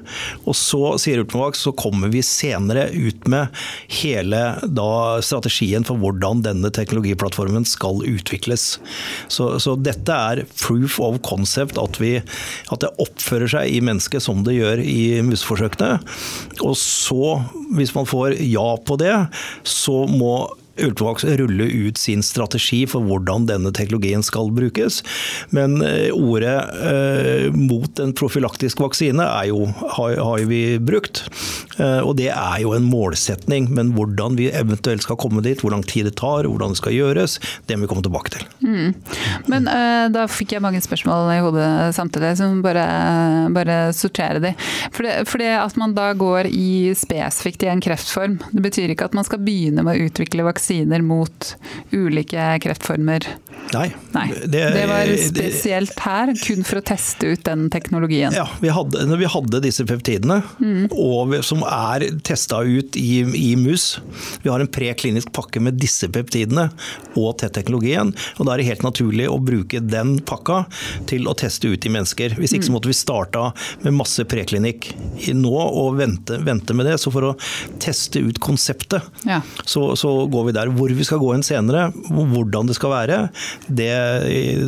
Og 0.45 0.57
så 0.57 0.93
sier 1.01 1.21
Ultimovac, 1.23 1.57
så 1.59 1.73
kommer 1.77 2.11
vi 2.13 2.23
senere 2.25 2.87
ut 2.93 3.27
med 3.31 3.53
hele 3.99 4.41
da, 4.63 4.91
strategien 5.25 5.85
for 5.87 5.99
hvordan 6.01 6.43
denne 6.45 6.71
teknologiplattformen 6.75 7.67
skal 7.69 8.03
utvikles. 8.07 8.77
Så, 9.31 9.51
så, 9.63 9.75
dette 9.79 10.15
er 10.15 10.43
proof 10.59 10.99
of 11.03 11.19
concept, 11.25 11.79
at, 11.81 11.99
vi, 12.01 12.17
at 12.69 12.83
det 12.83 12.93
oppfører 13.01 13.51
seg 13.55 13.71
i 13.71 13.83
mennesket 13.83 14.25
som 14.25 14.43
det 14.47 14.57
gjør 14.57 14.83
i 14.83 15.21
museforsøkene. 15.25 15.97
Og 16.65 16.75
så, 16.79 17.39
hvis 17.77 17.95
man 17.95 18.09
får 18.09 18.39
ja 18.43 18.69
på 18.85 18.99
det, 18.99 19.15
så 19.67 20.03
må 20.09 20.33
Ultimovax 20.85 21.25
rulle 21.39 21.63
ut 21.63 21.99
sin 21.99 22.23
strategi 22.25 22.83
for 22.89 23.05
hvordan 23.05 23.47
denne 23.49 23.71
teknologien 23.75 24.23
skal 24.25 24.51
brukes. 24.55 25.01
Men 25.55 25.79
eh, 25.85 26.09
ordet 26.13 26.57
eh, 26.89 27.47
mot 27.55 27.99
en 27.99 28.13
profylaktisk 28.17 28.81
vaksine 28.83 29.25
jo, 29.49 29.67
har, 29.97 30.17
har 30.23 30.45
vi 30.49 30.61
brukt. 30.81 31.25
Eh, 31.77 31.99
og 31.99 32.15
det 32.19 32.29
er 32.33 32.57
jo 32.63 32.73
en 32.75 32.87
målsetning. 32.87 33.69
Men 33.75 33.93
hvordan 33.97 34.37
vi 34.39 34.49
eventuelt 34.53 35.05
skal 35.05 35.19
komme 35.19 35.43
dit, 35.45 35.61
hvor 35.61 35.73
lang 35.75 35.85
tid 35.87 36.09
det 36.09 36.17
tar, 36.21 36.47
hvordan 36.47 36.75
det 36.75 36.81
skal 36.81 36.95
gjøres, 36.95 37.39
det 37.67 37.77
må 37.77 37.85
vi 37.87 37.91
komme 37.93 38.05
tilbake 38.05 38.35
til. 38.35 38.47
Mm. 38.65 38.95
Men 39.51 39.69
eh, 39.71 40.05
da 40.13 40.25
fikk 40.31 40.55
jeg 40.55 40.65
mange 40.65 40.83
spørsmål 40.83 41.33
i 41.35 41.41
hodet 41.43 41.69
samtidig, 41.97 42.35
så 42.39 42.49
bare, 42.63 42.85
bare 43.55 43.79
sortere 43.95 44.43
de. 44.43 44.55
For 44.95 45.05
det, 45.05 45.15
for 45.29 45.41
det 45.41 45.51
at 45.59 45.77
man 45.79 45.95
da 45.97 46.11
går 46.17 46.49
i 46.49 46.93
spesifikt 46.97 47.65
i 47.65 47.71
en 47.71 47.83
kreftform, 47.83 48.39
det 48.53 48.63
betyr 48.65 48.93
ikke 48.93 49.09
at 49.09 49.17
man 49.17 49.27
skal 49.27 49.41
begynne 49.43 49.83
med 49.85 49.97
å 49.97 50.09
utvikle 50.09 50.45
vaksiner 50.47 50.68
vaksiner 50.69 51.01
mot 51.01 51.57
ulike 51.91 52.59
kreftformer? 52.61 53.25
Nei. 53.73 53.91
Nei. 54.11 54.33
Det, 54.45 54.69
det, 54.73 54.85
var 54.87 55.09
spesielt 55.21 55.99
her, 56.01 56.31
kun 56.41 56.63
for 56.65 56.79
å 56.79 56.83
teste 56.85 57.33
ut 57.33 57.43
den 57.45 57.67
teknologien? 57.69 58.33
Ja, 58.33 58.47
vi 58.61 58.71
hadde, 58.73 59.03
vi 59.19 59.29
hadde 59.29 59.61
disse 59.61 59.85
peptidene, 59.85 60.39
mm. 60.57 60.89
og, 60.89 61.35
som 61.45 61.61
er 61.67 62.07
testa 62.25 62.63
ut 62.65 62.97
i, 62.97 63.21
i, 63.21 63.51
mus 63.59 63.99
Vi 64.43 64.49
har 64.49 64.61
en 64.61 64.69
preklinisk 64.69 65.31
pakke 65.35 65.61
med 65.61 65.77
disse 65.79 66.09
peptidene 66.09 66.69
og 67.19 67.37
T-teknologien. 67.41 68.13
og 68.37 68.47
Da 68.47 68.53
er 68.53 68.61
det 68.61 68.69
helt 68.71 68.85
naturlig 68.85 69.27
å 69.29 69.37
bruke 69.43 69.81
den 69.83 70.17
pakka 70.25 70.63
til 71.09 71.29
å 71.29 71.35
teste 71.37 71.69
ut 71.69 71.85
i 71.85 71.93
mennesker. 71.93 72.37
Hvis 72.39 72.55
ikke 72.55 72.69
så 72.69 72.73
mm. 72.73 72.77
måtte 72.79 72.91
vi 72.91 72.97
starta 72.97 73.45
med 73.85 73.97
masse 73.99 74.25
preklinikk 74.29 74.91
nå 75.35 75.53
og 75.53 75.99
vente, 75.99 76.39
vente, 76.45 76.73
med 76.73 76.89
det. 76.89 76.97
Så 77.01 77.13
for 77.13 77.31
å 77.31 77.35
teste 77.81 78.23
ut 78.23 78.41
konseptet, 78.41 79.05
ja. 79.29 79.41
så, 79.61 79.91
så 79.99 80.15
går 80.31 80.49
vi 80.49 80.57
der. 80.57 80.58
Hvor 80.67 80.91
vi 80.91 81.07
skal 81.07 81.21
gå 81.21 81.31
inn 81.35 81.45
senere, 81.45 81.89
hvordan 82.09 82.67
det 82.67 82.75
skal 82.75 82.91
være, 82.91 83.19
det, 83.67 83.91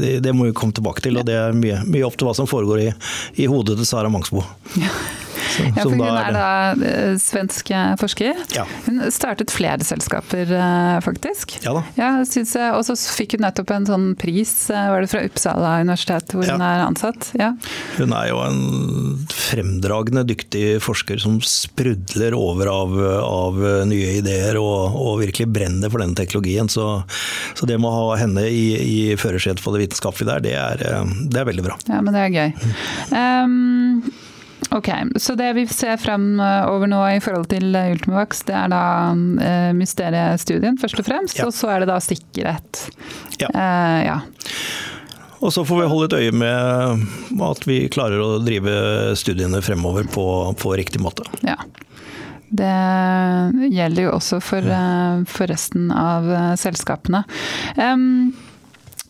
det, 0.02 0.14
det 0.24 0.36
må 0.36 0.48
vi 0.48 0.56
komme 0.56 0.76
tilbake 0.76 1.04
til. 1.04 1.20
Og 1.20 1.28
det 1.28 1.36
er 1.36 1.58
mye, 1.58 1.82
mye 1.88 2.08
opp 2.08 2.16
til 2.20 2.30
hva 2.30 2.36
som 2.38 2.48
foregår 2.50 2.86
i, 2.88 2.90
i 3.44 3.50
hodet 3.52 3.78
til 3.82 3.90
Sara 3.90 4.12
Mangsbo. 4.12 4.46
Ja. 4.80 4.94
Ja, 5.60 5.84
for 5.84 5.94
hun 5.96 6.04
er, 6.06 6.32
da 6.36 6.48
eh, 6.88 7.16
svensk 7.22 7.72
eh, 7.74 7.94
forsker. 8.00 8.38
Ja. 8.56 8.66
Hun 8.86 9.02
startet 9.14 9.54
flere 9.54 9.84
selskaper, 9.86 10.52
eh, 10.56 10.98
faktisk. 11.04 11.58
Ja 11.66 11.76
da. 11.78 11.84
Ja, 11.98 12.12
og 12.76 12.86
så 12.88 12.96
fikk 12.96 13.36
hun 13.38 13.46
nettopp 13.46 13.74
en 13.76 13.88
sånn 13.90 14.08
pris, 14.20 14.54
var 14.72 15.04
det 15.04 15.12
fra 15.12 15.24
Uppsala 15.28 15.74
universitet, 15.82 16.36
hvor 16.36 16.48
ja. 16.48 16.56
hun 16.58 16.66
er 16.66 16.86
ansatt? 16.86 17.32
Ja. 17.40 17.52
Hun 17.98 18.16
er 18.18 18.30
jo 18.32 18.42
en 18.46 18.62
fremdragende 19.32 20.26
dyktig 20.28 20.66
forsker 20.84 21.22
som 21.22 21.40
sprudler 21.46 22.36
over 22.38 22.72
av, 22.72 22.98
av 23.26 23.62
nye 23.90 24.18
ideer 24.22 24.60
og, 24.62 24.96
og, 24.96 25.20
virkelig 25.22 25.50
brenner 25.54 25.92
for 25.92 26.04
den 26.04 26.16
teknologien. 26.18 26.70
Så, 26.72 26.88
så 27.58 27.70
det 27.70 27.80
med 27.82 27.92
å 27.92 28.10
ha 28.12 28.20
henne 28.22 28.48
i, 28.48 28.66
i 28.82 28.98
førersetet 29.20 29.64
for 29.64 29.76
det 29.76 29.86
vitenskapelige 29.86 30.32
der, 30.32 30.44
det 30.46 30.58
er, 30.58 31.06
det 31.28 31.42
er, 31.42 31.48
veldig 31.52 31.66
bra. 31.66 31.78
Ja, 31.90 32.02
men 32.02 32.16
det 32.16 32.26
er 32.26 32.36
gøy. 32.36 32.52
Um, 33.12 34.12
Ok, 34.72 34.90
Så 35.16 35.36
det 35.36 35.50
vi 35.54 35.66
ser 35.68 35.98
fremover 36.00 36.88
nå 36.88 37.02
i 37.12 37.20
forhold 37.24 37.50
til 37.52 37.76
Ultimavax, 37.76 38.46
det 38.48 38.56
er 38.56 38.72
da 38.72 38.84
uh, 39.12 39.72
mysteriestudien 39.76 40.80
først 40.80 41.02
og 41.02 41.08
fremst, 41.10 41.40
ja. 41.42 41.48
og 41.50 41.56
så 41.56 41.74
er 41.74 41.84
det 41.84 41.90
da 41.92 41.98
sikkerhet. 42.04 42.86
Ja. 43.42 43.50
Uh, 43.52 44.00
ja. 44.06 44.18
Og 45.42 45.52
så 45.52 45.66
får 45.68 45.82
vi 45.82 45.90
holde 45.92 46.08
et 46.08 46.18
øye 46.22 46.36
med 46.38 47.42
at 47.50 47.68
vi 47.68 47.82
klarer 47.92 48.22
å 48.22 48.38
drive 48.46 48.74
studiene 49.20 49.60
fremover 49.66 50.06
på, 50.08 50.26
på 50.62 50.76
riktig 50.78 51.02
måte. 51.04 51.26
Ja. 51.44 51.58
Det 52.52 52.72
gjelder 53.72 54.06
jo 54.06 54.14
også 54.18 54.38
for, 54.44 54.68
for 55.32 55.50
resten 55.50 55.88
av 55.96 56.28
selskapene. 56.60 57.24
Um, 57.80 58.34
Eh, 58.36 58.51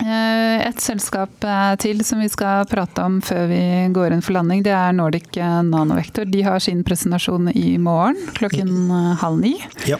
et 0.02 0.82
selskap 0.82 1.44
eh, 1.46 1.74
til 1.82 2.02
som 2.06 2.22
vi 2.22 2.30
skal 2.32 2.66
prate 2.70 3.04
om 3.06 3.20
før 3.24 3.46
vi 3.52 3.62
går 3.94 4.16
inn 4.16 4.24
for 4.26 4.36
landing, 4.38 4.64
det 4.66 4.74
er 4.74 4.96
Nordic 4.98 5.38
eh, 5.38 5.60
Nanovektor. 5.68 6.26
De 6.26 6.42
har 6.46 6.60
sin 6.64 6.84
presentasjon 6.88 7.52
i 7.54 7.78
morgen 7.82 8.18
klokken 8.38 8.90
halv 9.22 9.42
ni. 9.42 9.56
Ja. 9.90 10.00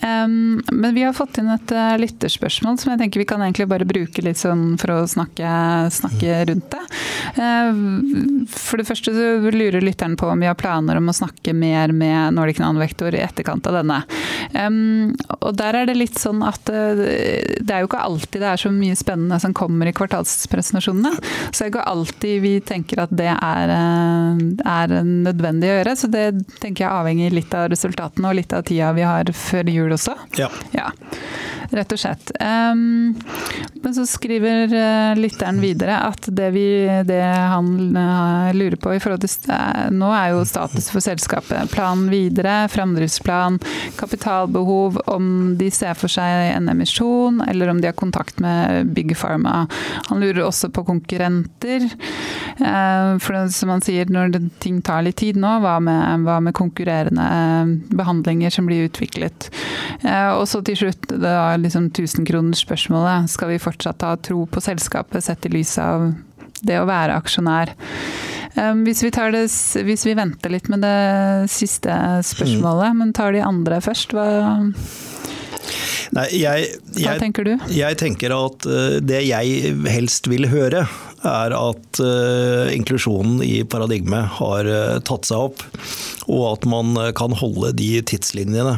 Men 0.00 0.94
vi 0.94 1.02
har 1.04 1.12
fått 1.12 1.38
inn 1.38 1.50
et 1.52 1.72
lytterspørsmål 2.00 2.78
som 2.80 2.92
jeg 2.92 3.00
tenker 3.02 3.20
vi 3.20 3.26
kan 3.28 3.42
egentlig 3.44 3.66
bare 3.68 3.86
bruke 3.88 4.22
litt 4.24 4.40
sånn 4.40 4.78
for 4.80 4.94
å 4.94 4.98
snakke, 5.10 5.50
snakke 5.92 6.38
rundt 6.48 6.72
det. 6.72 6.80
For 8.48 8.80
det 8.80 8.86
første 8.88 9.12
så 9.12 9.52
lurer 9.52 9.84
lytteren 9.84 10.16
på 10.20 10.30
om 10.32 10.40
vi 10.40 10.48
har 10.48 10.56
planer 10.58 10.98
om 10.98 11.12
å 11.12 11.16
snakke 11.16 11.52
mer 11.56 11.92
med 11.92 12.38
Nordic 12.38 12.62
Nanovektor 12.62 13.14
i 13.14 13.22
etterkant 13.22 13.68
av 13.68 13.76
denne. 13.82 14.00
Og 15.36 15.52
der 15.60 15.82
er 15.82 15.90
det 15.90 15.98
litt 15.98 16.18
sånn 16.20 16.40
at 16.48 16.64
det 16.70 17.68
er 17.68 17.84
jo 17.84 17.90
ikke 17.90 18.04
alltid 18.08 18.40
det 18.40 18.54
er 18.54 18.64
så 18.64 18.72
mye 18.72 18.96
spennende 18.96 19.19
spennende 19.20 19.40
som 19.40 19.54
kommer 19.54 19.86
i 19.86 19.92
kvartalspresentasjonene. 19.92 21.12
Så 21.52 21.64
er 21.64 21.70
ikke 21.70 21.84
alltid 21.86 22.40
vi 22.42 22.60
tenker 22.60 23.02
at 23.04 23.10
det 23.10 23.30
er, 23.30 23.68
eh, 23.68 24.40
er, 24.64 25.02
nødvendig 25.04 25.68
å 25.68 25.76
gjøre. 25.78 25.96
Så 25.96 26.10
det 26.10 26.46
tenker 26.60 26.84
jeg 26.84 26.92
avhenger 26.92 27.30
litt 27.30 27.54
av 27.54 27.68
resultatene 27.70 28.28
og 28.28 28.36
litt 28.36 28.52
av 28.52 28.64
tida 28.64 28.92
vi 28.92 29.02
har 29.02 29.24
før 29.24 29.68
jul 29.70 29.92
også. 29.92 30.16
Ja. 30.38 30.48
ja 30.72 30.90
rett 31.74 31.92
og 31.94 32.00
slett. 32.02 32.32
Um, 32.40 33.14
men 33.80 33.94
så 33.96 34.06
skriver 34.08 34.72
uh, 34.72 35.18
lytteren 35.18 35.60
videre 35.62 36.00
at 36.08 36.28
det, 36.36 36.50
vi, 36.54 36.66
det 37.06 37.20
han 37.22 37.70
uh, 37.96 38.50
lurer 38.56 38.76
på 38.80 38.94
i 38.94 39.00
forhold 39.02 39.24
til 39.24 39.28
Nå 39.94 40.08
er 40.14 40.32
jo 40.32 40.44
status 40.48 40.90
for 40.92 41.04
selskapet. 41.04 41.70
Plan 41.72 42.06
videre, 42.10 42.64
framdriftsplan, 42.72 43.58
kapitalbehov, 43.98 45.00
om 45.10 45.54
de 45.60 45.70
ser 45.74 45.96
for 45.98 46.12
seg 46.12 46.54
en 46.54 46.70
emisjon, 46.72 47.40
eller 47.48 47.70
om 47.70 47.80
de 47.80 47.90
har 47.90 47.98
kontakt 47.98 48.40
med 48.42 48.90
Big 48.94 49.14
Pharma. 49.16 49.66
Han 50.08 50.20
lurer 50.22 50.44
også 50.46 50.70
på 50.74 50.84
konkurrenter. 50.88 51.86
Eh, 52.60 53.18
for 53.22 53.48
som 53.52 53.72
han 53.72 53.84
sier, 53.84 54.10
når 54.10 54.36
ting 54.62 54.80
tar 54.84 55.04
litt 55.06 55.20
tid 55.20 55.38
nå, 55.40 55.56
hva 55.64 55.76
med, 55.84 56.26
hva 56.26 56.38
med 56.44 56.56
konkurrerende 56.56 57.24
eh, 57.24 57.72
behandlinger 57.96 58.52
som 58.54 58.68
blir 58.68 58.88
utviklet? 58.88 59.50
Eh, 60.02 60.30
og 60.34 60.46
så 60.50 60.62
til 60.66 60.78
slutt 60.80 61.10
var 61.20 61.59
liksom 61.62 61.90
tusenkronersspørsmålet. 61.96 63.30
Skal 63.32 63.54
vi 63.54 63.62
fortsatt 63.62 64.06
ha 64.06 64.16
tro 64.20 64.44
på 64.50 64.62
selskapet 64.64 65.24
sett 65.24 65.46
i 65.46 65.54
lys 65.54 65.76
av 65.82 66.10
det 66.60 66.80
å 66.80 66.88
være 66.88 67.16
aksjonær? 67.20 67.74
Hvis 68.84 69.04
vi, 69.04 69.12
det, 69.14 69.44
hvis 69.86 70.04
vi, 70.08 70.16
venter 70.18 70.50
litt 70.52 70.66
med 70.68 70.82
det 70.82 71.50
siste 71.52 71.94
spørsmålet, 72.26 72.96
men 72.98 73.12
tar 73.14 73.32
de 73.32 73.44
andre 73.46 73.78
først, 73.84 74.16
hva 74.16 74.26
Nei, 76.10 76.26
jeg, 76.40 76.66
jeg, 76.96 77.04
Hva 77.04 77.18
tenker 77.20 77.46
du? 77.46 77.52
Jeg 77.70 77.98
tenker 78.00 78.32
at 78.34 78.66
eh, 78.66 78.96
det 79.04 79.20
jeg 79.28 79.74
helst 79.92 80.26
vil 80.30 80.48
høre, 80.50 80.82
er 81.26 81.54
at 81.56 82.00
uh, 82.02 82.70
inklusjonen 82.74 83.42
i 83.44 83.60
paradigmet 83.68 84.38
har 84.38 84.68
uh, 84.68 84.98
tatt 85.06 85.28
seg 85.28 85.50
opp. 85.50 85.64
Og 86.30 86.44
at 86.52 86.66
man 86.70 86.94
kan 87.16 87.34
holde 87.34 87.72
de 87.74 87.96
tidslinjene 88.06 88.76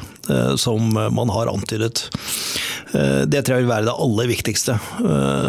som 0.57 0.95
man 0.95 1.30
har 1.34 1.51
antydet. 1.51 2.05
Det 3.28 3.40
tror 3.43 3.59
jeg 3.59 3.64
vil 3.64 3.72
være 3.72 3.88
det 3.88 3.97
aller 4.05 4.28
viktigste. 4.30 4.76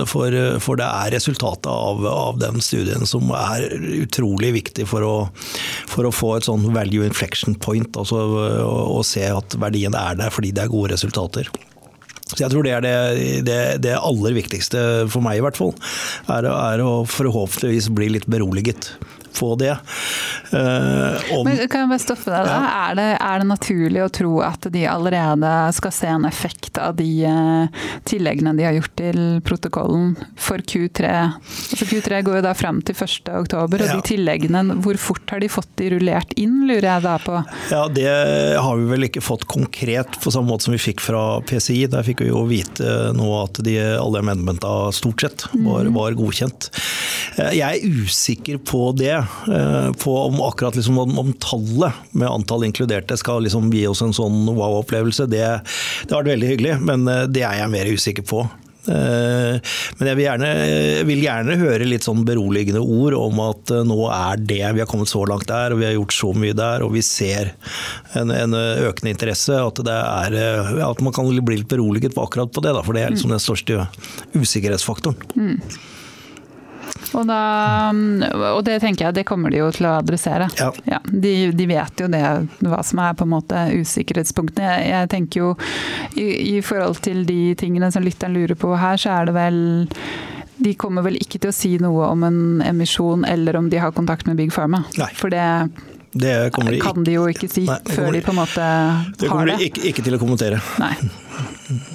For, 0.10 0.36
for 0.66 0.82
det 0.82 0.88
er 0.89 1.14
resultatet 1.14 1.70
av, 1.70 2.02
av, 2.10 2.41
den 2.41 2.60
studien 2.66 3.08
som 3.08 3.32
er 3.38 3.70
utrolig 4.02 4.52
viktig 4.58 4.88
for 4.89 5.06
å, 5.08 5.14
for 5.88 6.10
å 6.10 6.12
få 6.12 6.34
et 6.39 6.50
sånn 6.50 6.66
value 6.76 7.06
inflection 7.08 7.56
point. 7.56 8.02
Altså 8.02 8.26
å 8.66 9.00
se 9.08 9.30
at 9.30 9.56
verdien 9.62 9.96
er 9.96 10.20
der 10.20 10.34
fordi 10.34 10.52
det 10.52 10.66
er 10.66 10.74
gode 10.74 10.98
resultater. 10.98 11.54
Så 12.34 12.45
jeg 12.45 12.53
tror 12.53 12.65
det 12.65 12.73
er 12.75 12.86
det, 12.86 12.95
det, 13.47 13.59
det, 13.86 13.95
aller 13.97 14.38
viktigste 14.38 14.84
for 15.13 15.25
meg, 15.25 15.39
i 15.39 15.45
hvert 15.45 15.59
fall. 15.59 15.73
Er, 16.34 16.49
er 16.49 16.84
å 16.84 17.03
forhåpentligvis 17.09 17.91
bli 17.93 18.09
litt 18.15 18.29
beroliget 18.31 18.93
på 19.36 19.53
det. 19.59 19.73
Eh, 20.53 21.34
om, 21.38 21.47
Men 21.47 21.61
kan 21.67 21.84
jeg 21.84 21.89
bare 21.91 22.03
stoppe 22.03 22.29
deg 22.29 22.47
da? 22.47 22.53
Ja. 22.53 22.71
Er, 22.84 22.97
det, 22.99 23.07
er, 23.17 23.41
det, 23.41 23.47
naturlig 23.49 24.03
å 24.03 24.09
tro 24.13 24.34
at 24.45 24.67
de 24.73 24.86
allerede 24.89 25.51
skal 25.77 25.95
se 25.95 26.09
en 26.11 26.27
effekt 26.29 26.77
av 26.81 26.95
de 26.97 27.09
uh, 27.25 27.84
tilleggene 28.07 28.53
de 28.57 28.67
har 28.67 28.77
gjort 28.77 28.95
til 28.99 29.21
protokollen 29.45 30.13
for 30.39 30.61
Q3? 30.61 31.13
Altså 31.73 31.88
Q3 31.89 32.21
går 32.27 32.39
jo 32.39 32.45
da 32.45 32.53
fram 32.57 32.81
til 32.86 32.97
1.10, 32.97 33.55
og 33.57 33.77
ja. 33.79 33.89
de 33.95 33.99
tilleggene, 34.05 34.63
hvor 34.84 34.99
fort 35.01 35.34
har 35.34 35.41
de 35.43 35.49
fått 35.51 35.71
de 35.81 35.89
rullert 35.95 36.34
inn, 36.39 36.63
lurer 36.69 36.89
jeg 36.89 37.05
da 37.05 37.17
på? 37.23 37.39
Ja, 37.73 37.86
Det 37.93 38.09
har 38.61 38.77
vi 38.79 38.89
vel 38.91 39.07
ikke 39.09 39.23
fått 39.23 39.47
konkret 39.49 40.19
på 40.21 40.34
samme 40.34 40.51
måte 40.53 40.67
som 40.67 40.75
vi 40.75 40.81
fikk 40.81 41.01
fra 41.03 41.41
PCI. 41.47 41.86
Der 41.93 42.05
fikk 42.05 42.23
vi 42.23 42.29
jo 42.29 42.43
vite 42.49 43.13
nå 43.17 43.29
at 43.41 43.61
de, 43.65 43.77
alle 43.97 44.21
amendmenta 44.23 44.91
stort 44.95 45.25
sett 45.25 45.47
var, 45.53 45.88
mm. 45.88 45.93
var 45.97 46.17
godkjent. 46.17 46.69
Jeg 47.53 47.63
er 47.63 48.03
usikker 48.03 48.61
på 48.61 48.91
det. 48.97 49.15
På 50.03 50.15
om 50.26 50.41
akkurat 50.45 50.78
liksom 50.78 50.97
om, 51.03 51.32
tallet 51.43 52.13
med 52.15 52.30
antall 52.30 52.65
inkluderte 52.67 53.17
skal 53.19 53.45
liksom 53.45 53.71
gi 53.74 53.86
oss 53.89 54.03
en 54.05 54.15
sånn 54.15 54.45
wow-opplevelse. 54.49 55.28
Det, 55.32 55.45
det 56.03 56.11
har 56.13 56.24
vært 56.24 56.34
veldig 56.36 56.51
hyggelig, 56.53 56.76
men 56.84 57.07
det 57.34 57.45
er 57.45 57.61
jeg 57.61 57.74
mer 57.74 57.91
usikker 57.93 58.28
på. 58.28 58.45
Eh, 58.84 59.59
men 59.97 60.09
jeg 60.09 60.17
vil, 60.17 60.26
gjerne, 60.26 60.49
vil 61.07 61.21
gjerne, 61.24 61.55
høre 61.61 61.88
litt 61.88 62.03
sånn 62.03 62.26
beroligende 62.28 62.82
ord 62.84 63.15
om 63.15 63.39
at 63.45 63.71
eh, 63.71 63.86
nå 63.88 63.99
er 64.11 64.43
det 64.43 64.59
vi 64.76 64.84
har 64.84 64.89
kommet 64.89 65.11
så 65.11 65.24
langt 65.30 65.47
der, 65.47 65.71
og 65.71 65.80
vi 65.80 65.88
har 65.88 65.95
gjort 65.95 66.17
så 66.17 66.34
mye 66.36 66.57
der, 66.57 66.84
og 66.84 66.91
vi 66.97 67.03
ser 67.05 67.53
en, 68.19 68.34
en 68.34 68.57
økende 68.57 69.13
interesse. 69.13 69.55
At, 69.55 69.80
er, 69.88 70.38
eh, 70.39 70.76
at, 70.84 71.03
man 71.05 71.15
kan 71.15 71.32
bli 71.32 71.61
litt 71.61 71.71
beroliget 71.71 72.17
på 72.17 72.28
akkurat 72.28 72.51
på 72.53 72.63
det, 72.65 72.76
da, 72.76 72.84
for 72.84 72.97
det 72.97 73.05
er 73.05 73.15
liksom 73.15 73.34
den 73.34 73.43
største 73.43 73.88
usikkerhetsfaktoren. 74.36 75.19
Mm. 75.38 75.57
Og, 77.14 77.28
da, 77.30 77.39
og, 78.49 78.61
det 78.66 78.80
tenker 78.84 79.07
jeg 79.07 79.18
det 79.20 79.26
kommer 79.30 79.53
de 79.53 79.61
jo 79.61 79.70
til 79.76 79.88
å 79.89 79.95
adressere. 79.99 80.49
Ja. 80.59 80.70
Ja, 80.89 80.99
de, 81.05 81.34
de, 81.55 81.68
vet 81.70 82.03
jo 82.03 82.09
det, 82.11 82.24
hva 82.66 82.82
som 82.86 83.03
er 83.03 83.18
på 83.18 83.28
en 83.28 83.34
måte 83.36 83.66
usikkerhetspunktene. 83.78 84.74
Jeg, 84.74 84.91
jeg 84.93 85.11
tenker 85.14 85.43
jo 85.43 85.51
i, 86.18 86.28
i, 86.57 86.59
forhold 86.66 87.01
til 87.05 87.24
de 87.30 87.53
tingene 87.59 87.91
som 87.93 88.05
lytteren 88.05 88.36
lurer 88.38 88.57
på 88.59 88.74
her, 88.80 88.99
så 88.99 89.18
er 89.20 89.30
det 89.30 89.38
vel 89.38 89.59
de 90.64 90.76
kommer 90.80 91.03
vel 91.03 91.18
ikke 91.18 91.41
til 91.41 91.49
å 91.49 91.55
si 91.55 91.72
noe 91.82 92.11
om 92.14 92.24
en 92.28 92.43
emisjon 92.64 93.26
eller 93.28 93.57
om 93.57 93.72
de 93.72 93.82
har 93.82 93.91
kontakt 93.95 94.30
med 94.30 94.38
Big 94.39 94.53
Pharma. 94.53 94.84
Nei. 94.99 95.09
For 95.18 95.34
det 95.34 95.47
det 96.14 96.34
de 96.53 96.78
kan 96.78 97.01
de 97.01 97.16
jo 97.16 97.24
ikke 97.26 97.47
si 97.49 97.64
Nei, 97.66 97.80
før 97.89 98.11
de 98.14 98.20
på 98.22 98.30
en 98.36 98.38
måte 98.38 98.61
har 98.61 99.07
det. 99.09 99.18
Det 99.18 99.32
kommer 99.32 99.49
de 99.49 99.66
ikke, 99.66 99.82
ikke 99.89 100.05
til 100.05 100.18
å 100.18 100.22
kommentere. 100.22 100.61
Nei. 100.78 100.93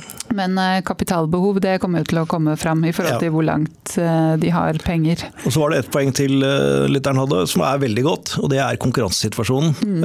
Men 0.38 0.58
eh, 0.58 0.80
kapitalbehov 0.86 1.58
det 1.64 1.78
kommer 1.82 2.06
til 2.06 2.22
å 2.22 2.26
komme 2.30 2.54
fram 2.60 2.84
i 2.86 2.92
forhold 2.94 3.18
til 3.22 3.30
ja. 3.30 3.34
hvor 3.34 3.46
langt 3.46 3.96
eh, 3.98 4.34
de 4.40 4.52
har 4.54 4.78
penger. 4.84 5.24
Og 5.44 5.54
Så 5.54 5.62
var 5.62 5.72
det 5.72 5.82
ett 5.82 5.90
poeng 5.94 6.12
til 6.14 6.44
uh, 6.44 6.86
lytteren 6.90 7.18
hadde, 7.18 7.42
som 7.50 7.64
er 7.66 7.80
veldig 7.82 8.04
godt, 8.06 8.34
og 8.42 8.50
det 8.52 8.60
er 8.62 8.78
konkurransesituasjonen. 8.80 9.74
Mm. 9.82 10.04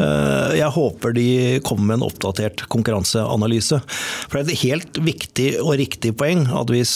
Jeg 0.58 0.74
håper 0.74 1.14
de 1.16 1.28
kommer 1.66 1.92
med 1.92 2.00
en 2.00 2.06
oppdatert 2.08 2.64
konkurranseanalyse. 2.74 3.80
For 4.30 4.38
det 4.38 4.42
er 4.42 4.52
et 4.54 4.64
helt 4.64 5.00
viktig 5.06 5.48
og 5.62 5.76
riktig 5.80 6.14
poeng 6.20 6.46
at 6.54 6.72
hvis 6.72 6.94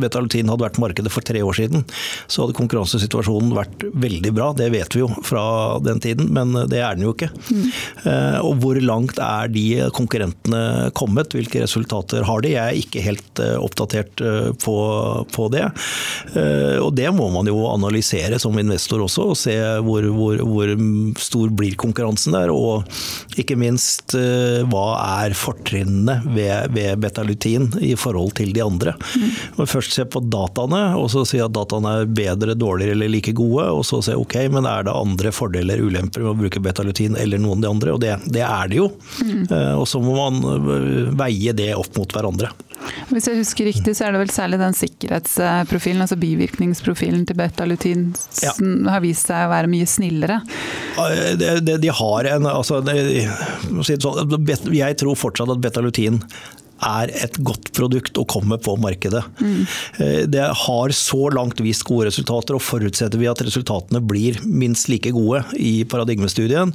Betalutin 0.00 0.50
hadde 0.50 0.66
vært 0.66 0.80
markedet 0.82 1.12
for 1.12 1.26
tre 1.26 1.42
år 1.44 1.56
siden, 1.58 1.84
så 2.30 2.44
hadde 2.44 2.56
konkurransesituasjonen 2.58 3.54
vært 3.56 3.86
veldig 4.06 4.32
bra. 4.36 4.50
Det 4.56 4.68
vet 4.74 4.96
vi 4.96 5.02
jo 5.02 5.10
fra 5.26 5.44
den 5.84 6.02
tiden, 6.04 6.30
men 6.36 6.54
det 6.70 6.82
er 6.82 6.98
den 6.98 7.06
jo 7.08 7.14
ikke. 7.16 7.30
Mm. 7.50 7.66
Og 8.46 8.62
hvor 8.62 8.80
langt 8.82 9.20
er 9.22 9.50
de 9.52 9.66
konkurrentene 9.96 10.92
kommet? 10.96 11.34
Hvilke 11.36 11.64
resultater 11.64 12.26
har 12.26 12.35
de? 12.44 12.54
Jeg 12.54 12.62
er 12.64 12.80
ikke 12.80 13.04
helt 13.04 13.42
eh, 13.42 13.56
oppdatert 13.60 14.22
eh, 14.24 14.50
på, 14.62 14.76
på 15.32 15.48
det. 15.54 15.64
Eh, 16.34 16.76
og 16.82 16.92
det 16.96 17.08
må 17.14 17.28
man 17.34 17.48
jo 17.50 17.66
analysere 17.70 18.40
som 18.42 18.56
investor 18.58 19.04
også, 19.04 19.30
og 19.32 19.38
se 19.38 19.56
hvor, 19.86 20.06
hvor, 20.16 20.42
hvor 20.46 20.72
stor 21.20 21.52
blir 21.56 21.76
konkurransen 21.80 22.36
der. 22.36 22.52
Og 22.52 22.86
ikke 23.40 23.58
minst 23.58 24.14
hva 24.16 24.84
er 25.22 25.34
fortrinnene 25.36 26.18
ved, 26.34 26.72
ved 26.74 27.00
betalutin 27.02 27.68
i 27.84 27.94
forhold 27.98 28.36
til 28.38 28.52
de 28.54 28.62
andre. 28.64 28.94
Mm. 29.16 29.66
Først 29.66 29.96
se 29.96 30.06
på 30.08 30.22
dataene, 30.24 30.82
og 30.98 31.10
så 31.12 31.24
si 31.28 31.40
at 31.42 31.54
dataene 31.54 31.92
er 32.02 32.10
bedre, 32.10 32.56
dårligere 32.58 32.96
eller 32.96 33.12
like 33.12 33.34
gode. 33.36 33.66
Og 33.76 33.84
så 33.88 34.00
se 34.04 34.16
ok, 34.16 34.38
men 34.54 34.68
er 34.68 34.86
det 34.86 34.96
andre 34.96 35.32
fordeler, 35.34 35.82
ulemper 35.82 36.24
med 36.24 36.32
å 36.32 36.38
bruke 36.38 36.62
betalutin 36.62 37.18
eller 37.20 37.42
noen 37.42 37.60
av 37.60 37.66
de 37.66 37.72
andre? 37.74 37.96
Og 37.96 38.02
det, 38.02 38.14
det 38.32 38.44
er 38.46 38.72
det 38.72 38.80
jo. 38.80 38.90
Mm. 39.22 39.44
Og 39.80 39.86
så 39.88 40.00
må 40.02 40.16
man 40.16 41.16
veie 41.18 41.54
det 41.56 41.72
opp 41.76 41.96
mot 41.96 42.15
hverandre. 42.16 42.50
Hvis 43.10 43.28
jeg 43.28 43.38
husker 43.40 43.68
riktig, 43.68 43.94
så 43.96 44.06
er 44.06 44.14
det 44.14 44.20
vel 44.24 44.32
særlig 44.34 44.58
den 44.60 44.76
sikkerhetsprofilen, 44.76 46.02
altså 46.04 46.18
bivirkningsprofilen 46.20 47.24
til 47.28 47.38
betalutin, 47.38 48.08
ja. 48.42 48.52
som 48.56 48.90
har 48.90 49.02
vist 49.04 49.30
seg 49.30 49.46
å 49.46 49.52
være 49.52 49.70
mye 49.70 49.88
snillere? 49.90 50.40
De, 51.40 51.56
de, 51.64 51.78
de 51.82 51.92
har 51.92 52.30
en 52.34 52.46
altså, 52.50 52.80
de, 52.84 53.26
Jeg 54.76 55.00
tror 55.00 55.18
fortsatt 55.18 55.52
at 55.52 55.64
betalutin 55.64 56.22
er 56.84 57.10
et 57.24 57.36
godt 57.44 57.70
produkt 57.76 58.18
å 58.20 58.26
komme 58.28 58.58
på 58.60 58.74
markedet. 58.80 59.22
Mm. 59.40 59.62
Det 60.32 60.46
har 60.60 60.94
så 60.96 61.30
langt 61.32 61.60
vist 61.64 61.86
gode 61.88 62.10
resultater, 62.10 62.56
og 62.56 62.64
forutsetter 62.64 63.20
vi 63.20 63.30
at 63.30 63.40
resultatene 63.44 64.02
blir 64.04 64.40
minst 64.44 64.90
like 64.92 65.12
gode 65.16 65.44
i 65.56 65.86
paradigmestudien, 65.88 66.74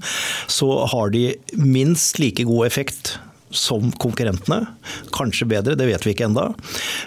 så 0.50 0.72
har 0.92 1.14
de 1.14 1.28
minst 1.54 2.18
like 2.22 2.48
god 2.50 2.66
effekt 2.70 3.20
som 3.56 3.92
konkurrentene. 4.02 4.64
Kanskje 5.16 5.48
bedre, 5.52 5.76
det 5.80 5.88
vet 5.90 6.06
vi 6.06 6.16
ikke 6.16 6.28
enda. 6.30 6.50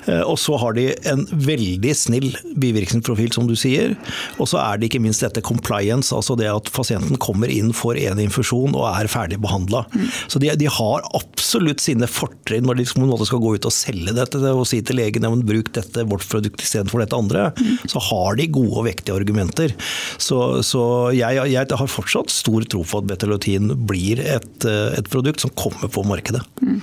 Eh, 0.07 0.23
og 0.23 0.39
så 0.41 0.59
har 0.61 0.77
de 0.77 0.91
en 1.11 1.25
veldig 1.33 1.95
snill 1.97 2.31
bivirkningsprofil, 2.61 3.33
som 3.35 3.49
du 3.49 3.57
sier. 3.59 3.97
Og 4.39 4.49
så 4.51 4.61
er 4.63 4.79
det 4.79 4.91
ikke 4.91 5.03
minst 5.05 5.25
dette 5.25 5.43
compliance, 5.45 6.15
altså 6.15 6.37
det 6.39 6.51
at 6.51 6.71
pasienten 6.75 7.21
kommer 7.21 7.53
inn, 7.53 7.73
for 7.75 7.99
en 7.99 8.21
infusjon 8.23 8.75
og 8.77 8.87
er 8.93 9.11
ferdig 9.11 9.41
behandla. 9.43 9.85
Så 10.29 10.41
de, 10.43 10.53
de, 10.59 10.69
har 10.75 11.05
absolutt 11.17 11.83
sine 11.83 12.09
fortrinn 12.11 12.67
når 12.67 12.81
de 12.81 12.87
skal 12.89 13.43
gå 13.43 13.55
ut 13.57 13.69
og 13.69 13.75
selge 13.75 14.15
dette 14.17 14.41
og 14.51 14.65
si 14.69 14.81
til 14.85 14.99
legen 14.99 15.27
at 15.27 15.45
bruk 15.47 15.71
dette, 15.77 16.07
vårt 16.09 16.27
produkt 16.31 16.63
istedenfor 16.65 17.03
dette 17.03 17.19
andre. 17.19 17.49
Så 17.91 18.03
har 18.11 18.39
de 18.39 18.49
gode 18.53 18.81
og 18.81 18.89
vektige 18.89 19.17
argumenter. 19.17 19.75
Så, 20.19 20.63
så 20.67 20.85
jeg, 21.15 21.41
jeg, 21.53 21.67
har 21.75 21.91
fortsatt 21.91 22.33
stor 22.33 22.67
tro 22.71 22.83
på 22.87 23.01
at 23.01 23.09
betalotin 23.11 23.73
blir 23.89 24.23
et, 24.23 24.67
eh, 24.69 24.99
et 24.99 25.11
produkt 25.11 25.45
som 25.45 25.53
kommer 25.59 25.91
på 25.93 26.05
markedet 26.07 26.34
markedet. 26.35 26.63
Mm. 26.63 26.81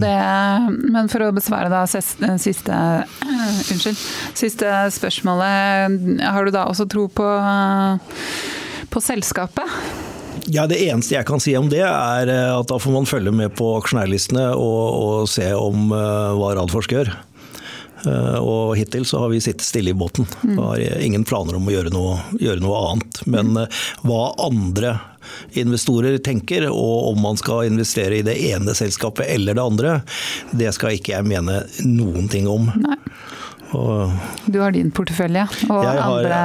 Det, 0.00 0.18
men 0.92 1.08
for 1.10 1.26
å 1.26 1.32
besvare 1.34 1.68
da 1.68 1.82
siste, 1.90 2.30
unnskyld, 2.32 3.98
siste 4.38 4.70
spørsmålet. 4.94 6.22
Har 6.22 6.46
du 6.46 6.52
da 6.54 6.64
også 6.70 6.86
tro 6.88 7.08
på, 7.12 7.26
på 8.88 9.02
selskapet? 9.02 9.68
Ja, 10.48 10.64
Det 10.66 10.80
eneste 10.86 11.18
jeg 11.18 11.26
kan 11.28 11.42
si 11.42 11.52
om 11.58 11.68
det, 11.70 11.82
er 11.84 12.30
at 12.30 12.70
da 12.70 12.78
får 12.80 12.94
man 12.94 13.06
følge 13.10 13.34
med 13.34 13.52
på 13.58 13.74
aksjonærlistene 13.82 14.48
og, 14.56 14.86
og 15.02 15.28
se 15.30 15.52
om 15.54 15.92
uh, 15.92 16.32
hva 16.38 16.54
Radforsk 16.56 16.96
gjør. 16.96 17.12
Uh, 18.06 18.38
og 18.40 18.72
hittil 18.78 19.04
så 19.06 19.20
har 19.22 19.30
vi 19.30 19.42
sittet 19.44 19.66
stille 19.66 19.92
i 19.92 19.98
båten. 19.98 20.26
Mm. 20.42 20.56
Har 20.58 20.82
ingen 21.04 21.26
planer 21.28 21.58
om 21.58 21.68
å 21.68 21.74
gjøre 21.74 21.92
noe, 21.94 22.16
gjøre 22.40 22.64
noe 22.64 22.80
annet. 22.88 23.22
Men 23.30 23.54
uh, 23.60 23.82
hva 24.08 24.24
andre 24.48 24.96
investorer 25.58 26.18
tenker, 26.24 26.68
og 26.70 27.12
om 27.12 27.22
man 27.24 27.40
skal 27.40 27.68
investere 27.70 28.20
i 28.20 28.26
det 28.26 28.38
ene 28.52 28.74
selskapet 28.76 29.28
eller 29.32 29.58
det 29.58 29.64
andre, 29.64 29.98
det 30.50 30.72
skal 30.76 30.98
ikke 30.98 31.16
jeg 31.16 31.28
mene 31.28 31.62
noen 31.86 32.30
ting 32.32 32.48
om. 32.50 32.70
Nei. 32.82 32.98
Og 33.72 34.12
du 34.52 34.58
har 34.60 34.74
din 34.74 34.90
portefølje, 34.94 35.44
og 35.70 35.84
har, 35.86 36.00
andre, 36.04 36.38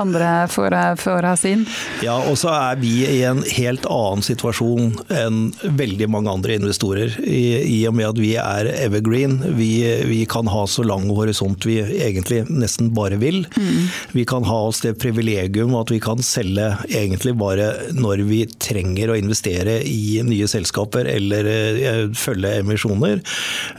andre 0.00 0.30
får, 0.52 0.74
får, 1.00 1.26
ha 1.28 1.34
sin? 1.38 1.64
Ja, 2.04 2.16
og 2.28 2.36
så 2.40 2.52
er 2.52 2.80
vi 2.80 2.92
i 3.06 3.22
en 3.26 3.42
helt 3.56 3.86
annen 3.90 4.24
situasjon 4.24 4.92
enn 5.14 5.40
veldig 5.64 6.08
mange 6.12 6.32
andre 6.32 6.58
investorer. 6.58 7.14
I, 7.24 7.62
i 7.64 7.78
og 7.88 7.96
med 7.96 8.10
at 8.10 8.20
vi 8.20 8.34
er 8.40 8.70
evergreen. 8.74 9.38
Vi, 9.56 9.70
vi, 10.08 10.20
kan 10.28 10.48
ha 10.50 10.64
så 10.70 10.84
lang 10.86 11.06
horisont 11.12 11.64
vi 11.68 11.78
egentlig 11.80 12.44
nesten 12.50 12.92
bare 12.96 13.18
vil. 13.20 13.44
Mm. 13.56 13.88
Vi 14.16 14.26
kan 14.28 14.46
ha 14.48 14.60
oss 14.68 14.82
det 14.84 14.96
privilegium 15.00 15.74
at 15.78 15.92
vi 15.92 16.00
kan 16.04 16.22
selge 16.24 16.70
egentlig 16.90 17.36
bare 17.40 17.70
når 17.96 18.24
vi 18.28 18.42
trenger 18.60 19.12
å 19.12 19.18
investere 19.18 19.80
i 19.88 20.20
nye 20.26 20.48
selskaper 20.50 21.08
eller 21.10 21.48
uh, 21.48 22.04
følge 22.18 22.56
emisjoner. 22.60 23.22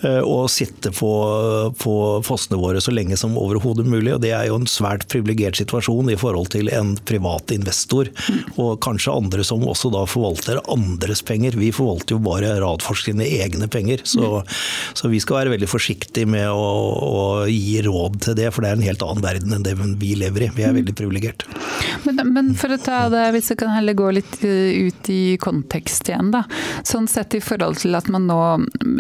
Uh, 0.02 0.22
og 0.26 0.50
sitte 0.54 0.92
på, 0.96 1.14
på 1.82 1.96
fossene 2.26 2.60
våre 2.62 2.82
så 2.84 2.95
lenge 2.96 3.18
som 3.20 3.38
overhodet 3.40 3.86
mulig. 3.88 4.14
og 4.16 4.22
Det 4.24 4.34
er 4.36 4.50
jo 4.50 4.60
en 4.60 4.70
svært 4.70 5.08
privilegert 5.12 5.60
situasjon 5.60 6.12
i 6.14 6.20
forhold 6.20 6.52
til 6.56 6.72
en 6.74 6.96
privat 7.08 7.54
investor, 7.56 8.10
og 8.56 8.80
kanskje 8.86 9.14
andre 9.14 9.46
som 9.48 9.66
også 9.66 9.92
da 9.94 10.06
forvalter 10.10 10.62
andres 10.72 11.24
penger. 11.26 11.58
Vi 11.60 11.72
forvalter 11.76 12.18
jo 12.18 12.24
bare 12.26 12.56
Radforsk 12.62 13.12
egne 13.16 13.68
penger, 13.72 14.02
så, 14.08 14.42
så, 14.94 15.10
vi 15.12 15.20
skal 15.22 15.42
være 15.42 15.54
veldig 15.56 15.70
forsiktige 15.70 16.30
med 16.30 16.48
å, 16.50 16.66
å, 17.06 17.24
gi 17.50 17.82
råd 17.86 18.20
til 18.26 18.38
det, 18.40 18.50
for 18.54 18.64
det 18.64 18.72
er 18.72 18.80
en 18.80 18.86
helt 18.88 19.04
annen 19.06 19.26
verden 19.26 19.56
enn 19.56 19.66
det 19.66 19.76
vi 20.02 20.14
lever 20.18 20.48
i. 20.48 20.52
Vi 20.56 20.66
er 20.66 20.76
veldig 20.76 20.96
privilegert. 20.98 21.46
Men, 22.06 22.22
men, 22.34 22.54
for 22.58 22.74
å 22.74 22.80
ta 22.82 23.06
det, 23.14 23.28
hvis 23.36 23.52
jeg 23.52 23.60
kan 23.62 23.74
heller 23.74 23.98
gå 23.98 24.10
litt 24.18 24.38
eh, 24.46 24.88
ut 24.88 25.10
i 25.12 25.38
kontekst 25.42 26.10
igjen, 26.12 26.32
da. 26.34 26.46
Sånn 26.88 27.08
sett 27.12 27.36
i 27.38 27.42
forhold 27.44 27.80
til 27.82 27.98
at 27.98 28.10
man 28.14 28.28
nå 28.30 28.40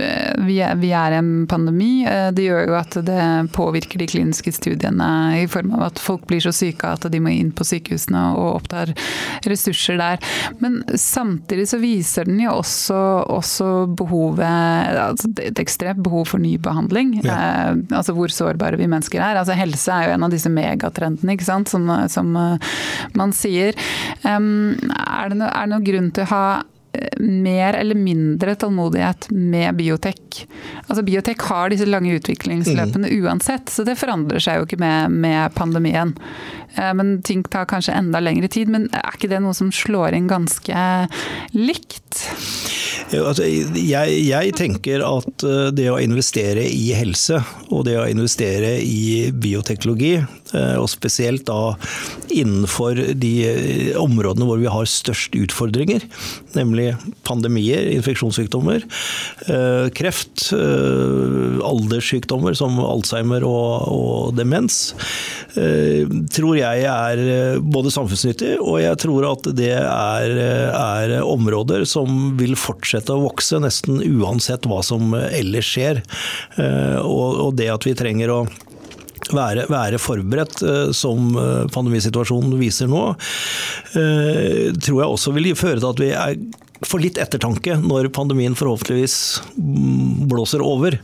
eh, 0.01 0.33
Vi 0.45 0.59
er, 0.63 0.75
vi 0.81 0.91
er 0.95 1.17
en 1.19 1.45
pandemi. 1.49 2.05
Eh, 2.09 2.29
det 2.35 2.47
gjør 2.47 2.71
jo 2.71 2.77
at 2.79 2.97
det 3.05 3.21
påvirker 3.55 3.84
påvirker 3.85 3.99
de 3.99 4.07
kliniske 4.07 4.51
studiene 4.51 5.41
i 5.41 5.47
form 5.47 5.73
av 5.75 5.91
at 5.91 5.99
folk 5.99 6.25
blir 6.27 6.41
så 6.41 6.51
syke 6.51 6.87
at 6.87 7.05
de 7.11 7.19
må 7.19 7.29
inn 7.29 7.51
på 7.51 7.63
sykehusene 7.63 8.35
og 8.35 8.61
opptar 8.61 8.93
ressurser 9.45 9.97
der. 9.97 10.19
Men 10.59 10.83
samtidig 10.95 11.67
så 11.69 11.77
viser 11.77 12.25
den 12.25 12.39
jo 12.41 12.57
også, 12.59 13.25
også 13.29 13.87
behovet 13.95 14.45
altså 14.45 15.29
Et 15.45 15.59
ekstremt 15.59 16.01
behov 16.03 16.25
for 16.25 16.39
ny 16.39 16.57
behandling. 16.57 17.21
Ja. 17.23 17.35
Eh, 17.35 17.75
altså 17.91 18.13
hvor 18.13 18.29
sårbare 18.29 18.77
vi 18.77 18.87
mennesker 18.87 19.21
er. 19.21 19.37
Altså 19.37 19.53
helse 19.53 19.91
er 19.91 20.09
jo 20.09 20.15
en 20.15 20.25
av 20.25 20.31
disse 20.31 20.49
megatrendene 20.49 21.35
ikke 21.35 21.45
sant? 21.45 21.69
Som, 21.69 21.89
som 22.09 22.35
uh, 22.35 22.57
man 23.17 23.33
sier. 23.33 23.75
Um, 24.23 24.75
er, 24.95 25.29
det 25.31 25.39
no, 25.39 25.49
er 25.49 25.65
det 25.65 25.73
noen 25.73 25.85
grunn 25.85 26.11
til 26.15 26.25
å 26.25 26.31
ha 26.31 26.45
mer 27.19 27.77
eller 27.79 27.95
mindre 27.95 28.55
tålmodighet 28.59 29.29
med 29.31 29.75
biotek. 29.79 30.43
Altså 30.87 31.03
Biotek 31.05 31.41
har 31.49 31.71
disse 31.71 31.87
lange 31.89 32.15
utviklingsløpene 32.19 33.09
mm. 33.09 33.25
uansett, 33.25 33.71
så 33.71 33.85
det 33.87 33.97
forandrer 33.99 34.43
seg 34.43 34.59
jo 34.59 34.67
ikke 34.67 34.81
med, 34.81 35.15
med 35.25 35.55
pandemien. 35.57 36.15
Eh, 36.75 36.93
men 36.93 37.21
ting 37.21 37.43
tar 37.43 37.65
kanskje 37.69 37.95
enda 37.95 38.19
lengre 38.19 38.47
tid. 38.51 38.71
Men 38.71 38.87
er 38.93 39.15
ikke 39.15 39.31
det 39.31 39.41
noe 39.43 39.55
som 39.57 39.71
slår 39.73 40.17
inn 40.17 40.29
ganske 40.31 40.85
likt? 41.55 42.23
Altså, 43.15 43.45
jeg, 43.45 44.19
jeg, 44.25 44.53
tenker 44.57 45.03
at 45.05 45.45
eh, 45.45 45.69
det 45.75 45.89
å 45.91 45.99
investere 46.01 46.65
i 46.67 46.89
helse 46.97 47.41
og 47.69 47.85
det 47.87 47.97
å 47.99 48.07
investere 48.09 48.75
i 48.81 49.31
bioteknologi, 49.31 50.17
og 50.79 50.87
spesielt 50.91 51.45
da 51.49 51.75
innenfor 52.33 52.99
de 53.19 53.33
områdene 53.99 54.47
hvor 54.47 54.61
vi 54.61 54.71
har 54.71 54.89
størst 54.89 55.35
utfordringer, 55.37 56.05
nemlig 56.55 56.93
pandemier, 57.27 57.89
infeksjonssykdommer, 57.95 58.85
kreft, 59.95 60.49
alderssykdommer 60.55 62.55
som 62.57 62.79
Alzheimer 62.83 63.45
og, 63.47 63.87
og 63.91 64.35
demens, 64.37 64.93
tror 66.35 66.59
jeg 66.59 66.85
er 66.89 67.21
eh, 67.21 67.57
både 67.61 67.93
samfunnsnyttig, 67.93 68.55
og 68.61 68.79
jeg 68.83 68.99
tror 69.01 69.29
at 69.31 69.49
det 69.57 69.71
er, 69.77 70.35
eh, 70.35 70.75
er, 70.75 71.15
områder 71.25 71.85
som 71.89 72.35
vil 72.39 72.55
fortsette 72.59 73.13
å 73.13 73.25
vokse 73.25 73.59
nesten 73.63 74.01
uansett 74.03 74.67
hva 74.69 74.81
som 74.85 75.15
ellers 75.15 75.73
skjer. 75.75 76.01
Og, 76.55 77.39
og 77.47 77.55
det 77.59 77.69
at 77.73 77.85
vi 77.87 77.95
trenger 77.97 78.31
å 78.31 78.39
være, 79.33 79.65
være, 79.71 80.01
forberedt, 80.01 80.61
som 80.95 81.33
pandemisituasjonen 81.73 82.57
viser 82.59 82.89
nå, 82.91 83.07
tror 83.93 85.01
jeg 85.01 85.09
også 85.09 85.33
vil 85.35 85.51
føre 85.57 85.79
til 85.79 85.89
at 85.89 86.03
vi 86.03 86.11
er 86.13 86.37
for 86.85 87.01
litt 87.03 87.19
ettertanke 87.21 87.77
når 87.81 88.11
pandemien 88.15 88.55
forhåpentligvis 88.57 89.17
blåser 90.29 90.63
over. 90.65 90.97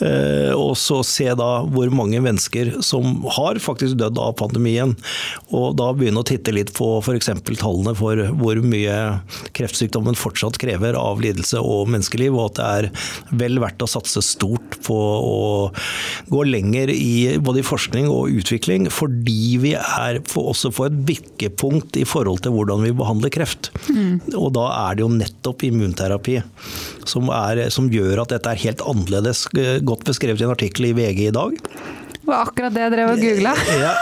Eh, 0.00 0.52
og 0.56 0.74
så 0.80 1.02
se 1.06 1.28
da 1.38 1.50
hvor 1.68 1.92
mange 1.94 2.20
mennesker 2.24 2.76
som 2.84 3.24
har 3.36 3.60
faktisk 3.62 3.98
dødd 4.00 4.18
av 4.22 4.36
pandemien. 4.40 4.94
Og 5.54 5.76
da 5.78 5.90
begynne 5.96 6.22
å 6.22 6.26
titte 6.26 6.54
litt 6.54 6.72
på 6.76 6.96
f.eks. 7.02 7.30
tallene 7.60 7.94
for 7.98 8.20
hvor 8.40 8.60
mye 8.64 8.96
kreftsykdommen 9.56 10.18
fortsatt 10.18 10.58
krever 10.62 10.98
av 10.98 11.22
lidelse 11.22 11.60
og 11.60 11.90
menneskeliv, 11.92 12.36
og 12.36 12.50
at 12.50 12.58
det 12.58 12.66
er 12.66 13.36
vel 13.44 13.60
verdt 13.62 13.84
å 13.84 13.90
satse 13.90 14.22
stort 14.24 14.78
på 14.86 14.96
å 14.96 15.38
gå 16.32 16.42
lenger 16.48 16.90
i 16.92 17.36
både 17.42 17.62
i 17.62 17.66
forskning 17.66 18.08
og 18.12 18.32
utvikling, 18.40 18.88
fordi 18.92 19.56
vi 19.62 19.74
er 19.78 20.20
også 20.36 20.72
på 20.74 20.88
et 20.88 20.98
bikkepunkt 21.08 21.98
i 22.00 22.06
forhold 22.08 22.44
til 22.44 22.54
hvordan 22.56 22.84
vi 22.86 22.94
behandler 22.96 23.32
kreft. 23.32 23.70
Mm. 23.90 24.20
Og 24.34 24.52
da 24.56 24.68
er 24.88 24.96
det 24.96 25.04
jo 25.04 25.12
nettopp 25.12 25.25
immunterapi 25.66 26.40
som, 27.06 27.30
er, 27.30 27.68
som 27.74 27.90
gjør 27.92 28.24
at 28.24 28.34
dette 28.34 28.50
er 28.50 28.64
helt 28.66 28.82
annerledes. 28.82 29.46
Eh, 29.56 29.78
godt 29.86 30.06
beskrevet 30.08 30.42
i 30.42 30.46
en 30.46 30.56
artikkel 30.56 30.90
i 30.90 30.96
VG 30.96 31.28
i 31.28 31.36
dag. 31.36 31.56
Det 32.26 32.32
var 32.32 32.48
akkurat 32.48 32.74
det 32.74 32.80
jeg 32.82 32.90
drev 32.90 33.10
og 33.12 33.20
googla. 33.22 33.52
Ja. 33.78 33.92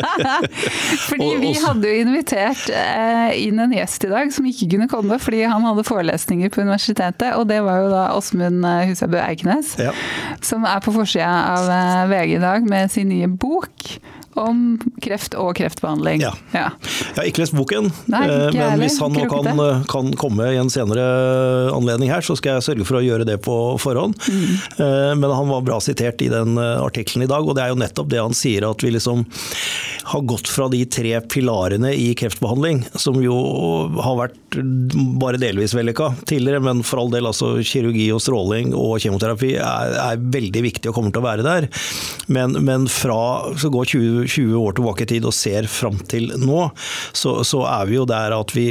fordi 1.08 1.28
vi 1.38 1.52
hadde 1.62 1.92
jo 1.92 2.00
invitert 2.02 2.72
eh, 2.74 3.36
inn 3.44 3.62
en 3.62 3.74
gjest 3.76 4.08
i 4.08 4.10
dag 4.10 4.32
som 4.34 4.48
ikke 4.50 4.66
kunne 4.72 4.88
komme 4.90 5.18
fordi 5.22 5.44
han 5.46 5.66
hadde 5.68 5.86
forelesninger 5.86 6.50
på 6.50 6.64
universitetet. 6.64 7.36
Og 7.38 7.46
det 7.50 7.60
var 7.66 7.84
jo 7.84 7.92
da 7.92 8.04
Åsmund 8.18 8.66
Husabø 8.90 9.22
Eiknes, 9.22 9.76
ja. 9.78 9.94
som 10.42 10.66
er 10.66 10.82
på 10.82 10.94
forsida 10.96 11.30
av 11.54 12.10
VG 12.10 12.40
i 12.40 12.42
dag 12.42 12.66
med 12.66 12.90
sin 12.90 13.14
nye 13.14 13.30
bok 13.30 13.92
om 14.38 14.78
kreft 15.02 15.34
og 15.38 15.54
kreftbehandling. 15.58 16.22
Ja. 16.22 16.32
ja. 16.54 16.68
Jeg 16.80 17.16
har 17.16 17.28
ikke 17.30 17.42
lest 17.42 17.56
boken, 17.56 17.90
Nei, 18.12 18.22
ikke 18.28 18.50
eh, 18.50 18.58
men 18.58 18.82
hvis 18.84 18.98
han 19.02 19.14
nå 19.16 19.26
kan, 19.30 19.48
eh, 19.50 19.82
kan, 19.90 20.12
komme 20.20 20.50
i 20.54 20.58
en 20.60 20.70
senere 20.70 21.04
anledning 21.74 22.12
her, 22.12 22.22
så 22.24 22.36
skal 22.38 22.58
jeg 22.58 22.68
sørge 22.68 22.86
for 22.86 23.00
å 23.00 23.04
gjøre 23.04 23.26
det 23.28 23.40
på 23.42 23.56
forhånd. 23.82 24.14
Mm. 24.30 24.50
Eh, 24.86 25.12
men 25.18 25.34
han 25.34 25.50
var 25.50 25.66
bra 25.66 25.80
sitert 25.82 26.22
i 26.22 26.30
den 26.30 26.58
artikkelen 26.60 27.26
i 27.26 27.30
dag, 27.30 27.46
og 27.46 27.58
det 27.58 27.64
er 27.64 27.74
jo 27.74 27.80
nettopp 27.82 28.10
det 28.12 28.22
han 28.22 28.36
sier, 28.36 28.68
at 28.70 28.86
vi 28.86 28.94
liksom 28.94 29.26
har 30.10 30.22
gått 30.26 30.48
fra 30.50 30.66
de 30.70 30.80
tre 30.90 31.12
pilarene 31.30 31.92
i 31.94 32.12
kreftbehandling, 32.18 32.84
som 32.98 33.18
jo 33.22 33.36
har 34.00 34.16
vært 34.18 34.38
bare 35.20 35.38
delvis 35.38 35.74
vellykka 35.76 36.12
tidligere, 36.26 36.62
men 36.64 36.82
for 36.86 37.02
all 37.02 37.12
del 37.12 37.28
altså 37.30 37.52
kirurgi 37.66 38.08
og 38.14 38.22
stråling 38.22 38.72
og 38.74 38.98
kjemoterapi 39.02 39.52
er, 39.58 39.94
er 40.02 40.24
veldig 40.34 40.64
viktig 40.66 40.90
og 40.90 40.96
kommer 40.96 41.14
til 41.14 41.22
å 41.22 41.28
være 41.28 41.46
der. 41.46 41.68
Men, 42.32 42.56
men 42.66 42.88
fra 42.90 43.20
så 43.60 43.70
går 43.72 43.92
20 43.92 44.19
20 44.26 44.58
år 44.60 44.76
tilbake 44.78 45.06
i 45.06 45.10
tid 45.14 45.28
og 45.28 45.36
ser 45.36 45.68
fram 45.70 45.98
til 46.10 46.32
nå, 46.40 46.66
så, 47.12 47.40
så 47.46 47.64
er 47.68 47.88
vi 47.90 47.98
jo 47.98 48.08
der 48.08 48.36
at 48.36 48.54
vi 48.56 48.68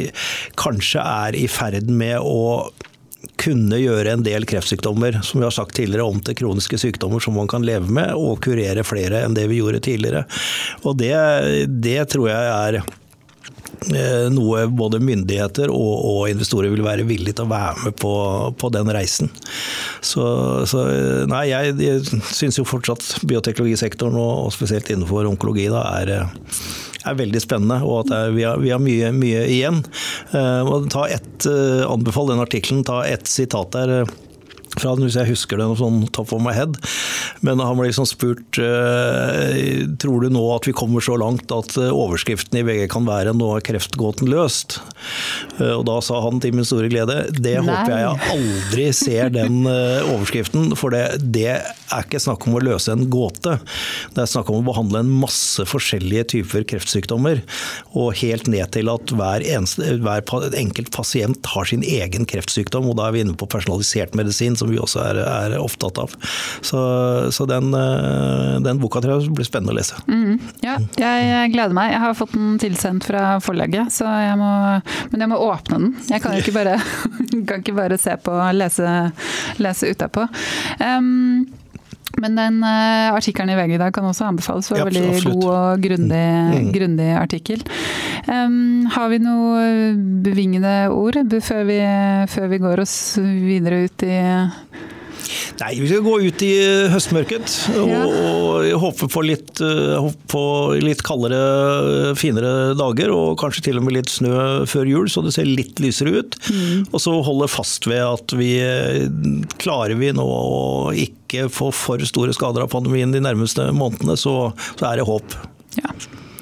kanskje 0.60 1.04
er 1.04 1.38
i 1.38 1.48
ferd 1.52 1.90
med 1.90 2.20
å 2.22 2.70
kunne 3.40 3.80
gjøre 3.80 4.14
en 4.16 4.24
del 4.24 4.46
kreftsykdommer 4.48 5.20
som 5.24 5.40
vi 5.40 5.48
har 5.48 5.56
sagt 5.56 5.76
tidligere, 5.76 6.08
om 6.08 6.20
til 6.24 6.38
kroniske 6.40 6.80
sykdommer 6.80 7.24
som 7.24 7.36
man 7.40 7.50
kan 7.52 7.66
leve 7.68 7.92
med, 7.92 8.14
og 8.16 8.40
kurere 8.44 8.86
flere 8.88 9.24
enn 9.26 9.36
det 9.36 9.48
vi 9.52 9.60
gjorde 9.62 9.84
tidligere. 9.86 10.26
Og 10.84 10.98
Det, 11.00 11.14
det 11.84 12.02
tror 12.12 12.30
jeg 12.32 12.50
er 12.56 12.82
noe 14.34 14.66
både 14.68 15.00
myndigheter 15.04 15.72
og, 15.72 15.94
og, 16.04 16.22
investorer 16.32 16.72
vil 16.74 16.84
være 16.86 17.06
villige 17.08 17.38
til 17.40 17.48
å 17.48 17.52
være 17.52 17.86
med 17.86 17.98
på, 18.02 18.14
på 18.60 18.72
den 18.76 18.92
reisen. 18.94 19.32
Så, 20.02 20.24
så 20.70 20.84
nei, 21.30 21.46
jeg, 21.52 21.76
jeg 21.80 22.22
syns 22.36 22.60
jo 22.60 22.68
fortsatt 22.68 23.24
bioteknologisektoren, 23.30 24.20
og, 24.20 24.52
spesielt 24.56 24.90
innenfor 24.92 25.30
onkologi, 25.30 25.70
da, 25.72 25.86
er, 26.02 26.14
er 26.20 27.20
veldig 27.20 27.44
spennende, 27.44 27.82
og 27.86 28.06
at 28.06 28.16
er, 28.18 28.34
vi, 28.36 28.46
har, 28.48 28.60
vi, 28.62 28.74
har, 28.76 28.84
mye, 28.84 29.12
mye 29.16 29.46
igjen. 29.50 29.84
Uh, 30.34 30.76
ett, 31.08 31.48
uh, 31.48 31.86
Anbefal 31.90 32.34
den 32.34 32.44
artikkelen, 32.44 32.84
ta 32.88 33.04
ett 33.08 33.28
sitat 33.30 33.76
der 33.76 34.04
fra 34.82 34.96
den, 34.96 35.08
hvis 35.08 35.18
jeg 35.20 35.32
husker 35.32 35.60
det 35.60 35.68
noe 35.70 35.80
sånn 35.80 36.02
top 36.16 36.34
of 36.36 36.44
my 36.44 36.54
head. 36.56 36.78
Men 37.46 37.62
han 37.64 37.78
ble 37.80 37.90
liksom 37.90 38.08
spurt 38.10 38.60
eh, 38.62 39.86
tror 40.02 40.26
du 40.26 40.34
nå 40.34 40.44
at 40.56 40.68
vi 40.68 40.76
kommer 40.76 41.04
så 41.04 41.18
langt 41.20 41.52
at 41.56 41.76
eh, 41.80 41.92
overskriften 41.94 42.60
i 42.60 42.66
VG 42.68 42.88
kan 42.92 43.08
være 43.08 43.36
'nå 43.36 43.52
er 43.56 43.66
kreftgåten 43.66 44.30
løst'. 44.32 44.80
Eh, 45.60 45.74
og 45.76 45.86
da 45.90 46.00
sa 46.04 46.22
han 46.26 46.42
til 46.44 46.56
min 46.58 46.68
store 46.68 46.90
glede 46.92 47.22
det 47.36 47.58
Nei. 47.60 47.68
håper 47.68 47.94
jeg 47.94 48.06
jeg 48.10 48.34
aldri 48.36 48.88
ser 48.96 49.32
den 49.34 49.58
overskriften, 49.68 50.74
for 50.80 50.94
det, 50.94 51.20
det, 51.36 51.60
er 51.90 52.06
ikke 52.06 52.22
snakk 52.22 52.46
om 52.48 52.58
å 52.58 52.64
løse 52.64 52.94
en 52.94 53.08
gåte. 53.12 53.58
Det 54.16 54.24
er 54.24 54.30
snakk 54.30 54.52
om 54.52 54.62
å 54.62 54.68
behandle 54.68 55.02
en 55.04 55.12
masse 55.22 55.64
forskjellige 55.68 56.28
typer 56.36 56.66
kreftsykdommer. 56.70 57.42
Og 57.98 58.14
helt 58.22 58.50
ned 58.52 58.70
til 58.76 58.92
at 58.92 59.14
hver, 59.16 59.44
eneste, 59.46 59.98
hver 60.04 60.24
enkelt 60.60 60.92
pasient 60.96 61.50
har 61.54 61.70
sin 61.70 61.84
egen 61.86 62.28
kreftsykdom, 62.30 62.92
og 62.92 63.00
da 63.00 63.10
er 63.10 63.16
vi 63.16 63.24
inne 63.26 63.38
på 63.40 63.50
personalisert 63.50 64.16
medisin. 64.18 64.58
som 64.60 64.69
vi 64.72 64.80
også 64.82 65.04
er, 65.04 65.22
er 65.24 65.58
opptatt 65.60 66.00
av. 66.02 66.16
Så, 66.66 66.80
så 67.36 67.48
den, 67.50 67.72
eh, 67.76 68.58
den, 68.66 68.82
boka 68.82 69.02
tror 69.04 69.20
jeg 69.20 69.36
blir 69.36 69.48
spennende 69.48 69.76
å 69.76 69.80
lese. 69.80 70.00
Mm, 70.08 70.40
ja, 70.66 70.78
jeg 71.00 71.54
gleder 71.54 71.76
meg. 71.76 71.94
Jeg 71.94 72.04
har 72.06 72.18
fått 72.18 72.36
den 72.38 72.58
tilsendt 72.62 73.08
fra 73.10 73.24
forlaget, 73.44 73.94
så 73.96 74.08
jeg 74.24 74.40
må, 74.40 74.52
men 75.14 75.26
jeg 75.26 75.32
må 75.32 75.40
åpne 75.50 75.80
den. 75.80 75.96
Jeg 76.10 76.24
kan 76.24 76.38
ikke 76.38 76.56
bare, 76.56 76.78
kan 77.50 77.64
ikke 77.64 77.78
bare 77.78 78.00
se 78.02 78.16
på 78.24 78.36
og 78.40 78.56
lese, 78.56 79.00
lese 79.62 79.94
utapå. 79.94 80.28
Um, 80.80 81.48
men 82.24 82.38
den 82.40 82.60
uh, 82.64 83.16
artikkelen 83.16 83.54
i 83.54 83.58
VG 83.60 83.76
i 83.78 83.82
dag 83.82 83.96
kan 83.96 84.08
også 84.10 84.28
anbefales. 84.30 84.70
Det 84.70 84.76
var 84.76 84.84
ja, 84.84 84.88
veldig 84.90 85.04
absolutt. 85.14 85.40
god 85.40 85.50
og 85.56 85.88
grundig, 85.88 86.28
mm. 86.54 86.70
grundig 86.76 87.10
artikkel. 87.18 87.66
Um, 88.28 88.86
har 88.94 89.10
vi 89.12 89.22
noe 89.24 89.66
bevingende 90.26 90.76
ord 90.94 91.20
før 91.46 91.66
vi, 91.70 91.82
før 92.30 92.54
vi 92.54 92.64
går 92.64 92.86
oss 92.86 92.96
videre 93.20 93.86
ut 93.88 94.08
i 94.08 94.18
Nei, 95.60 95.74
vi 95.80 95.90
skal 95.90 96.04
gå 96.06 96.16
ut 96.26 96.44
i 96.46 96.52
høstmørket 96.94 97.56
og, 97.80 97.94
og 97.94 98.68
håpe 98.84 99.10
på 99.12 99.24
litt, 99.26 99.62
eh, 99.64 100.10
på 100.32 100.44
litt 100.82 101.04
kaldere, 101.06 102.14
finere 102.20 102.76
dager. 102.80 103.14
Og 103.16 103.36
kanskje 103.42 103.70
til 103.70 103.82
og 103.82 103.88
med 103.88 103.98
litt 104.00 104.14
snø 104.14 104.66
før 104.70 104.90
jul, 104.90 105.10
så 105.12 105.24
det 105.26 105.36
ser 105.36 105.50
litt 105.50 105.82
lysere 105.84 106.22
ut. 106.22 106.40
Mm. 106.50 106.88
Og 106.92 107.04
så 107.04 107.16
holde 107.26 107.50
fast 107.52 107.90
ved 107.90 108.04
at 108.06 108.36
vi 108.40 108.54
klarer 109.62 109.98
vi 110.00 110.14
nå 110.16 110.26
å 110.26 110.94
ikke 110.96 111.48
få 111.54 111.70
for 111.76 112.02
store 112.08 112.34
skader 112.36 112.66
av 112.66 112.74
pandemien 112.74 113.14
de 113.14 113.22
nærmeste 113.24 113.70
månedene, 113.76 114.18
så, 114.20 114.52
så 114.80 114.90
er 114.90 115.00
det 115.00 115.10
håp. 115.10 115.38
Ja. 115.80 115.94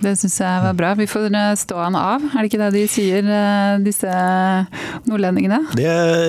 Det 0.04 0.14
syns 0.20 0.38
jeg 0.42 0.64
var 0.64 0.76
bra. 0.78 0.94
Vi 1.00 1.08
får 1.10 1.30
stå 1.62 1.80
han 1.82 1.98
av, 1.98 2.24
er 2.32 2.44
det 2.44 2.50
ikke 2.52 2.62
det 2.62 2.70
de 2.76 2.84
sier, 2.92 3.26
eh, 3.38 3.78
disse 3.86 4.12
nordlendingene? 5.08 5.64
Det 5.78 5.88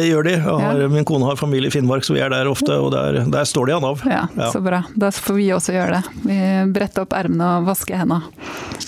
gjør 0.08 0.28
de. 0.28 0.36
Har, 0.44 0.82
ja. 0.82 0.88
Min 0.92 1.06
kone 1.08 1.28
har 1.28 1.40
familie 1.40 1.70
i 1.70 1.74
Finnmark, 1.74 2.06
så 2.06 2.16
vi 2.16 2.22
er 2.24 2.32
der 2.32 2.50
ofte, 2.50 2.78
og 2.78 2.92
der, 2.94 3.22
der 3.28 3.48
står 3.48 3.70
de 3.70 3.76
han 3.78 3.88
av. 3.90 4.06
Ja, 4.08 4.24
ja, 4.36 4.50
Så 4.54 4.62
bra. 4.64 4.82
Da 4.96 5.12
får 5.14 5.38
vi 5.40 5.50
også 5.56 5.76
gjøre 5.76 5.98
det. 5.98 6.16
Vi 6.24 6.40
bretter 6.74 7.04
opp 7.06 7.16
ermene 7.18 7.58
og 7.58 7.70
vasker 7.72 8.00
hendene. 8.00 8.24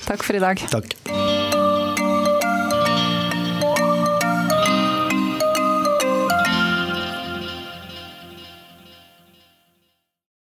Takk 0.06 0.24
for 0.26 0.38
i 0.38 0.42
dag. 0.42 0.66
Takk. 0.72 1.39